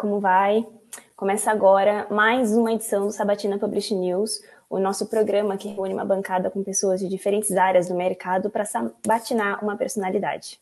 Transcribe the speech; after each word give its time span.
Como 0.00 0.18
vai? 0.18 0.66
Começa 1.14 1.50
agora 1.50 2.06
mais 2.10 2.56
uma 2.56 2.72
edição 2.72 3.04
do 3.04 3.12
Sabatina 3.12 3.58
Publish 3.58 3.94
News, 3.94 4.40
o 4.70 4.78
nosso 4.78 5.04
programa 5.04 5.58
que 5.58 5.68
reúne 5.68 5.92
uma 5.92 6.06
bancada 6.06 6.50
com 6.50 6.64
pessoas 6.64 7.00
de 7.00 7.06
diferentes 7.06 7.54
áreas 7.54 7.86
do 7.86 7.94
mercado 7.94 8.48
para 8.48 8.64
sabatinar 8.64 9.62
uma 9.62 9.76
personalidade. 9.76 10.58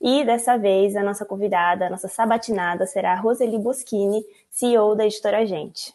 E 0.00 0.24
dessa 0.24 0.56
vez 0.56 0.94
a 0.94 1.02
nossa 1.02 1.24
convidada, 1.24 1.88
a 1.88 1.90
nossa 1.90 2.06
sabatinada 2.06 2.86
será 2.86 3.14
a 3.14 3.16
Roseli 3.16 3.58
Boschini, 3.58 4.24
CEO 4.52 4.94
da 4.94 5.04
editora 5.04 5.44
Gente. 5.44 5.92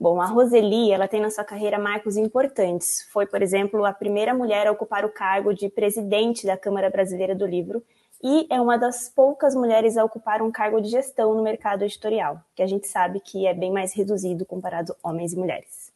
Bom, 0.00 0.18
a 0.18 0.24
Roseli, 0.24 0.92
ela 0.92 1.06
tem 1.06 1.20
na 1.20 1.28
sua 1.28 1.44
carreira 1.44 1.78
marcos 1.78 2.16
importantes. 2.16 3.06
Foi, 3.12 3.26
por 3.26 3.42
exemplo, 3.42 3.84
a 3.84 3.92
primeira 3.92 4.32
mulher 4.32 4.66
a 4.66 4.72
ocupar 4.72 5.04
o 5.04 5.12
cargo 5.12 5.52
de 5.52 5.68
presidente 5.68 6.46
da 6.46 6.56
Câmara 6.56 6.88
Brasileira 6.88 7.34
do 7.34 7.46
Livro 7.46 7.84
e 8.22 8.46
é 8.48 8.60
uma 8.60 8.78
das 8.78 9.08
poucas 9.08 9.54
mulheres 9.54 9.96
a 9.96 10.04
ocupar 10.04 10.40
um 10.42 10.50
cargo 10.50 10.80
de 10.80 10.88
gestão 10.88 11.34
no 11.34 11.42
mercado 11.42 11.82
editorial, 11.82 12.40
que 12.54 12.62
a 12.62 12.66
gente 12.66 12.86
sabe 12.86 13.18
que 13.18 13.46
é 13.46 13.52
bem 13.52 13.72
mais 13.72 13.92
reduzido 13.92 14.46
comparado 14.46 14.94
homens 15.02 15.32
e 15.32 15.36
mulheres. 15.36 15.90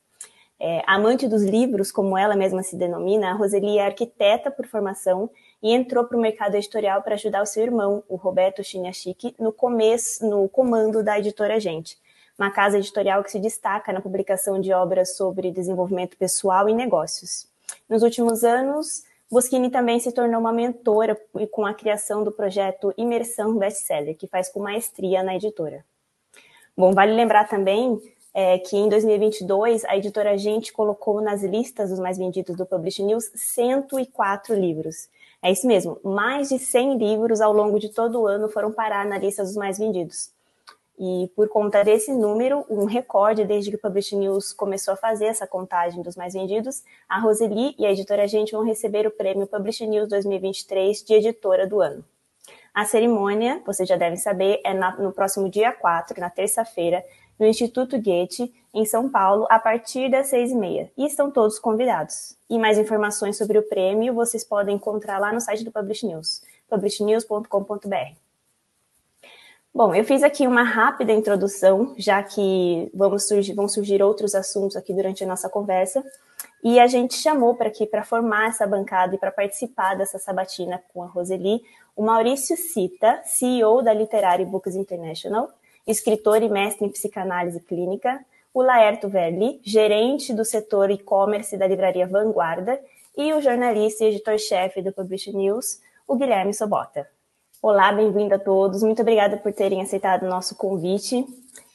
É, 0.59 0.83
amante 0.86 1.28
dos 1.28 1.42
livros, 1.42 1.92
como 1.92 2.17
ela 2.17 2.34
mesma 2.34 2.62
se 2.62 2.77
denomina, 2.77 3.31
a 3.31 3.34
Roseli 3.34 3.78
é 3.78 3.84
arquiteta 3.84 4.51
por 4.51 4.67
formação 4.67 5.31
e 5.62 5.73
entrou 5.73 6.05
para 6.05 6.17
o 6.17 6.20
mercado 6.20 6.55
editorial 6.55 7.03
para 7.03 7.14
ajudar 7.14 7.42
o 7.42 7.47
seu 7.47 7.62
irmão, 7.62 8.03
o 8.09 8.17
Roberto 8.17 8.64
Chiniachik, 8.64 9.34
no 9.39 9.53
começo, 9.53 10.27
no 10.27 10.48
comando 10.48 11.05
da 11.05 11.19
editora 11.19 11.61
Gente, 11.61 11.98
uma 12.39 12.51
casa 12.51 12.79
editorial 12.79 13.23
que 13.23 13.31
se 13.31 13.39
destaca 13.39 13.92
na 13.92 14.01
publicação 14.01 14.58
de 14.58 14.73
obras 14.73 15.14
sobre 15.17 15.51
desenvolvimento 15.51 16.17
pessoal 16.17 16.69
e 16.69 16.75
negócios. 16.75 17.47
Nos 17.89 18.03
últimos 18.03 18.42
anos, 18.42 19.05
Boschini 19.31 19.71
também 19.71 19.99
se 19.99 20.13
tornou 20.13 20.41
uma 20.41 20.53
mentora 20.53 21.21
com 21.51 21.67
a 21.67 21.75
criação 21.75 22.23
do 22.23 22.31
projeto 22.31 22.95
Imersão 22.97 23.57
Bestseller, 23.57 24.17
que 24.17 24.29
faz 24.29 24.49
com 24.49 24.61
maestria 24.61 25.23
na 25.23 25.35
editora. 25.35 25.85
Bom, 26.77 26.93
vale 26.93 27.13
lembrar 27.13 27.49
também 27.49 28.01
é, 28.33 28.59
que 28.59 28.77
em 28.77 28.89
2022 28.89 29.85
a 29.87 29.97
editora 29.97 30.37
Gente 30.37 30.73
colocou 30.73 31.21
nas 31.23 31.43
listas 31.43 31.91
dos 31.91 31.99
mais 31.99 32.19
vendidos 32.19 32.55
do 32.55 32.67
Publish 32.67 33.03
News 33.03 33.31
104 33.35 34.55
livros. 34.55 35.09
É 35.43 35.51
isso 35.51 35.67
mesmo, 35.67 35.99
mais 36.05 36.51
de 36.51 36.59
100 36.59 36.99
livros 36.99 37.41
ao 37.41 37.53
longo 37.53 37.81
de 37.81 37.89
todo 37.89 38.21
o 38.21 38.27
ano 38.27 38.49
foram 38.49 38.71
parar 38.71 39.07
na 39.07 39.19
lista 39.19 39.43
dos 39.43 39.57
mais 39.57 39.79
vendidos. 39.79 40.36
E 40.98 41.30
por 41.36 41.48
conta 41.48 41.84
desse 41.84 42.12
número, 42.12 42.64
um 42.70 42.86
recorde 42.86 43.44
desde 43.44 43.70
que 43.70 43.77
o 43.77 43.80
Publish 43.80 44.16
News 44.16 44.52
começou 44.52 44.94
a 44.94 44.97
fazer 44.97 45.27
essa 45.27 45.47
contagem 45.47 46.02
dos 46.02 46.16
mais 46.16 46.33
vendidos, 46.33 46.83
a 47.08 47.20
Roseli 47.20 47.75
e 47.78 47.84
a 47.84 47.92
editora 47.92 48.27
Gente 48.27 48.52
vão 48.52 48.64
receber 48.64 49.06
o 49.06 49.11
prêmio 49.11 49.47
Publish 49.47 49.86
News 49.86 50.08
2023 50.08 51.02
de 51.02 51.14
editora 51.14 51.67
do 51.67 51.80
ano. 51.80 52.02
A 52.72 52.84
cerimônia, 52.84 53.62
vocês 53.64 53.89
já 53.89 53.97
devem 53.97 54.19
saber, 54.19 54.61
é 54.64 54.72
na, 54.72 54.97
no 54.97 55.12
próximo 55.12 55.48
dia 55.50 55.72
4, 55.72 56.20
na 56.20 56.30
terça-feira, 56.30 57.05
no 57.39 57.47
Instituto 57.47 58.00
Goethe, 58.00 58.52
em 58.72 58.84
São 58.84 59.08
Paulo, 59.08 59.47
a 59.50 59.58
partir 59.58 60.11
das 60.11 60.29
seis 60.29 60.51
e 60.51 60.55
meia. 60.55 60.90
E 60.96 61.06
estão 61.06 61.30
todos 61.30 61.58
convidados. 61.58 62.36
E 62.48 62.58
mais 62.58 62.79
informações 62.79 63.36
sobre 63.36 63.58
o 63.58 63.62
prêmio 63.62 64.14
vocês 64.14 64.45
podem 64.45 64.77
encontrar 64.77 65.18
lá 65.18 65.33
no 65.33 65.40
site 65.40 65.64
do 65.64 65.73
Publish 65.73 66.06
News, 66.06 66.42
publishnews.com.br. 66.68 68.26
Bom, 69.77 69.95
eu 69.95 70.07
fiz 70.07 70.23
aqui 70.23 70.47
uma 70.47 70.63
rápida 70.63 71.13
introdução, 71.13 71.95
já 71.98 72.23
que 72.23 72.91
vamos 72.95 73.29
surgir, 73.29 73.53
vão 73.53 73.69
surgir 73.69 74.03
outros 74.03 74.35
assuntos 74.35 74.75
aqui 74.75 74.95
durante 74.95 75.23
a 75.23 75.27
nossa 75.27 75.51
conversa. 75.51 76.03
E 76.64 76.81
a 76.81 76.87
gente 76.87 77.13
chamou 77.13 77.55
para 77.55 77.69
aqui, 77.69 77.85
para 77.85 78.03
formar 78.03 78.48
essa 78.48 78.67
bancada 78.67 79.15
e 79.15 79.19
para 79.19 79.31
participar 79.31 79.95
dessa 79.95 80.19
sabatina 80.19 80.83
com 80.95 81.03
a 81.03 81.07
Roseli, 81.07 81.61
o 81.95 82.03
Maurício 82.03 82.57
Cita, 82.57 83.20
CEO 83.25 83.83
da 83.83 83.92
Literary 83.92 84.47
Books 84.47 84.75
International, 84.75 85.51
escritor 85.86 86.42
e 86.42 86.48
mestre 86.48 86.86
em 86.86 86.91
psicanálise 86.91 87.61
clínica, 87.61 88.25
o 88.55 88.63
Laerto 88.63 89.11
Verli, 89.11 89.61
gerente 89.63 90.33
do 90.33 90.42
setor 90.42 90.91
e-commerce 90.91 91.55
da 91.55 91.67
livraria 91.67 92.07
Vanguarda, 92.07 92.81
e 93.15 93.35
o 93.35 93.42
jornalista 93.42 94.05
e 94.05 94.09
editor-chefe 94.09 94.81
do 94.81 94.91
Publish 94.91 95.31
News, 95.35 95.83
o 96.09 96.17
Guilherme 96.17 96.55
Sobota. 96.55 97.15
Olá, 97.69 97.91
bem-vindo 97.91 98.33
a 98.33 98.39
todos. 98.39 98.81
Muito 98.85 99.03
obrigada 99.03 99.37
por 99.39 99.53
terem 99.53 99.83
aceitado 99.83 100.23
o 100.23 100.29
nosso 100.29 100.55
convite. 100.55 101.27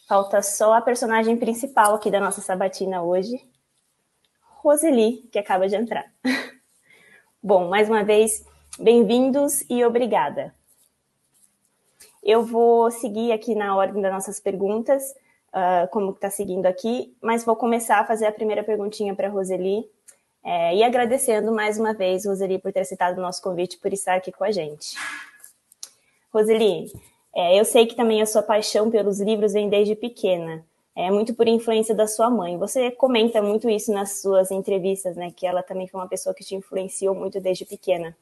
Falta 0.08 0.42
só 0.42 0.74
a 0.74 0.80
personagem 0.80 1.36
principal 1.36 1.96
aqui 1.96 2.10
da 2.10 2.18
nossa 2.18 2.40
sabatina 2.40 3.04
hoje, 3.04 3.46
Roseli, 4.62 5.28
que 5.30 5.38
acaba 5.38 5.68
de 5.68 5.76
entrar. 5.76 6.10
Bom, 7.44 7.68
mais 7.68 7.90
uma 7.90 8.06
vez, 8.06 8.46
bem-vindos 8.80 9.70
e 9.70 9.84
obrigada. 9.84 10.56
Eu 12.24 12.46
vou 12.46 12.90
seguir 12.90 13.34
aqui 13.34 13.54
na 13.54 13.76
ordem 13.76 14.02
das 14.02 14.14
nossas 14.14 14.40
perguntas, 14.40 15.04
uh, 15.50 15.90
como 15.92 16.12
está 16.12 16.30
seguindo 16.30 16.68
aqui, 16.68 17.14
mas 17.22 17.44
vou 17.44 17.58
começar 17.58 18.00
a 18.00 18.06
fazer 18.06 18.28
a 18.28 18.32
primeira 18.32 18.64
perguntinha 18.64 19.14
para 19.14 19.28
a 19.28 19.30
Roseli, 19.30 19.84
é, 20.42 20.74
e 20.74 20.84
agradecendo 20.86 21.52
mais 21.52 21.78
uma 21.78 21.94
vez, 21.94 22.26
Roseli, 22.26 22.60
por 22.60 22.72
ter 22.72 22.80
aceitado 22.80 23.18
o 23.18 23.22
nosso 23.22 23.42
convite, 23.42 23.78
por 23.78 23.92
estar 23.92 24.16
aqui 24.16 24.32
com 24.32 24.46
a 24.46 24.52
gente. 24.52 24.96
Roseli, 26.34 26.92
é, 27.34 27.60
eu 27.60 27.66
sei 27.66 27.86
que 27.86 27.96
também 27.96 28.22
a 28.22 28.26
sua 28.26 28.42
paixão 28.42 28.90
pelos 28.90 29.20
livros 29.20 29.54
vem 29.54 29.70
desde 29.70 29.96
pequena. 29.96 30.66
É 30.96 31.10
muito 31.10 31.34
por 31.34 31.48
influência 31.48 31.96
da 31.96 32.06
sua 32.06 32.30
mãe. 32.30 32.58
Você 32.58 32.92
comenta 32.92 33.42
muito 33.42 33.70
isso 33.70 33.94
nas 33.94 34.22
suas 34.22 34.52
entrevistas, 34.52 35.16
né? 35.16 35.32
Que 35.32 35.48
ela 35.48 35.64
também 35.64 35.88
foi 35.88 36.00
uma 36.00 36.08
pessoa 36.08 36.36
que 36.36 36.44
te 36.44 36.56
influenciou 36.56 37.16
muito 37.16 37.40
desde 37.40 37.66
pequena. 37.66 38.16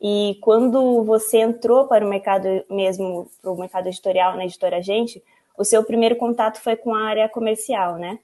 E 0.00 0.38
quando 0.40 1.04
você 1.04 1.38
entrou 1.38 1.86
para 1.86 2.04
o 2.04 2.08
mercado 2.08 2.46
mesmo, 2.70 3.30
para 3.42 3.50
o 3.50 3.58
mercado 3.58 3.88
editorial, 3.88 4.34
na 4.36 4.44
editora 4.44 4.82
Gente, 4.82 5.22
o 5.58 5.64
seu 5.64 5.84
primeiro 5.84 6.16
contato 6.16 6.60
foi 6.60 6.74
com 6.74 6.94
a 6.94 7.02
área 7.02 7.28
comercial, 7.28 7.96
né? 7.96 8.18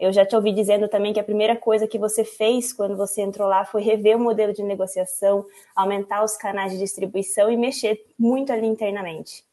Eu 0.00 0.14
já 0.14 0.24
te 0.24 0.34
ouvi 0.34 0.50
dizendo 0.50 0.88
também 0.88 1.12
que 1.12 1.20
a 1.20 1.24
primeira 1.24 1.54
coisa 1.54 1.86
que 1.86 1.98
você 1.98 2.24
fez 2.24 2.72
quando 2.72 2.96
você 2.96 3.20
entrou 3.20 3.46
lá 3.46 3.66
foi 3.66 3.82
rever 3.82 4.16
o 4.16 4.20
modelo 4.20 4.50
de 4.50 4.62
negociação, 4.62 5.44
aumentar 5.76 6.24
os 6.24 6.38
canais 6.38 6.72
de 6.72 6.78
distribuição 6.78 7.52
e 7.52 7.56
mexer 7.56 8.02
muito 8.18 8.50
ali 8.50 8.66
internamente. 8.66 9.44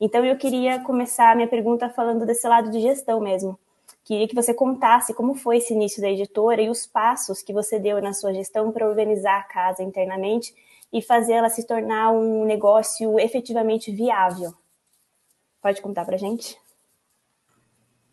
Então 0.00 0.24
eu 0.24 0.36
queria 0.38 0.78
começar 0.78 1.32
a 1.32 1.34
minha 1.34 1.48
pergunta 1.48 1.88
falando 1.88 2.24
desse 2.24 2.46
lado 2.46 2.70
de 2.70 2.80
gestão 2.80 3.20
mesmo. 3.20 3.58
Queria 4.04 4.28
que 4.28 4.34
você 4.36 4.54
contasse 4.54 5.12
como 5.12 5.34
foi 5.34 5.56
esse 5.56 5.74
início 5.74 6.00
da 6.00 6.08
editora 6.08 6.62
e 6.62 6.70
os 6.70 6.86
passos 6.86 7.42
que 7.42 7.52
você 7.52 7.76
deu 7.76 8.00
na 8.00 8.12
sua 8.12 8.32
gestão 8.32 8.70
para 8.70 8.88
organizar 8.88 9.40
a 9.40 9.42
casa 9.42 9.82
internamente 9.82 10.54
e 10.92 11.02
fazer 11.02 11.32
ela 11.32 11.48
se 11.48 11.66
tornar 11.66 12.12
um 12.12 12.44
negócio 12.44 13.18
efetivamente 13.18 13.90
viável. 13.90 14.54
Pode 15.60 15.82
contar 15.82 16.04
para 16.04 16.16
gente? 16.16 16.56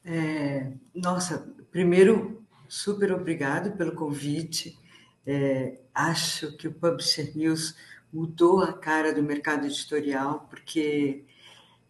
É, 0.03 0.71
nossa, 0.95 1.53
primeiro, 1.73 2.45
super 2.69 3.11
obrigado 3.11 3.75
pelo 3.75 3.93
convite. 3.93 4.77
É, 5.25 5.79
acho 5.93 6.55
que 6.55 6.67
o 6.67 6.73
Publisher 6.73 7.35
News 7.35 7.75
mudou 8.13 8.61
a 8.61 8.71
cara 8.71 9.11
do 9.11 9.23
mercado 9.23 9.65
editorial, 9.65 10.47
porque 10.49 11.25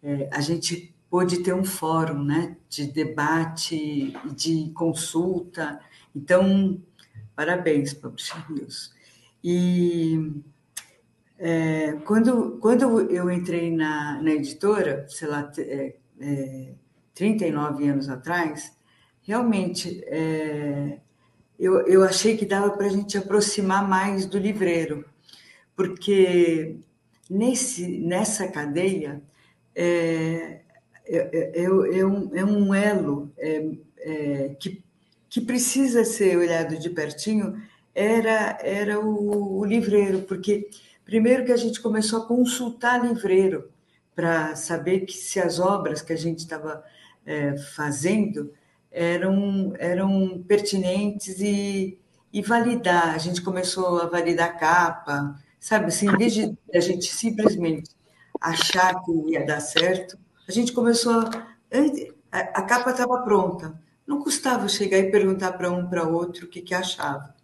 é, 0.02 0.30
a 0.32 0.40
gente 0.40 0.94
pôde 1.10 1.42
ter 1.42 1.52
um 1.52 1.64
fórum 1.64 2.24
né, 2.24 2.56
de 2.68 2.86
debate, 2.86 4.14
de 4.34 4.72
consulta. 4.74 5.78
Então, 6.16 6.80
parabéns, 7.36 7.92
Publisher 7.92 8.50
News. 8.50 8.94
E 9.44 10.32
é, 11.38 11.92
quando, 12.06 12.58
quando 12.58 13.02
eu 13.10 13.30
entrei 13.30 13.70
na, 13.70 14.22
na 14.22 14.30
editora, 14.30 15.06
sei 15.10 15.28
lá, 15.28 15.52
é, 15.58 15.94
é, 16.20 16.72
39 17.14 17.86
anos 17.86 18.08
atrás, 18.08 18.74
realmente 19.24 20.02
é, 20.06 20.98
eu, 21.58 21.86
eu 21.86 22.04
achei 22.04 22.36
que 22.36 22.46
dava 22.46 22.70
para 22.70 22.86
a 22.86 22.90
gente 22.90 23.18
aproximar 23.18 23.88
mais 23.88 24.26
do 24.26 24.38
livreiro, 24.38 25.04
porque 25.74 26.76
nesse, 27.28 27.98
nessa 27.98 28.46
cadeia 28.48 29.22
é, 29.74 30.60
é, 31.06 31.16
é, 31.16 31.52
é, 31.54 31.64
é 31.64 32.06
um, 32.06 32.36
é 32.36 32.44
um 32.44 32.74
elo 32.74 33.32
é, 33.38 34.54
que, 34.60 34.82
que 35.28 35.40
precisa 35.40 36.04
ser 36.04 36.36
olhado 36.36 36.78
de 36.78 36.90
pertinho, 36.90 37.60
era, 37.94 38.58
era 38.60 39.00
o, 39.00 39.58
o 39.58 39.64
livreiro, 39.64 40.22
porque 40.22 40.68
primeiro 41.04 41.44
que 41.44 41.52
a 41.52 41.56
gente 41.56 41.80
começou 41.80 42.22
a 42.22 42.26
consultar 42.26 43.04
livreiro 43.04 43.70
para 44.14 44.54
saber 44.54 45.00
que 45.00 45.12
se 45.12 45.40
as 45.40 45.58
obras 45.58 46.02
que 46.02 46.12
a 46.12 46.16
gente 46.16 46.40
estava 46.40 46.84
é, 47.26 47.56
fazendo 47.56 48.52
eram, 48.94 49.74
eram 49.78 50.42
pertinentes 50.46 51.40
e, 51.40 51.98
e 52.32 52.40
validar. 52.40 53.14
A 53.14 53.18
gente 53.18 53.42
começou 53.42 54.00
a 54.00 54.06
validar 54.06 54.50
a 54.50 54.52
capa, 54.52 55.34
sabe? 55.58 55.86
Assim, 55.86 56.08
em 56.08 56.16
vez 56.16 56.32
de 56.32 56.56
a 56.72 56.80
gente 56.80 57.12
simplesmente 57.12 57.90
achar 58.40 59.02
que 59.02 59.12
ia 59.32 59.44
dar 59.44 59.60
certo, 59.60 60.16
a 60.48 60.52
gente 60.52 60.72
começou 60.72 61.12
a. 61.12 61.54
A, 62.30 62.62
capa 62.62 62.90
estava 62.90 63.22
pronta. 63.22 63.80
Não 64.06 64.20
custava 64.20 64.68
chegar 64.68 64.98
e 64.98 65.10
perguntar 65.10 65.52
para 65.52 65.70
um 65.70 65.86
para 65.88 66.06
outro 66.06 66.46
o 66.46 66.48
que, 66.48 66.60
que 66.60 66.74
achava. 66.74 67.34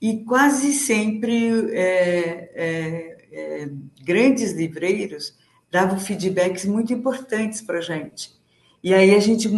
E 0.00 0.24
quase 0.24 0.72
sempre 0.72 1.70
é, 1.70 2.50
é, 2.54 3.26
é, 3.32 3.68
grandes 4.02 4.52
livreiros 4.52 5.36
davam 5.70 5.98
feedbacks 5.98 6.64
muito 6.64 6.92
importantes 6.92 7.60
para 7.60 7.78
a 7.78 7.82
gente. 7.82 8.32
E 8.82 8.92
aí 8.92 9.14
a 9.14 9.20
gente, 9.20 9.48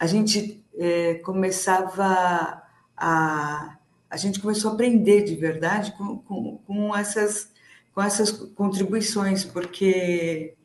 a 0.00 0.06
gente 0.06 0.64
é, 0.78 1.14
começava 1.16 2.62
a. 2.96 3.76
A 4.08 4.16
gente 4.16 4.40
começou 4.40 4.70
a 4.70 4.74
aprender 4.74 5.22
de 5.22 5.36
verdade 5.36 5.92
com, 5.92 6.16
com, 6.18 6.56
com 6.66 6.96
essas, 6.96 7.52
com 7.94 8.02
essas 8.02 8.32
contribuições, 8.32 9.44
porque, 9.44 10.56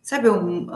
sabe, 0.00 0.30
um, 0.30 0.68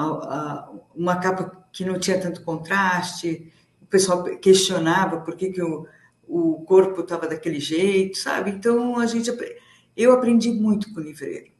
uma 0.94 1.16
capa 1.16 1.64
que 1.72 1.86
não 1.86 1.98
tinha 1.98 2.20
tanto 2.20 2.42
contraste, 2.42 3.50
o 3.80 3.86
pessoal 3.86 4.24
questionava 4.36 5.22
por 5.22 5.36
que, 5.36 5.52
que 5.52 5.62
o, 5.62 5.86
o 6.28 6.60
corpo 6.66 7.00
estava 7.00 7.26
daquele 7.26 7.58
jeito, 7.58 8.18
sabe? 8.18 8.50
Então, 8.50 8.98
a 8.98 9.06
gente, 9.06 9.30
eu 9.96 10.12
aprendi 10.12 10.50
muito 10.52 10.92
com 10.92 11.00
o 11.00 11.02
livreiro. 11.02 11.50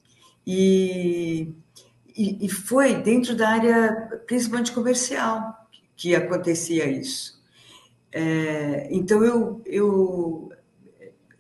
E, 0.47 1.55
e, 2.15 2.45
e 2.45 2.49
foi 2.51 2.97
dentro 2.97 3.35
da 3.35 3.49
área, 3.49 4.23
principalmente 4.27 4.73
comercial, 4.73 5.62
que 5.97 6.15
acontecia 6.15 6.87
isso. 6.87 7.43
É, 8.11 8.89
então, 8.91 9.25
eu, 9.25 9.63
eu, 9.65 10.53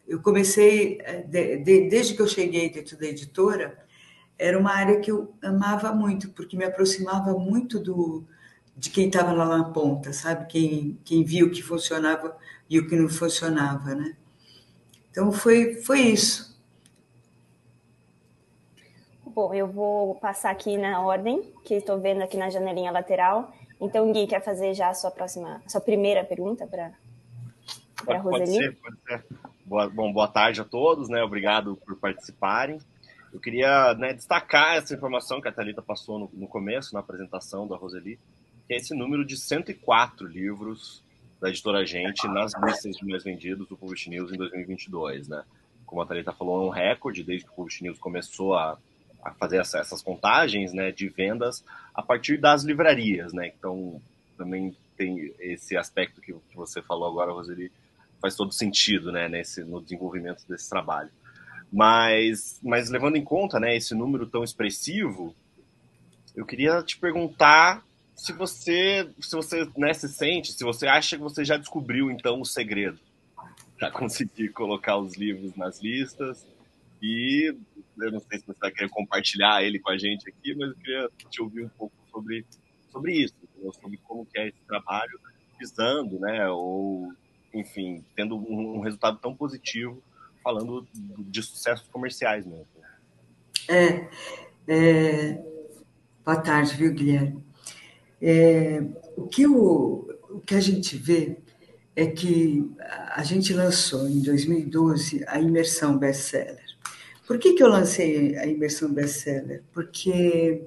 eu 0.08 0.22
comecei, 0.22 0.98
é, 1.02 1.22
de, 1.22 1.58
de, 1.58 1.88
desde 1.88 2.14
que 2.14 2.22
eu 2.22 2.26
cheguei 2.26 2.70
dentro 2.70 2.98
da 2.98 3.06
editora, 3.06 3.78
era 4.38 4.58
uma 4.58 4.72
área 4.72 5.00
que 5.00 5.10
eu 5.10 5.34
amava 5.42 5.92
muito, 5.92 6.30
porque 6.30 6.56
me 6.56 6.64
aproximava 6.64 7.32
muito 7.34 7.78
do, 7.78 8.24
de 8.76 8.90
quem 8.90 9.06
estava 9.06 9.32
lá 9.32 9.46
na 9.46 9.64
ponta, 9.64 10.12
sabe? 10.12 10.46
Quem, 10.46 10.98
quem 11.04 11.24
viu 11.24 11.46
o 11.46 11.50
que 11.50 11.62
funcionava 11.62 12.36
e 12.68 12.78
o 12.78 12.88
que 12.88 12.96
não 12.96 13.08
funcionava, 13.08 13.94
né? 13.94 14.16
Então, 15.10 15.30
foi, 15.30 15.74
foi 15.74 16.00
isso. 16.00 16.52
Bom, 19.26 19.54
eu 19.54 19.66
vou 19.66 20.14
passar 20.16 20.50
aqui 20.50 20.76
na 20.76 21.00
ordem 21.00 21.54
que 21.64 21.74
estou 21.74 21.98
vendo 21.98 22.22
aqui 22.22 22.36
na 22.36 22.50
janelinha 22.50 22.90
lateral. 22.90 23.52
Então, 23.82 24.12
Gui, 24.12 24.28
quer 24.28 24.40
fazer 24.40 24.74
já 24.74 24.90
a 24.90 24.94
sua 24.94 25.10
próxima, 25.10 25.60
sua 25.66 25.80
primeira 25.80 26.22
pergunta 26.22 26.68
para 26.68 26.92
a 28.06 28.18
Roseli? 28.18 28.46
Pode 28.46 28.52
ser, 28.52 28.76
pode 28.76 28.96
ser. 29.02 29.24
Boa, 29.66 29.90
bom, 29.90 30.12
boa 30.12 30.28
tarde 30.28 30.60
a 30.60 30.64
todos, 30.64 31.08
né? 31.08 31.20
Obrigado 31.20 31.76
por 31.84 31.96
participarem. 31.96 32.78
Eu 33.32 33.40
queria 33.40 33.92
né, 33.94 34.12
destacar 34.12 34.76
essa 34.76 34.94
informação 34.94 35.40
que 35.40 35.48
a 35.48 35.52
Thalita 35.52 35.82
passou 35.82 36.16
no, 36.16 36.30
no, 36.32 36.46
começo, 36.46 36.94
na 36.94 37.00
apresentação 37.00 37.66
da 37.66 37.76
Roseli, 37.76 38.20
que 38.68 38.74
é 38.74 38.76
esse 38.76 38.94
número 38.94 39.24
de 39.24 39.36
104 39.36 40.28
livros 40.28 41.02
da 41.40 41.48
editora 41.48 41.84
Gente 41.84 42.28
nas 42.28 42.52
listas 42.62 42.96
de 42.96 43.04
mais 43.04 43.24
vendidos 43.24 43.66
do 43.66 43.76
Publish 43.76 44.08
News 44.08 44.32
em 44.32 44.36
2022, 44.36 45.26
né? 45.26 45.42
Como 45.84 46.00
a 46.00 46.06
Thalita 46.06 46.32
falou, 46.32 46.62
é 46.62 46.66
um 46.66 46.70
recorde 46.70 47.24
desde 47.24 47.46
que 47.46 47.52
o 47.52 47.54
Publish 47.56 47.82
News 47.82 47.98
começou 47.98 48.54
a 48.54 48.78
a 49.22 49.32
fazer 49.32 49.58
essa, 49.58 49.78
essas 49.78 50.02
contagens 50.02 50.72
né, 50.72 50.90
de 50.90 51.08
vendas 51.08 51.64
a 51.94 52.02
partir 52.02 52.38
das 52.38 52.64
livrarias, 52.64 53.32
né? 53.32 53.52
Então 53.56 54.00
também 54.36 54.76
tem 54.96 55.32
esse 55.38 55.76
aspecto 55.76 56.20
que, 56.20 56.32
que 56.32 56.56
você 56.56 56.82
falou 56.82 57.08
agora, 57.08 57.32
Roseli, 57.32 57.70
faz 58.20 58.34
todo 58.34 58.52
sentido, 58.52 59.10
né, 59.10 59.28
nesse 59.28 59.64
no 59.64 59.80
desenvolvimento 59.80 60.44
desse 60.48 60.68
trabalho. 60.68 61.10
Mas, 61.72 62.60
mas 62.62 62.90
levando 62.90 63.16
em 63.16 63.24
conta, 63.24 63.58
né, 63.58 63.76
esse 63.76 63.94
número 63.94 64.26
tão 64.26 64.44
expressivo, 64.44 65.34
eu 66.34 66.44
queria 66.44 66.82
te 66.82 66.98
perguntar 66.98 67.84
se 68.14 68.32
você, 68.32 69.08
se 69.20 69.34
você 69.34 69.68
né, 69.76 69.92
se 69.92 70.08
sente, 70.08 70.52
se 70.52 70.64
você 70.64 70.86
acha 70.86 71.16
que 71.16 71.22
você 71.22 71.44
já 71.44 71.56
descobriu 71.56 72.10
então 72.10 72.40
o 72.40 72.46
segredo 72.46 72.98
para 73.78 73.90
conseguir 73.90 74.50
colocar 74.50 74.96
os 74.96 75.16
livros 75.16 75.56
nas 75.56 75.80
listas 75.80 76.46
e 77.02 77.54
eu 77.98 78.12
não 78.12 78.20
sei 78.20 78.38
se 78.38 78.46
você 78.46 78.58
vai 78.58 78.70
querer 78.70 78.88
compartilhar 78.90 79.62
ele 79.62 79.78
com 79.78 79.90
a 79.90 79.98
gente 79.98 80.28
aqui, 80.28 80.54
mas 80.54 80.70
eu 80.70 80.76
queria 80.76 81.10
te 81.30 81.42
ouvir 81.42 81.64
um 81.64 81.68
pouco 81.70 81.94
sobre, 82.10 82.46
sobre 82.90 83.14
isso, 83.14 83.34
sobre 83.80 83.98
como 83.98 84.26
que 84.26 84.38
é 84.38 84.48
esse 84.48 84.60
trabalho 84.66 85.20
visando, 85.58 86.18
né, 86.18 86.48
ou, 86.48 87.12
enfim, 87.54 88.04
tendo 88.16 88.36
um, 88.36 88.80
resultado 88.80 89.18
tão 89.18 89.34
positivo, 89.34 90.02
falando 90.42 90.86
de 90.92 91.42
sucessos 91.42 91.86
comerciais 91.88 92.44
mesmo. 92.44 92.66
É, 93.68 94.08
é, 94.66 95.42
boa 96.24 96.40
tarde, 96.40 96.74
viu, 96.74 96.92
Guilherme? 96.92 97.44
É, 98.20 98.80
o, 99.16 99.28
que 99.28 99.46
o, 99.46 100.08
o 100.30 100.40
que 100.40 100.54
a 100.54 100.60
gente 100.60 100.96
vê 100.96 101.38
é 101.94 102.06
que 102.06 102.68
a 103.10 103.22
gente 103.22 103.52
lançou 103.52 104.08
em 104.08 104.20
2012 104.20 105.24
a 105.28 105.40
imersão 105.40 105.98
best-seller. 105.98 106.71
Por 107.26 107.38
que, 107.38 107.54
que 107.54 107.62
eu 107.62 107.68
lancei 107.68 108.36
a 108.36 108.46
imersão 108.46 108.92
best-seller? 108.92 109.62
Porque 109.72 110.62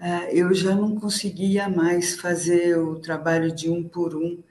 uh, 0.00 0.28
eu 0.30 0.52
já 0.52 0.74
não 0.74 0.96
conseguia 0.96 1.68
mais 1.68 2.14
fazer 2.16 2.76
o 2.78 2.96
trabalho 2.96 3.54
de 3.54 3.70
um 3.70 3.82
por 3.82 4.16
um, 4.16 4.42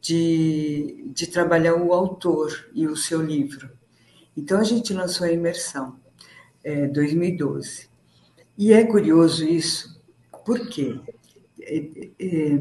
de, 0.00 1.04
de 1.14 1.26
trabalhar 1.26 1.74
o 1.74 1.92
autor 1.92 2.70
e 2.72 2.86
o 2.86 2.96
seu 2.96 3.20
livro. 3.20 3.70
Então, 4.36 4.60
a 4.60 4.64
gente 4.64 4.94
lançou 4.94 5.26
a 5.26 5.32
imersão, 5.32 5.96
é, 6.62 6.86
2012. 6.86 7.88
E 8.56 8.72
é 8.72 8.84
curioso 8.84 9.44
isso, 9.44 10.00
porque 10.44 11.00
é, 11.60 11.78
é, 12.18 12.58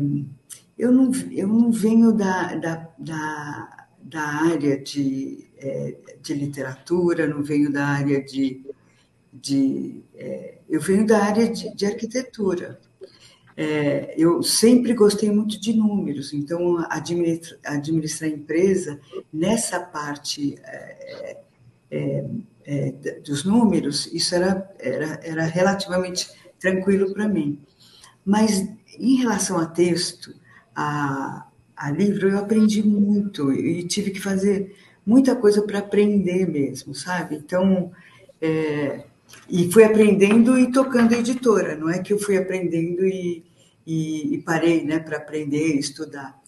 eu, 0.78 0.92
não, 0.92 1.12
eu 1.32 1.48
não 1.48 1.72
venho 1.72 2.12
da, 2.12 2.56
da, 2.56 2.90
da, 2.98 3.88
da 4.02 4.22
área 4.22 4.78
de 4.78 5.51
é, 5.62 5.96
de 6.22 6.34
literatura, 6.34 7.28
não 7.28 7.44
venho 7.44 7.72
da 7.72 7.86
área 7.86 8.22
de. 8.22 8.66
de 9.32 10.02
é, 10.16 10.56
eu 10.68 10.82
venho 10.82 11.06
da 11.06 11.24
área 11.24 11.48
de, 11.48 11.74
de 11.76 11.86
arquitetura. 11.86 12.80
É, 13.56 14.16
eu 14.18 14.42
sempre 14.42 14.94
gostei 14.94 15.30
muito 15.30 15.60
de 15.60 15.74
números, 15.74 16.34
então 16.34 16.84
administrar, 16.90 17.60
administrar 17.66 18.30
empresa 18.32 19.00
nessa 19.32 19.80
parte 19.80 20.58
é, 20.64 21.38
é, 21.92 22.26
é, 22.66 22.92
dos 23.20 23.44
números, 23.44 24.08
isso 24.14 24.34
era, 24.34 24.74
era, 24.80 25.20
era 25.22 25.44
relativamente 25.44 26.30
tranquilo 26.60 27.14
para 27.14 27.28
mim. 27.28 27.60
Mas 28.26 28.68
em 28.98 29.16
relação 29.16 29.60
a 29.60 29.66
texto, 29.66 30.34
a, 30.76 31.46
a 31.76 31.92
livro, 31.92 32.30
eu 32.30 32.40
aprendi 32.40 32.82
muito 32.82 33.52
e 33.52 33.84
tive 33.84 34.12
que 34.12 34.22
fazer 34.22 34.76
muita 35.06 35.36
coisa 35.36 35.62
para 35.62 35.80
aprender 35.80 36.48
mesmo, 36.48 36.94
sabe? 36.94 37.36
Então, 37.36 37.92
é, 38.42 39.04
e 39.50 39.72
fui 39.72 39.84
aprendendo 39.84 40.58
e 40.58 40.72
tocando 40.72 41.14
editora, 41.14 41.76
não 41.76 41.90
é 41.90 42.00
que 42.00 42.14
eu 42.14 42.20
fui 42.20 42.38
aprendendo 42.38 43.06
e, 43.06 43.44
e, 43.86 44.36
e 44.36 44.38
parei 44.42 44.84
né, 44.84 45.00
para 45.00 45.18
aprender 45.18 45.76
e 45.76 45.80
estudar. 45.80 46.40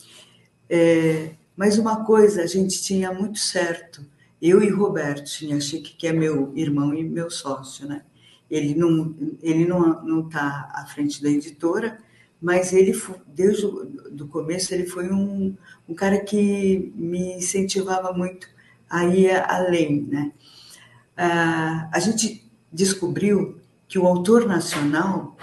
É, 0.69 1.31
mas 1.55 1.77
uma 1.77 2.03
coisa 2.03 2.43
a 2.43 2.48
gente 2.48 2.81
tinha 2.81 3.12
muito 3.12 3.39
certo, 3.39 4.05
eu 4.41 4.62
e 4.62 4.69
Roberto 4.69 5.29
que 5.98 6.07
é 6.07 6.12
meu 6.12 6.51
irmão 6.55 6.93
e 6.93 7.03
meu 7.03 7.29
sócio, 7.29 7.88
né? 7.88 8.03
Ele 8.51 8.75
não 8.75 9.15
ele 9.41 9.65
não 9.65 10.03
não 10.03 10.27
está 10.27 10.69
à 10.74 10.86
frente 10.86 11.24
da 11.24 11.29
editora, 11.29 11.98
mas 12.43 12.73
ele 12.73 12.91
desde 13.25 13.65
o 13.65 14.27
começo 14.27 14.73
ele 14.73 14.85
foi 14.85 15.09
um, 15.09 15.55
um 15.88 15.95
cara 15.95 16.19
que 16.19 16.91
me 16.93 17.38
incentivava 17.38 18.12
muito 18.12 18.45
a 18.89 19.05
ir 19.05 19.31
além, 19.50 20.01
né? 20.03 20.33
Ah, 21.15 21.89
a 21.93 22.00
gente 22.00 22.45
descobriu 22.71 23.62
que 23.88 23.97
o 23.97 24.05
autor 24.05 24.45
nacional 24.45 25.38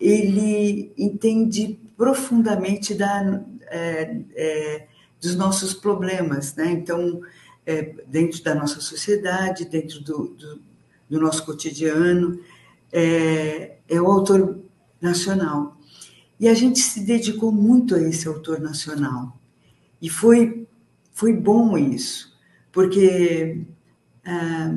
ele 0.00 0.92
entende 0.96 1.80
profundamente 1.96 2.94
da, 2.94 3.42
é, 3.68 4.20
é, 4.36 4.86
dos 5.20 5.34
nossos 5.34 5.74
problemas, 5.74 6.54
né? 6.54 6.70
Então, 6.70 7.20
é, 7.66 7.92
dentro 8.06 8.40
da 8.44 8.54
nossa 8.54 8.80
sociedade, 8.80 9.64
dentro 9.64 10.00
do, 10.04 10.28
do, 10.28 10.62
do 11.10 11.20
nosso 11.20 11.44
cotidiano, 11.44 12.38
é, 12.92 13.78
é 13.88 14.00
o 14.00 14.06
autor 14.06 14.60
nacional. 15.00 15.75
E 16.38 16.48
a 16.48 16.54
gente 16.54 16.78
se 16.78 17.00
dedicou 17.00 17.50
muito 17.50 17.94
a 17.94 18.00
esse 18.00 18.28
autor 18.28 18.60
nacional. 18.60 19.38
E 20.00 20.08
foi, 20.08 20.66
foi 21.12 21.32
bom 21.32 21.78
isso, 21.78 22.36
porque 22.70 23.62
ah, 24.24 24.74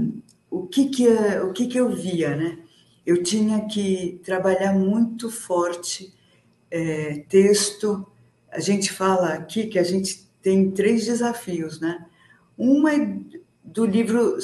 o, 0.49 0.67
que, 0.67 0.89
que, 0.89 1.07
o 1.07 1.51
que, 1.51 1.67
que 1.67 1.77
eu 1.77 1.89
via, 1.93 2.35
né? 2.35 2.59
Eu 3.05 3.23
tinha 3.23 3.65
que 3.65 4.21
trabalhar 4.23 4.73
muito 4.73 5.29
forte 5.29 6.13
é, 6.71 7.25
texto. 7.27 8.05
A 8.51 8.59
gente 8.59 8.91
fala 8.91 9.33
aqui 9.33 9.67
que 9.67 9.79
a 9.79 9.83
gente 9.83 10.29
tem 10.41 10.71
três 10.71 11.05
desafios, 11.05 11.79
né? 11.79 12.05
Um 12.57 12.87
é 12.87 13.17
do 13.63 13.85
livro 13.85 14.37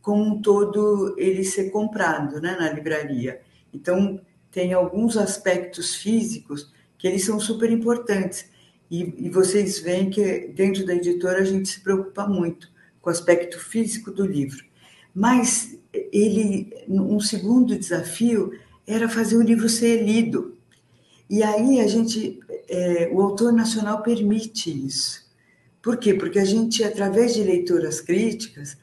como 0.00 0.22
um 0.22 0.40
todo 0.40 1.14
ele 1.18 1.44
ser 1.44 1.70
comprado 1.70 2.40
né, 2.40 2.56
na 2.58 2.70
livraria. 2.72 3.40
Então, 3.72 4.20
tem 4.50 4.72
alguns 4.72 5.16
aspectos 5.16 5.94
físicos 5.94 6.72
que 6.98 7.06
eles 7.06 7.24
são 7.24 7.38
super 7.40 7.70
importantes. 7.70 8.46
E, 8.90 9.26
e, 9.26 9.30
vocês 9.30 9.78
veem 9.78 10.10
que 10.10 10.48
dentro 10.48 10.84
da 10.84 10.94
editora 10.94 11.40
a 11.40 11.44
gente 11.44 11.68
se 11.68 11.80
preocupa 11.80 12.26
muito 12.26 12.68
com 13.00 13.08
o 13.08 13.12
aspecto 13.12 13.58
físico 13.58 14.10
do 14.10 14.26
livro. 14.26 14.64
Mas 15.14 15.78
ele, 16.12 16.72
um 16.88 17.20
segundo 17.20 17.78
desafio 17.78 18.52
era 18.86 19.08
fazer 19.08 19.36
o 19.36 19.42
livro 19.42 19.68
ser 19.68 20.02
lido. 20.02 20.56
E 21.28 21.42
aí 21.42 21.80
a 21.80 21.86
gente, 21.86 22.40
é, 22.68 23.08
o 23.12 23.20
autor 23.20 23.52
nacional 23.52 24.02
permite 24.02 24.70
isso. 24.86 25.30
Por 25.80 25.96
quê? 25.96 26.12
Porque 26.12 26.38
a 26.38 26.44
gente, 26.44 26.82
através 26.82 27.32
de 27.34 27.44
leituras 27.44 28.00
críticas 28.00 28.76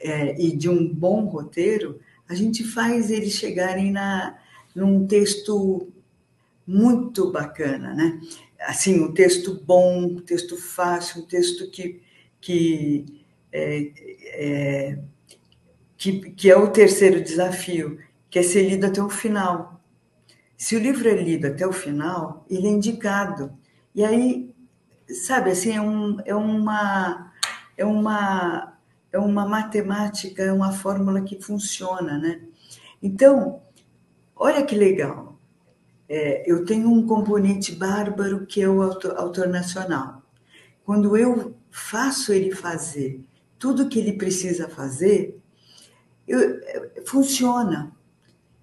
é, 0.00 0.40
e 0.40 0.54
de 0.56 0.68
um 0.68 0.92
bom 0.92 1.24
roteiro, 1.24 2.00
a 2.28 2.34
gente 2.34 2.64
faz 2.64 3.10
eles 3.10 3.32
chegarem 3.34 3.92
na, 3.92 4.36
num 4.74 5.06
texto 5.06 5.88
muito 6.66 7.30
bacana, 7.30 7.94
né? 7.94 8.20
Assim, 8.60 9.00
um 9.00 9.12
texto 9.12 9.60
bom, 9.64 10.04
um 10.04 10.20
texto 10.20 10.56
fácil, 10.56 11.22
um 11.22 11.26
texto 11.26 11.70
que, 11.70 12.00
que, 12.40 13.04
é, 13.52 13.92
é, 14.34 14.98
que, 15.96 16.30
que 16.30 16.50
é 16.50 16.56
o 16.56 16.70
terceiro 16.70 17.22
desafio, 17.22 17.98
que 18.30 18.38
é 18.38 18.42
ser 18.42 18.68
lido 18.68 18.86
até 18.86 19.02
o 19.02 19.10
final. 19.10 19.80
Se 20.56 20.76
o 20.76 20.80
livro 20.80 21.08
é 21.08 21.14
lido 21.14 21.46
até 21.48 21.66
o 21.66 21.72
final, 21.72 22.46
ele 22.48 22.68
é 22.68 22.70
indicado. 22.70 23.52
E 23.94 24.04
aí, 24.04 24.54
sabe, 25.26 25.50
assim, 25.50 25.72
é, 25.72 25.80
um, 25.80 26.18
é 26.24 26.34
uma... 26.34 27.32
É 27.76 27.84
uma 27.84 28.72
é 29.12 29.18
uma 29.18 29.46
matemática, 29.46 30.42
é 30.42 30.52
uma 30.52 30.72
fórmula 30.72 31.20
que 31.20 31.40
funciona, 31.40 32.18
né? 32.18 32.40
Então, 33.02 33.60
olha 34.42 34.64
que 34.64 34.74
legal 34.74 35.32
é, 36.08 36.42
eu 36.44 36.64
tenho 36.64 36.90
um 36.90 37.06
componente 37.06 37.74
bárbaro 37.74 38.44
que 38.44 38.60
é 38.60 38.68
o 38.68 38.82
autor, 38.82 39.16
autor 39.16 39.48
nacional. 39.48 40.22
Quando 40.84 41.16
eu 41.16 41.54
faço 41.70 42.32
ele 42.32 42.54
fazer 42.54 43.24
tudo 43.58 43.88
que 43.88 43.98
ele 43.98 44.12
precisa 44.12 44.68
fazer, 44.68 45.40
eu, 46.28 46.38
é, 46.64 47.02
funciona. 47.06 47.96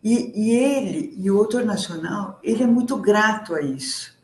E, 0.03 0.31
e, 0.35 0.51
ele, 0.51 1.13
e 1.17 1.31
o 1.31 1.39
autor 1.39 1.65
nacional, 1.65 2.39
ele 2.43 2.63
é 2.63 2.67
muito 2.67 2.97
grato 2.97 3.55
a 3.55 3.61
isso. 3.61 4.15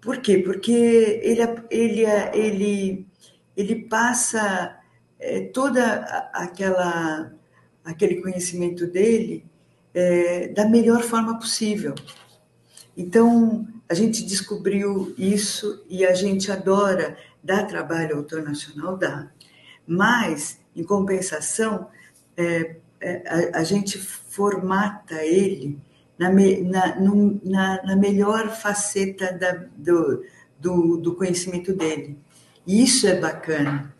Por 0.00 0.18
quê? 0.18 0.38
Porque 0.38 0.72
ele, 0.72 1.42
ele, 1.70 2.04
ele, 2.32 3.06
ele 3.56 3.76
passa 3.88 4.78
é, 5.18 5.40
toda 5.40 5.96
aquela 6.32 7.32
aquele 7.84 8.22
conhecimento 8.22 8.86
dele 8.86 9.44
é, 9.94 10.48
da 10.48 10.68
melhor 10.68 11.02
forma 11.02 11.38
possível. 11.38 11.94
Então, 12.96 13.66
a 13.88 13.94
gente 13.94 14.24
descobriu 14.24 15.14
isso 15.18 15.84
e 15.88 16.04
a 16.04 16.14
gente 16.14 16.50
adora 16.50 17.16
dar 17.42 17.66
trabalho 17.66 18.12
ao 18.12 18.18
autor 18.18 18.42
nacional, 18.42 18.96
dá. 18.96 19.30
Mas, 19.86 20.58
em 20.74 20.84
compensação, 20.84 21.88
é, 22.36 22.76
é, 23.00 23.50
a, 23.52 23.58
a, 23.60 23.64
gente 23.64 23.98
formata 23.98 25.22
ele 25.24 25.78
na, 26.18 26.30
na, 26.30 27.00
na, 27.44 27.82
na 27.82 27.96
melhor 27.96 28.48
faceta 28.50 29.32
da, 29.32 29.64
do, 29.76 30.24
do, 30.58 30.96
do, 30.98 31.14
conhecimento 31.16 31.72
dele. 31.74 32.16
E 32.66 32.82
isso 32.82 33.06
é 33.06 33.18
bacana. 33.18 33.92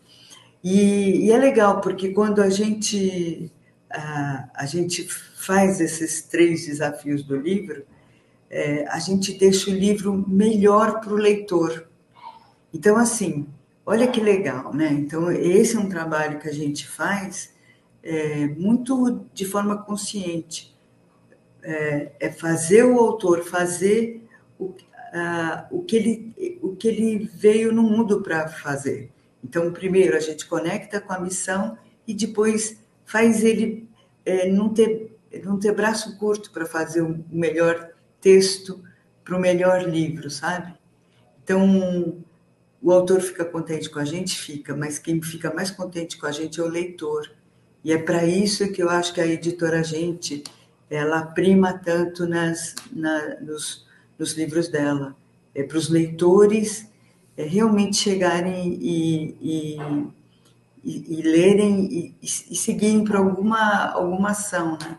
E, 0.62 1.26
e 1.26 1.32
é 1.32 1.36
legal, 1.36 1.80
porque 1.80 2.10
quando 2.10 2.40
a 2.40 2.48
gente, 2.48 3.50
a, 3.92 4.48
a 4.54 4.66
gente 4.66 5.06
faz 5.06 5.80
esses 5.80 6.22
três 6.22 6.66
desafios 6.66 7.22
do 7.22 7.36
livro, 7.36 7.84
é, 8.50 8.86
a 8.88 8.98
gente 8.98 9.32
deixa 9.32 9.70
o 9.70 9.74
livro 9.74 10.24
melhor 10.28 11.00
para 11.00 11.12
o 11.12 11.16
leitor. 11.16 11.88
Então, 12.72 12.96
assim, 12.96 13.46
olha 13.84 14.06
que 14.06 14.20
legal, 14.20 14.74
né? 14.74 14.92
Então, 14.92 15.30
esse 15.30 15.76
é 15.76 15.80
um 15.80 15.88
trabalho 15.88 16.38
que 16.38 16.48
a 16.48 16.52
gente 16.52 16.86
faz 16.86 17.52
é, 18.02 18.46
muito 18.46 19.24
de 19.32 19.44
forma 19.44 19.82
consciente. 19.82 20.72
É, 21.62 22.12
é, 22.18 22.32
fazer 22.32 22.82
o 22.82 22.98
autor 22.98 23.44
fazer 23.44 24.26
o, 24.58 24.74
o, 25.70 25.82
que 25.84 25.94
ele, 25.96 26.58
o 26.60 26.74
que 26.74 26.88
ele 26.88 27.30
veio 27.32 27.72
no 27.72 27.84
mundo 27.84 28.20
para 28.20 28.48
fazer. 28.48 29.12
Então, 29.44 29.72
primeiro 29.72 30.16
a 30.16 30.20
gente 30.20 30.46
conecta 30.46 31.00
com 31.00 31.12
a 31.12 31.20
missão 31.20 31.78
e 32.06 32.12
depois 32.12 32.81
faz 33.12 33.44
ele 33.44 33.86
é, 34.24 34.48
não, 34.48 34.70
ter, 34.70 35.14
não 35.44 35.58
ter 35.58 35.74
braço 35.74 36.16
curto 36.16 36.50
para 36.50 36.64
fazer 36.64 37.02
o 37.02 37.22
melhor 37.30 37.90
texto 38.22 38.82
para 39.22 39.36
o 39.36 39.40
melhor 39.40 39.82
livro, 39.82 40.30
sabe? 40.30 40.72
Então, 41.44 42.16
o 42.80 42.90
autor 42.90 43.20
fica 43.20 43.44
contente 43.44 43.90
com 43.90 43.98
a 43.98 44.04
gente? 44.06 44.34
Fica, 44.34 44.74
mas 44.74 44.98
quem 44.98 45.20
fica 45.20 45.52
mais 45.52 45.70
contente 45.70 46.16
com 46.16 46.24
a 46.24 46.32
gente 46.32 46.58
é 46.58 46.62
o 46.62 46.68
leitor. 46.68 47.30
E 47.84 47.92
é 47.92 47.98
para 47.98 48.24
isso 48.24 48.72
que 48.72 48.82
eu 48.82 48.88
acho 48.88 49.12
que 49.12 49.20
a 49.20 49.26
editora 49.26 49.84
Gente, 49.84 50.42
ela 50.88 51.26
prima 51.26 51.74
tanto 51.74 52.26
nas, 52.26 52.74
na, 52.90 53.40
nos, 53.40 53.86
nos 54.18 54.32
livros 54.32 54.68
dela. 54.68 55.14
É 55.54 55.62
para 55.62 55.76
os 55.76 55.90
leitores 55.90 56.88
é, 57.36 57.44
realmente 57.44 57.96
chegarem 57.98 58.78
e, 58.80 59.36
e, 59.40 59.76
e, 60.84 61.18
e 61.18 61.22
lerem 61.22 61.84
e, 61.84 62.16
e 62.22 62.56
seguirem 62.56 63.04
para 63.04 63.18
alguma, 63.18 63.90
alguma 63.92 64.30
ação, 64.30 64.78
né? 64.80 64.98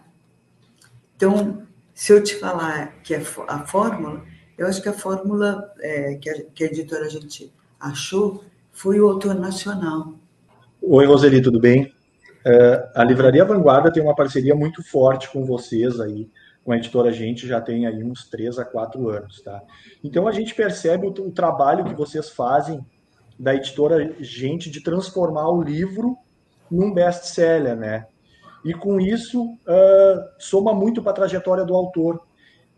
Então, 1.16 1.64
se 1.94 2.12
eu 2.12 2.24
te 2.24 2.36
falar 2.36 3.02
que 3.04 3.14
é 3.14 3.24
a 3.48 3.60
fórmula, 3.60 4.24
eu 4.58 4.68
acho 4.68 4.82
que 4.82 4.90
a 4.90 4.94
fórmula 4.94 5.72
é, 5.80 6.16
que, 6.16 6.30
a, 6.30 6.44
que 6.54 6.64
a 6.64 6.68
editora 6.68 7.06
a 7.06 7.10
gente 7.10 7.54
achou 7.80 8.44
foi 8.72 9.00
o 9.00 9.08
autor 9.08 9.36
nacional. 9.36 10.14
Oi, 10.82 11.06
Roseli, 11.06 11.42
tudo 11.42 11.60
bem? 11.60 11.94
Uh, 12.46 12.90
a 12.94 13.04
Livraria 13.04 13.46
Vanguarda 13.46 13.92
tem 13.92 14.04
uma 14.04 14.16
parceria 14.16 14.54
muito 14.54 14.84
forte 14.84 15.32
com 15.32 15.46
vocês 15.46 16.00
aí, 16.00 16.30
com 16.64 16.74
a 16.74 16.78
editora 16.78 17.12
Gente, 17.12 17.48
já 17.48 17.62
tem 17.62 17.88
aí 17.88 18.04
uns 18.04 18.28
três 18.28 18.60
a 18.60 18.66
quatro 18.66 19.08
anos, 19.10 19.42
tá? 19.42 19.62
Então 20.04 20.28
a 20.28 20.32
gente 20.32 20.54
percebe 20.54 21.08
o, 21.08 21.10
o 21.10 21.32
trabalho 21.32 21.86
que 21.86 21.94
vocês 21.94 22.30
fazem 22.30 22.86
da 23.38 23.56
editora 23.56 24.16
Gente 24.20 24.70
de 24.70 24.82
transformar 24.82 25.50
o 25.50 25.62
livro 25.62 26.18
num 26.70 26.94
best-seller, 26.94 27.76
né? 27.76 28.08
e 28.64 28.74
com 28.74 29.00
isso 29.00 29.44
uh, 29.44 30.30
soma 30.40 30.74
muito 30.74 31.02
para 31.02 31.12
a 31.12 31.16
trajetória 31.16 31.66
do 31.66 31.76
autor. 31.76 32.22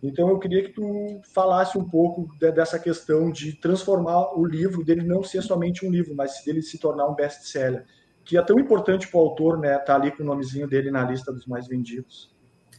Então 0.01 0.29
eu 0.29 0.39
queria 0.39 0.63
que 0.63 0.69
tu 0.69 1.21
falasse 1.33 1.77
um 1.77 1.83
pouco 1.83 2.27
de, 2.37 2.51
dessa 2.51 2.79
questão 2.79 3.31
de 3.31 3.53
transformar 3.53 4.37
o 4.37 4.45
livro 4.45 4.83
dele 4.83 5.03
não 5.03 5.23
ser 5.23 5.41
somente 5.41 5.85
um 5.85 5.91
livro, 5.91 6.15
mas 6.15 6.43
dele 6.43 6.61
se 6.61 6.77
tornar 6.77 7.07
um 7.07 7.15
best-seller, 7.15 7.85
que 8.23 8.37
é 8.37 8.41
tão 8.41 8.59
importante 8.59 9.07
para 9.07 9.19
o 9.19 9.21
autor, 9.21 9.59
né? 9.59 9.77
Tá 9.77 9.95
ali 9.95 10.11
com 10.11 10.23
o 10.23 10.25
nomezinho 10.25 10.67
dele 10.67 10.89
na 10.89 11.03
lista 11.03 11.31
dos 11.31 11.45
mais 11.45 11.67
vendidos. 11.67 12.33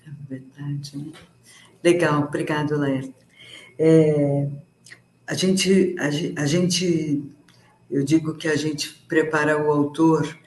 É 0.07 0.11
verdade. 0.29 0.99
Né? 0.99 1.13
Legal, 1.83 2.23
obrigado, 2.23 2.77
Laerte. 2.77 3.15
É, 3.79 4.49
a 5.27 5.35
gente, 5.35 5.95
a, 5.99 6.43
a, 6.43 6.47
gente, 6.47 7.23
eu 7.91 8.05
digo 8.05 8.35
que 8.35 8.49
a 8.49 8.57
gente 8.57 8.93
prepara 9.09 9.63
o 9.63 9.71
autor 9.71 10.39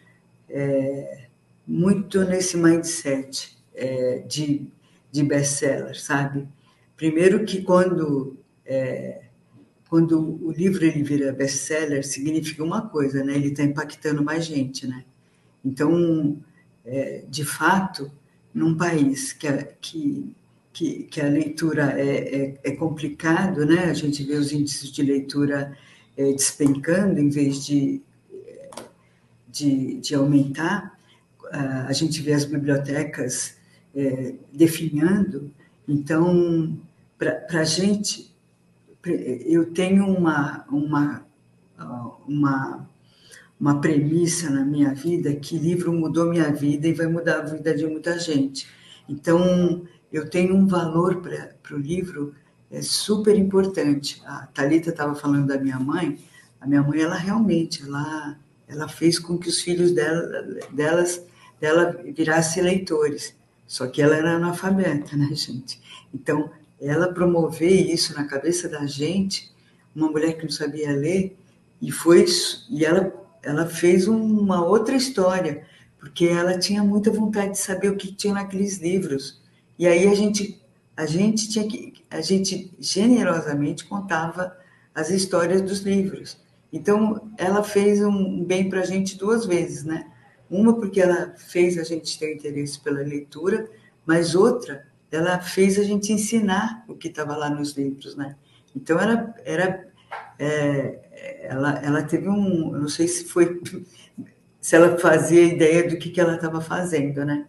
é, 0.49 1.27
muito 1.65 2.23
nesse 2.25 2.57
mindset 2.57 3.57
é, 3.73 4.19
de, 4.19 4.67
de 5.11 5.23
best-seller, 5.23 5.99
sabe? 5.99 6.47
Primeiro 6.97 7.45
que 7.45 7.61
quando 7.61 8.37
é, 8.65 9.21
quando 9.89 10.45
o 10.45 10.51
livro 10.51 10.85
ele 10.85 11.01
vira 11.01 11.33
best-seller 11.33 12.05
significa 12.05 12.63
uma 12.63 12.87
coisa, 12.87 13.23
né? 13.23 13.35
Ele 13.35 13.47
está 13.47 13.63
impactando 13.63 14.23
mais 14.23 14.45
gente, 14.45 14.85
né? 14.85 15.03
Então, 15.65 16.37
é, 16.85 17.23
de 17.27 17.43
fato, 17.43 18.11
num 18.53 18.77
país 18.77 19.33
que 19.33 19.47
a, 19.47 19.63
que, 19.63 20.31
que, 20.71 21.03
que 21.03 21.19
a 21.19 21.27
leitura 21.27 21.99
é, 21.99 22.35
é, 22.35 22.59
é, 22.63 22.71
complicado, 22.75 23.65
né? 23.65 23.85
A 23.85 23.93
gente 23.93 24.23
vê 24.23 24.35
os 24.35 24.51
índices 24.51 24.91
de 24.91 25.01
leitura 25.01 25.75
é, 26.19 26.33
despencando 26.33 27.19
em 27.19 27.29
vez 27.29 27.65
de, 27.65 28.01
de, 29.47 29.95
de 30.01 30.15
aumentar 30.15 30.99
a 31.51 31.93
gente 31.93 32.21
vê 32.21 32.33
as 32.33 32.45
bibliotecas 32.45 33.57
é, 33.95 34.35
definhando. 34.53 35.51
Então, 35.87 36.77
para 37.17 37.61
a 37.61 37.63
gente, 37.63 38.33
eu 39.03 39.71
tenho 39.73 40.05
uma, 40.05 40.65
uma, 40.69 41.25
uma, 42.27 42.89
uma 43.59 43.81
premissa 43.81 44.49
na 44.49 44.63
minha 44.63 44.93
vida 44.93 45.33
que 45.35 45.57
livro 45.57 45.91
mudou 45.91 46.29
minha 46.29 46.51
vida 46.51 46.87
e 46.87 46.93
vai 46.93 47.07
mudar 47.07 47.39
a 47.39 47.45
vida 47.45 47.73
de 47.73 47.85
muita 47.85 48.19
gente. 48.19 48.67
Então, 49.07 49.83
eu 50.13 50.29
tenho 50.29 50.55
um 50.55 50.67
valor 50.67 51.21
para 51.21 51.75
o 51.75 51.79
livro 51.79 52.35
é 52.71 52.81
super 52.81 53.37
importante. 53.37 54.21
A 54.25 54.47
Talita 54.47 54.89
estava 54.89 55.15
falando 55.15 55.47
da 55.47 55.57
minha 55.57 55.79
mãe. 55.79 56.19
A 56.59 56.67
minha 56.67 56.83
mãe, 56.83 57.01
ela 57.01 57.15
realmente, 57.15 57.83
ela, 57.83 58.37
ela 58.67 58.87
fez 58.87 59.17
com 59.17 59.37
que 59.37 59.49
os 59.49 59.61
filhos 59.61 59.91
dela, 59.91 60.43
delas 60.71 61.23
dela 61.59 62.01
virasse 62.15 62.61
leitores. 62.61 63.35
Só 63.67 63.87
que 63.87 64.01
ela 64.01 64.15
era 64.15 64.35
analfabeta, 64.35 65.15
né, 65.17 65.29
gente? 65.33 65.81
Então, 66.13 66.49
ela 66.79 67.13
promover 67.13 67.71
isso 67.71 68.13
na 68.15 68.25
cabeça 68.25 68.69
da 68.69 68.85
gente, 68.85 69.51
uma 69.95 70.09
mulher 70.09 70.37
que 70.37 70.43
não 70.43 70.51
sabia 70.51 70.91
ler, 70.91 71.37
e 71.81 71.91
foi 71.91 72.25
e 72.69 72.85
ela 72.85 73.13
ela 73.41 73.65
fez 73.65 74.07
uma 74.07 74.65
outra 74.65 74.95
história, 74.95 75.65
porque 75.97 76.25
ela 76.25 76.57
tinha 76.57 76.83
muita 76.83 77.11
vontade 77.11 77.51
de 77.51 77.59
saber 77.59 77.89
o 77.89 77.95
que 77.95 78.13
tinha 78.13 78.33
naqueles 78.33 78.79
livros, 78.79 79.41
E 79.77 79.87
aí 79.87 80.09
a 80.09 80.13
gente, 80.13 80.58
a 80.99 81.05
gente 81.05 81.47
tinha 81.47 81.65
que, 81.65 81.93
a 82.11 82.19
gente 82.19 82.73
generosamente 82.77 83.85
contava 83.85 84.53
as 84.93 85.09
histórias 85.09 85.61
dos 85.61 85.79
livros. 85.79 86.37
Então, 86.73 87.31
ela 87.37 87.63
fez 87.63 88.03
um 88.03 88.43
bem 88.43 88.69
para 88.69 88.81
a 88.81 88.85
gente 88.85 89.17
duas 89.17 89.45
vezes, 89.45 89.85
né? 89.85 90.11
Uma 90.49 90.75
porque 90.75 90.99
ela 90.99 91.33
fez 91.37 91.77
a 91.77 91.85
gente 91.85 92.19
ter 92.19 92.35
interesse 92.35 92.81
pela 92.81 92.99
leitura, 92.99 93.69
mas 94.05 94.35
outra, 94.35 94.87
ela 95.09 95.39
fez 95.39 95.79
a 95.79 95.83
gente 95.83 96.11
ensinar 96.11 96.83
o 96.85 96.93
que 96.95 97.07
estava 97.07 97.33
lá 97.37 97.49
nos 97.49 97.77
livros, 97.77 98.17
né? 98.17 98.35
Então, 98.75 98.99
era, 98.99 99.33
era 99.45 99.87
é, 100.37 100.99
ela, 101.43 101.79
ela 101.81 102.03
teve 102.03 102.27
um, 102.27 102.71
não 102.71 102.89
sei 102.89 103.07
se 103.07 103.23
foi, 103.23 103.61
se 104.59 104.75
ela 104.75 104.97
fazia 104.97 105.43
ideia 105.45 105.87
do 105.87 105.95
que, 105.97 106.09
que 106.09 106.19
ela 106.19 106.35
estava 106.35 106.59
fazendo, 106.59 107.23
né? 107.23 107.47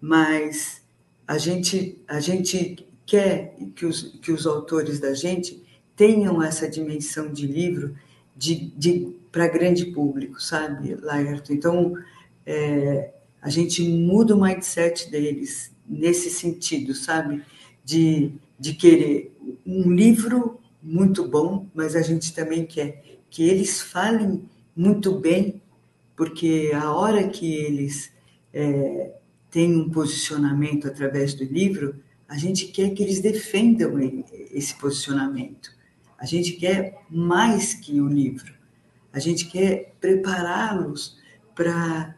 Mas 0.00 0.81
a 1.26 1.38
gente, 1.38 1.98
a 2.06 2.20
gente 2.20 2.86
quer 3.06 3.56
que 3.74 3.86
os, 3.86 4.18
que 4.20 4.32
os 4.32 4.46
autores 4.46 5.00
da 5.00 5.14
gente 5.14 5.62
tenham 5.96 6.42
essa 6.42 6.68
dimensão 6.68 7.32
de 7.32 7.46
livro 7.46 7.94
de, 8.36 8.72
de 8.76 9.16
para 9.30 9.48
grande 9.48 9.86
público, 9.86 10.40
sabe, 10.42 10.94
Laerto? 10.94 11.52
Então, 11.52 11.94
é, 12.44 13.12
a 13.40 13.48
gente 13.48 13.82
muda 13.82 14.34
o 14.34 14.40
mindset 14.40 15.10
deles 15.10 15.72
nesse 15.86 16.30
sentido, 16.30 16.94
sabe? 16.94 17.42
De, 17.84 18.32
de 18.58 18.74
querer 18.74 19.34
um 19.66 19.90
livro 19.90 20.60
muito 20.82 21.26
bom, 21.26 21.66
mas 21.74 21.96
a 21.96 22.02
gente 22.02 22.34
também 22.34 22.66
quer 22.66 23.02
que 23.30 23.48
eles 23.48 23.80
falem 23.80 24.42
muito 24.76 25.18
bem, 25.18 25.60
porque 26.14 26.70
a 26.74 26.92
hora 26.92 27.28
que 27.28 27.54
eles 27.54 28.12
é, 28.52 29.12
têm 29.52 29.76
um 29.76 29.88
posicionamento 29.88 30.88
através 30.88 31.34
do 31.34 31.44
livro, 31.44 32.02
a 32.28 32.36
gente 32.36 32.66
quer 32.66 32.90
que 32.90 33.02
eles 33.02 33.20
defendam 33.20 34.00
esse 34.50 34.74
posicionamento. 34.74 35.70
A 36.18 36.26
gente 36.26 36.52
quer 36.52 36.98
mais 37.08 37.74
que 37.74 38.00
o 38.00 38.08
livro. 38.08 38.54
A 39.12 39.20
gente 39.20 39.46
quer 39.46 39.94
prepará-los 40.00 41.18
para 41.54 42.16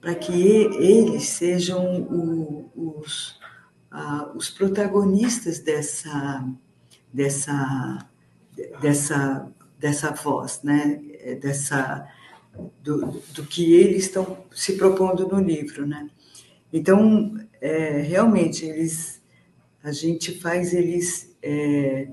para 0.00 0.14
que 0.14 0.32
eles 0.32 1.28
sejam 1.28 2.00
o, 2.02 2.70
os, 2.74 3.38
os 4.34 4.48
protagonistas 4.48 5.58
dessa, 5.58 6.48
dessa, 7.12 8.08
dessa, 8.80 9.52
dessa 9.78 10.10
voz, 10.12 10.62
né? 10.62 11.00
dessa, 11.40 12.08
do, 12.82 13.22
do 13.34 13.44
que 13.44 13.74
eles 13.74 14.04
estão 14.04 14.42
se 14.52 14.78
propondo 14.78 15.28
no 15.28 15.38
livro. 15.38 15.86
Né? 15.86 16.08
Então, 16.72 17.34
é, 17.60 18.00
realmente, 18.00 18.64
eles, 18.64 19.22
a 19.82 19.92
gente 19.92 20.38
faz 20.40 20.72
eles 20.72 21.36
é, 21.42 22.10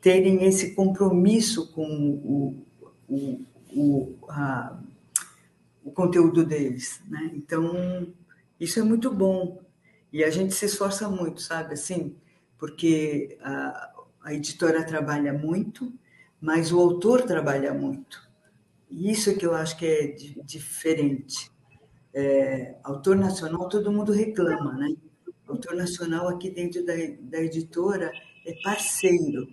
terem 0.00 0.44
esse 0.44 0.74
compromisso 0.74 1.70
com 1.72 1.84
o, 1.84 2.66
o, 3.08 3.44
o, 3.74 4.18
a, 4.28 4.80
o 5.84 5.90
conteúdo 5.90 6.44
deles, 6.44 7.00
né? 7.08 7.30
Então, 7.34 8.12
isso 8.58 8.78
é 8.78 8.82
muito 8.82 9.12
bom. 9.12 9.60
E 10.12 10.24
a 10.24 10.30
gente 10.30 10.54
se 10.54 10.66
esforça 10.66 11.08
muito, 11.08 11.40
sabe? 11.40 11.74
Assim, 11.74 12.16
porque 12.58 13.38
a, 13.42 13.92
a 14.22 14.34
editora 14.34 14.84
trabalha 14.84 15.32
muito, 15.32 15.92
mas 16.40 16.72
o 16.72 16.80
autor 16.80 17.22
trabalha 17.22 17.72
muito. 17.72 18.28
Isso 18.90 19.36
que 19.36 19.46
eu 19.46 19.54
acho 19.54 19.76
que 19.76 19.86
é 19.86 20.06
diferente. 20.44 21.50
É, 22.12 22.74
autor 22.82 23.16
nacional, 23.16 23.68
todo 23.68 23.92
mundo 23.92 24.12
reclama, 24.12 24.72
né? 24.72 24.94
Autor 25.46 25.74
nacional 25.74 26.28
aqui 26.28 26.50
dentro 26.50 26.84
da, 26.84 26.94
da 27.20 27.40
editora 27.40 28.10
é 28.46 28.54
parceiro. 28.62 29.48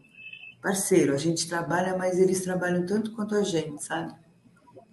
Parceiro, 0.61 1.13
a 1.13 1.17
gente 1.17 1.47
trabalha, 1.47 1.95
mas 1.97 2.19
eles 2.19 2.41
trabalham 2.41 2.85
tanto 2.85 3.13
quanto 3.13 3.35
a 3.35 3.43
gente, 3.43 3.83
sabe? 3.83 4.13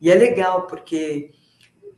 E 0.01 0.11
é 0.11 0.15
legal, 0.15 0.67
porque 0.67 1.33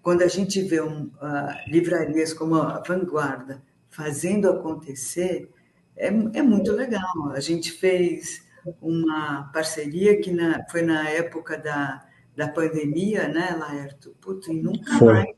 quando 0.03 0.23
a 0.23 0.29
gente 0.29 0.63
vê 0.63 0.81
um, 0.81 1.07
uh, 1.07 1.71
livrarias 1.71 2.33
como 2.33 2.55
a 2.55 2.81
Vanguarda 2.87 3.63
fazendo 3.89 4.49
acontecer, 4.49 5.51
é, 5.97 6.07
é 6.07 6.43
muito 6.43 6.71
legal. 6.73 7.33
A 7.33 7.41
gente 7.41 7.73
fez 7.73 8.47
uma 8.81 9.51
parceria 9.53 10.21
que 10.21 10.31
na, 10.31 10.65
foi 10.71 10.83
na 10.83 11.09
época 11.09 11.59
da, 11.59 12.07
da 12.37 12.49
pandemia, 12.49 13.27
né, 13.29 13.57
Laerto? 13.59 14.15
Putz, 14.21 14.47
e 14.49 14.55
nunca 14.55 14.99
foi. 14.99 15.13
mais 15.13 15.37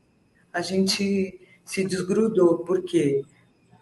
a 0.59 0.61
gente 0.61 1.39
se 1.63 1.83
desgrudou. 1.85 2.59
Por 2.59 2.83
quê? 2.83 3.23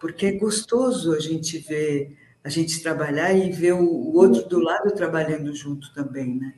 Porque 0.00 0.26
é 0.26 0.32
gostoso 0.32 1.12
a 1.12 1.18
gente 1.18 1.58
ver, 1.58 2.16
a 2.42 2.48
gente 2.48 2.80
trabalhar 2.80 3.32
e 3.34 3.50
ver 3.50 3.72
o, 3.72 4.14
outro 4.14 4.48
do 4.48 4.60
lado 4.60 4.92
trabalhando 4.92 5.54
junto 5.54 5.92
também, 5.92 6.36
né? 6.36 6.54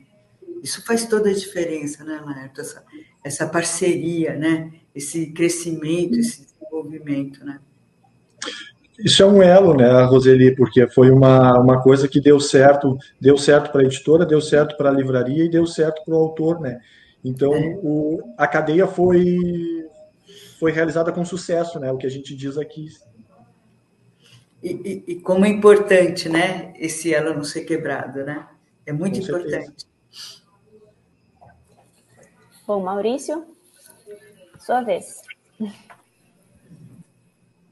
Isso 0.63 0.85
faz 0.85 1.07
toda 1.07 1.29
a 1.29 1.33
diferença, 1.33 2.03
né, 2.03 2.21
Laerto? 2.23 2.61
Essa, 2.61 2.83
essa 3.23 3.47
parceria, 3.47 4.35
né? 4.35 4.71
Esse 4.93 5.31
crescimento, 5.31 6.19
esse 6.19 6.45
desenvolvimento, 6.45 7.43
né? 7.43 7.59
Isso 8.99 9.23
é 9.23 9.25
um 9.25 9.41
elo, 9.41 9.75
né, 9.75 10.03
Roseli, 10.03 10.55
porque 10.55 10.87
foi 10.87 11.09
uma, 11.09 11.57
uma 11.57 11.81
coisa 11.81 12.07
que 12.07 12.21
deu 12.21 12.39
certo, 12.39 12.95
deu 13.19 13.35
certo 13.35 13.71
para 13.71 13.81
a 13.81 13.85
editora, 13.85 14.27
deu 14.27 14.39
certo 14.39 14.77
para 14.77 14.89
a 14.89 14.93
livraria 14.93 15.45
e 15.45 15.49
deu 15.49 15.65
certo 15.65 16.03
para 16.05 16.13
o 16.13 16.17
autor, 16.17 16.59
né? 16.59 16.79
Então, 17.25 17.55
é. 17.55 17.79
o, 17.81 18.19
a 18.37 18.47
cadeia 18.47 18.85
foi, 18.85 19.81
foi 20.61 20.71
realizada 20.71 21.11
com 21.11 21.25
sucesso, 21.25 21.79
né? 21.79 21.91
O 21.91 21.97
que 21.97 22.05
a 22.05 22.09
gente 22.09 22.35
diz 22.35 22.55
aqui. 22.55 22.87
E, 24.61 24.69
e, 24.69 25.13
e 25.13 25.19
como 25.19 25.43
é 25.43 25.49
importante, 25.49 26.29
né? 26.29 26.71
Esse 26.77 27.11
elo 27.11 27.33
não 27.33 27.43
ser 27.43 27.61
quebrado, 27.61 28.23
né? 28.23 28.47
É 28.85 28.93
muito 28.93 29.17
com 29.17 29.23
importante. 29.23 29.49
Certeza. 29.49 29.85
Bom, 32.67 32.83
Maurício, 32.83 33.43
sua 34.59 34.83
vez. 34.83 35.23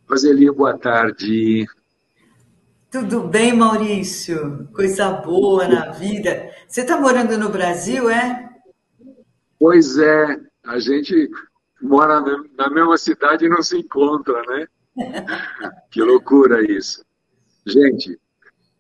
Roseli, 0.09 0.49
boa 0.49 0.75
tarde. 0.75 1.67
Tudo 2.89 3.27
bem, 3.27 3.53
Maurício? 3.53 4.67
Coisa 4.73 5.11
boa 5.11 5.67
na 5.67 5.91
vida. 5.91 6.51
Você 6.67 6.81
está 6.81 6.99
morando 6.99 7.37
no 7.37 7.49
Brasil, 7.49 8.09
é? 8.09 8.49
Pois 9.59 9.95
é, 9.99 10.39
a 10.65 10.79
gente 10.79 11.29
mora 11.81 12.21
na 12.57 12.69
mesma 12.69 12.97
cidade 12.97 13.45
e 13.45 13.49
não 13.49 13.61
se 13.61 13.77
encontra, 13.77 14.41
né? 14.47 14.67
que 15.91 16.01
loucura 16.01 16.61
isso. 16.61 17.03
Gente, 17.65 18.19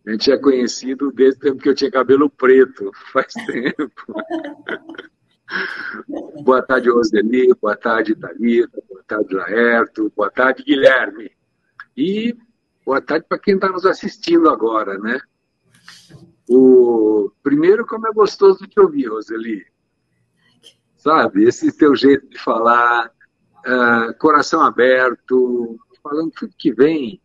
a 0.05 0.11
gente 0.11 0.31
é 0.31 0.37
conhecido 0.37 1.11
desde 1.11 1.37
o 1.37 1.41
tempo 1.41 1.61
que 1.61 1.69
eu 1.69 1.75
tinha 1.75 1.91
cabelo 1.91 2.29
preto, 2.29 2.91
faz 3.11 3.33
tempo. 3.33 4.13
boa 6.43 6.61
tarde, 6.61 6.89
Roseli, 6.89 7.53
boa 7.61 7.75
tarde, 7.75 8.15
Thalita, 8.15 8.81
boa 8.87 9.03
tarde, 9.03 9.35
Laerto, 9.35 10.11
boa 10.15 10.31
tarde, 10.31 10.63
Guilherme. 10.63 11.31
E 11.95 12.35
boa 12.85 13.01
tarde 13.01 13.25
para 13.27 13.39
quem 13.39 13.55
está 13.55 13.69
nos 13.69 13.85
assistindo 13.85 14.49
agora, 14.49 14.97
né? 14.97 15.19
O... 16.49 17.31
Primeiro, 17.43 17.85
como 17.85 18.07
é 18.07 18.11
gostoso 18.11 18.67
te 18.67 18.79
ouvir, 18.79 19.07
Roseli. 19.07 19.65
Sabe, 20.99 21.45
esse 21.45 21.71
teu 21.71 21.95
jeito 21.95 22.27
de 22.27 22.37
falar, 22.37 23.09
uh, 23.65 24.13
coração 24.19 24.61
aberto, 24.61 25.79
falando 26.03 26.29
tudo 26.31 26.53
que 26.57 26.73
vem, 26.73 27.21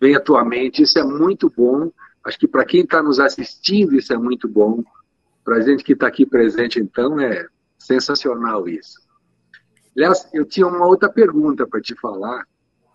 vem 0.00 0.14
à 0.14 0.20
tua 0.20 0.44
mente, 0.44 0.82
isso 0.82 1.00
é 1.00 1.02
muito 1.02 1.50
bom. 1.50 1.90
Acho 2.24 2.38
que 2.38 2.46
para 2.46 2.64
quem 2.64 2.82
está 2.82 3.02
nos 3.02 3.18
assistindo, 3.18 3.96
isso 3.96 4.12
é 4.12 4.16
muito 4.16 4.46
bom. 4.46 4.84
Para 5.44 5.56
a 5.56 5.60
gente 5.60 5.82
que 5.82 5.94
está 5.94 6.06
aqui 6.06 6.24
presente, 6.24 6.78
então, 6.78 7.18
é 7.18 7.48
sensacional 7.76 8.68
isso. 8.68 9.00
Aliás, 9.96 10.28
eu 10.32 10.46
tinha 10.46 10.68
uma 10.68 10.86
outra 10.86 11.08
pergunta 11.08 11.66
para 11.66 11.80
te 11.80 11.96
falar, 11.96 12.46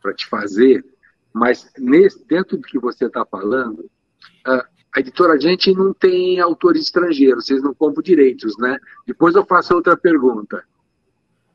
para 0.02 0.13
te 0.13 0.26
fazer, 0.26 0.86
mas 1.34 1.70
nesse, 1.78 2.26
dentro 2.26 2.56
do 2.56 2.63
que 2.63 2.80
você 2.80 3.08
está 3.08 3.26
falando, 3.26 3.91
a 4.98 5.00
editora 5.00 5.40
Gente 5.40 5.72
não 5.74 5.94
tem 5.94 6.40
autores 6.40 6.82
estrangeiros, 6.82 7.46
vocês 7.46 7.62
não 7.62 7.72
compram 7.72 8.02
direitos, 8.02 8.58
né? 8.58 8.80
Depois 9.06 9.36
eu 9.36 9.46
faço 9.46 9.76
outra 9.76 9.96
pergunta. 9.96 10.64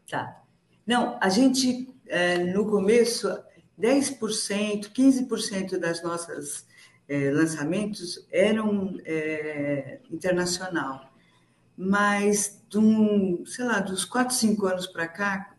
Tá. 0.09 0.40
Não, 0.87 1.18
a 1.20 1.28
gente, 1.28 1.92
é, 2.07 2.38
no 2.38 2.64
começo, 2.70 3.28
10%, 3.81 4.92
15% 4.92 5.76
das 5.76 6.00
nossas 6.05 6.64
é, 7.09 7.33
lançamentos 7.33 8.24
eram 8.31 8.96
é, 9.05 9.98
internacional. 10.09 11.12
Mas, 11.76 12.62
um, 12.76 13.44
sei 13.44 13.64
lá, 13.64 13.81
dos 13.81 14.05
4, 14.05 14.37
5 14.37 14.66
anos 14.66 14.87
para 14.87 15.09
cá, 15.09 15.52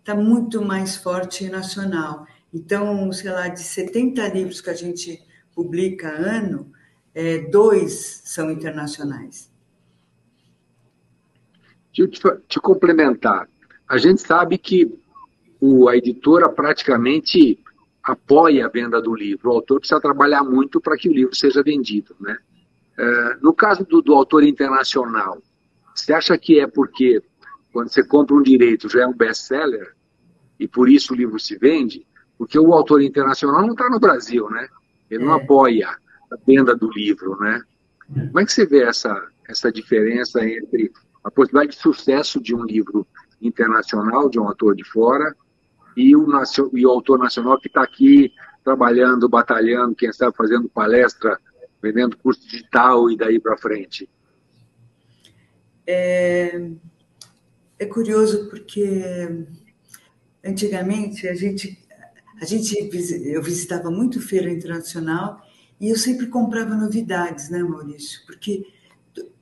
está 0.00 0.14
muito 0.14 0.62
mais 0.62 0.96
forte 0.96 1.48
nacional. 1.48 2.26
Então, 2.52 3.10
sei 3.12 3.30
lá, 3.30 3.48
de 3.48 3.62
70 3.62 4.28
livros 4.28 4.60
que 4.60 4.68
a 4.68 4.74
gente 4.74 5.22
publica 5.54 6.10
ano, 6.10 6.70
é, 7.18 7.38
dois 7.38 8.22
são 8.24 8.48
internacionais. 8.48 9.50
Deixa 11.92 12.28
eu 12.28 12.40
te, 12.46 12.60
complementar. 12.60 13.48
A 13.88 13.98
gente 13.98 14.20
sabe 14.20 14.56
que 14.56 14.88
o, 15.60 15.88
a 15.88 15.96
editora 15.96 16.48
praticamente 16.48 17.58
apoia 18.04 18.66
a 18.66 18.68
venda 18.68 19.02
do 19.02 19.16
livro. 19.16 19.50
O 19.50 19.54
autor 19.54 19.80
precisa 19.80 20.00
trabalhar 20.00 20.44
muito 20.44 20.80
para 20.80 20.96
que 20.96 21.08
o 21.08 21.12
livro 21.12 21.34
seja 21.34 21.60
vendido. 21.60 22.14
Né? 22.20 22.38
É, 22.96 23.36
no 23.42 23.52
caso 23.52 23.84
do, 23.84 24.00
do 24.00 24.14
autor 24.14 24.44
internacional, 24.44 25.42
você 25.92 26.12
acha 26.12 26.38
que 26.38 26.60
é 26.60 26.68
porque 26.68 27.20
quando 27.72 27.88
você 27.88 28.06
compra 28.06 28.36
um 28.36 28.42
direito 28.42 28.88
já 28.88 29.02
é 29.02 29.06
um 29.08 29.16
best-seller 29.16 29.92
e 30.56 30.68
por 30.68 30.88
isso 30.88 31.14
o 31.14 31.16
livro 31.16 31.40
se 31.40 31.58
vende? 31.58 32.06
Porque 32.38 32.56
o 32.56 32.72
autor 32.72 33.02
internacional 33.02 33.62
não 33.62 33.72
está 33.72 33.90
no 33.90 33.98
Brasil, 33.98 34.48
né? 34.50 34.68
Ele 35.10 35.24
não 35.24 35.36
é. 35.36 35.42
apoia 35.42 35.98
a 36.30 36.36
venda 36.46 36.74
do 36.74 36.90
livro, 36.90 37.38
né? 37.40 37.62
Como 38.08 38.40
é 38.40 38.44
que 38.44 38.52
você 38.52 38.66
vê 38.66 38.82
essa, 38.82 39.28
essa 39.48 39.70
diferença 39.70 40.44
entre 40.44 40.90
a 41.22 41.30
possibilidade 41.30 41.76
de 41.76 41.82
sucesso 41.82 42.40
de 42.40 42.54
um 42.54 42.64
livro 42.64 43.06
internacional, 43.40 44.28
de 44.28 44.38
um 44.38 44.48
autor 44.48 44.74
de 44.74 44.84
fora, 44.84 45.34
e 45.96 46.14
o, 46.16 46.26
e 46.74 46.86
o 46.86 46.90
autor 46.90 47.18
nacional 47.18 47.58
que 47.58 47.68
está 47.68 47.82
aqui 47.82 48.32
trabalhando, 48.64 49.28
batalhando, 49.28 49.94
quem 49.94 50.12
sabe 50.12 50.36
fazendo 50.36 50.68
palestra, 50.68 51.38
vendendo 51.82 52.16
curso 52.16 52.46
digital 52.48 53.10
e 53.10 53.16
daí 53.16 53.40
para 53.40 53.56
frente? 53.56 54.08
É, 55.86 56.70
é 57.78 57.86
curioso 57.86 58.48
porque 58.48 59.46
antigamente 60.44 61.26
a 61.26 61.34
gente, 61.34 61.78
a 62.40 62.44
gente 62.44 62.76
eu 63.24 63.42
visitava 63.42 63.90
muito 63.90 64.20
feira 64.20 64.50
internacional 64.50 65.42
e 65.80 65.90
eu 65.90 65.96
sempre 65.96 66.26
comprava 66.26 66.74
novidades, 66.74 67.50
né, 67.50 67.62
Maurício? 67.62 68.20
Porque 68.26 68.66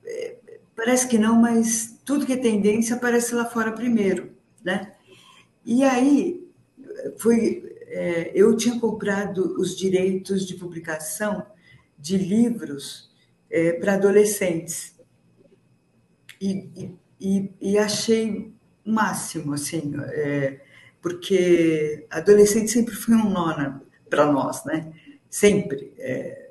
é, 0.05 0.37
parece 0.75 1.07
que 1.07 1.17
não, 1.17 1.39
mas 1.39 1.99
tudo 2.05 2.25
que 2.25 2.33
é 2.33 2.37
tendência 2.37 2.95
aparece 2.95 3.33
lá 3.33 3.45
fora 3.45 3.71
primeiro, 3.71 4.31
né? 4.63 4.93
E 5.65 5.83
aí 5.83 6.47
foi, 7.17 7.77
é, 7.87 8.31
eu 8.33 8.55
tinha 8.55 8.79
comprado 8.79 9.59
os 9.59 9.75
direitos 9.75 10.45
de 10.45 10.55
publicação 10.55 11.45
de 11.97 12.17
livros 12.17 13.11
é, 13.49 13.73
para 13.73 13.95
adolescentes 13.95 14.95
e, 16.39 16.95
e, 17.19 17.51
e, 17.59 17.77
achei 17.79 18.53
o 18.85 18.91
máximo, 18.91 19.53
assim, 19.53 19.93
é, 19.99 20.61
porque 21.01 22.05
adolescente 22.09 22.69
sempre 22.69 22.93
foi 22.93 23.15
um 23.15 23.29
nó 23.29 23.79
para 24.07 24.31
nós, 24.31 24.63
né? 24.65 24.93
Sempre. 25.29 25.93
É, 25.97 26.47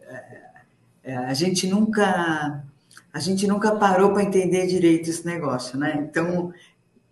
é, 1.02 1.16
a 1.16 1.34
gente 1.34 1.68
nunca 1.68 2.64
a 3.12 3.18
gente 3.18 3.46
nunca 3.46 3.74
parou 3.76 4.12
para 4.12 4.24
entender 4.24 4.66
direito 4.66 5.08
esse 5.08 5.24
negócio, 5.24 5.78
né? 5.78 6.06
Então, 6.06 6.52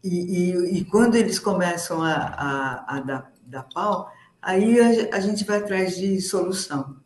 e, 0.03 0.50
e, 0.50 0.79
e 0.79 0.85
quando 0.85 1.14
eles 1.14 1.38
começam 1.38 2.03
a, 2.03 2.12
a, 2.12 2.96
a 2.96 3.00
dar, 3.00 3.33
dar, 3.46 3.62
pau, 3.62 4.12
aí 4.42 4.79
a, 4.79 5.16
a, 5.16 5.20
gente 5.20 5.44
vai 5.44 5.59
atrás 5.59 5.96
de 5.96 6.20
solução. 6.20 6.96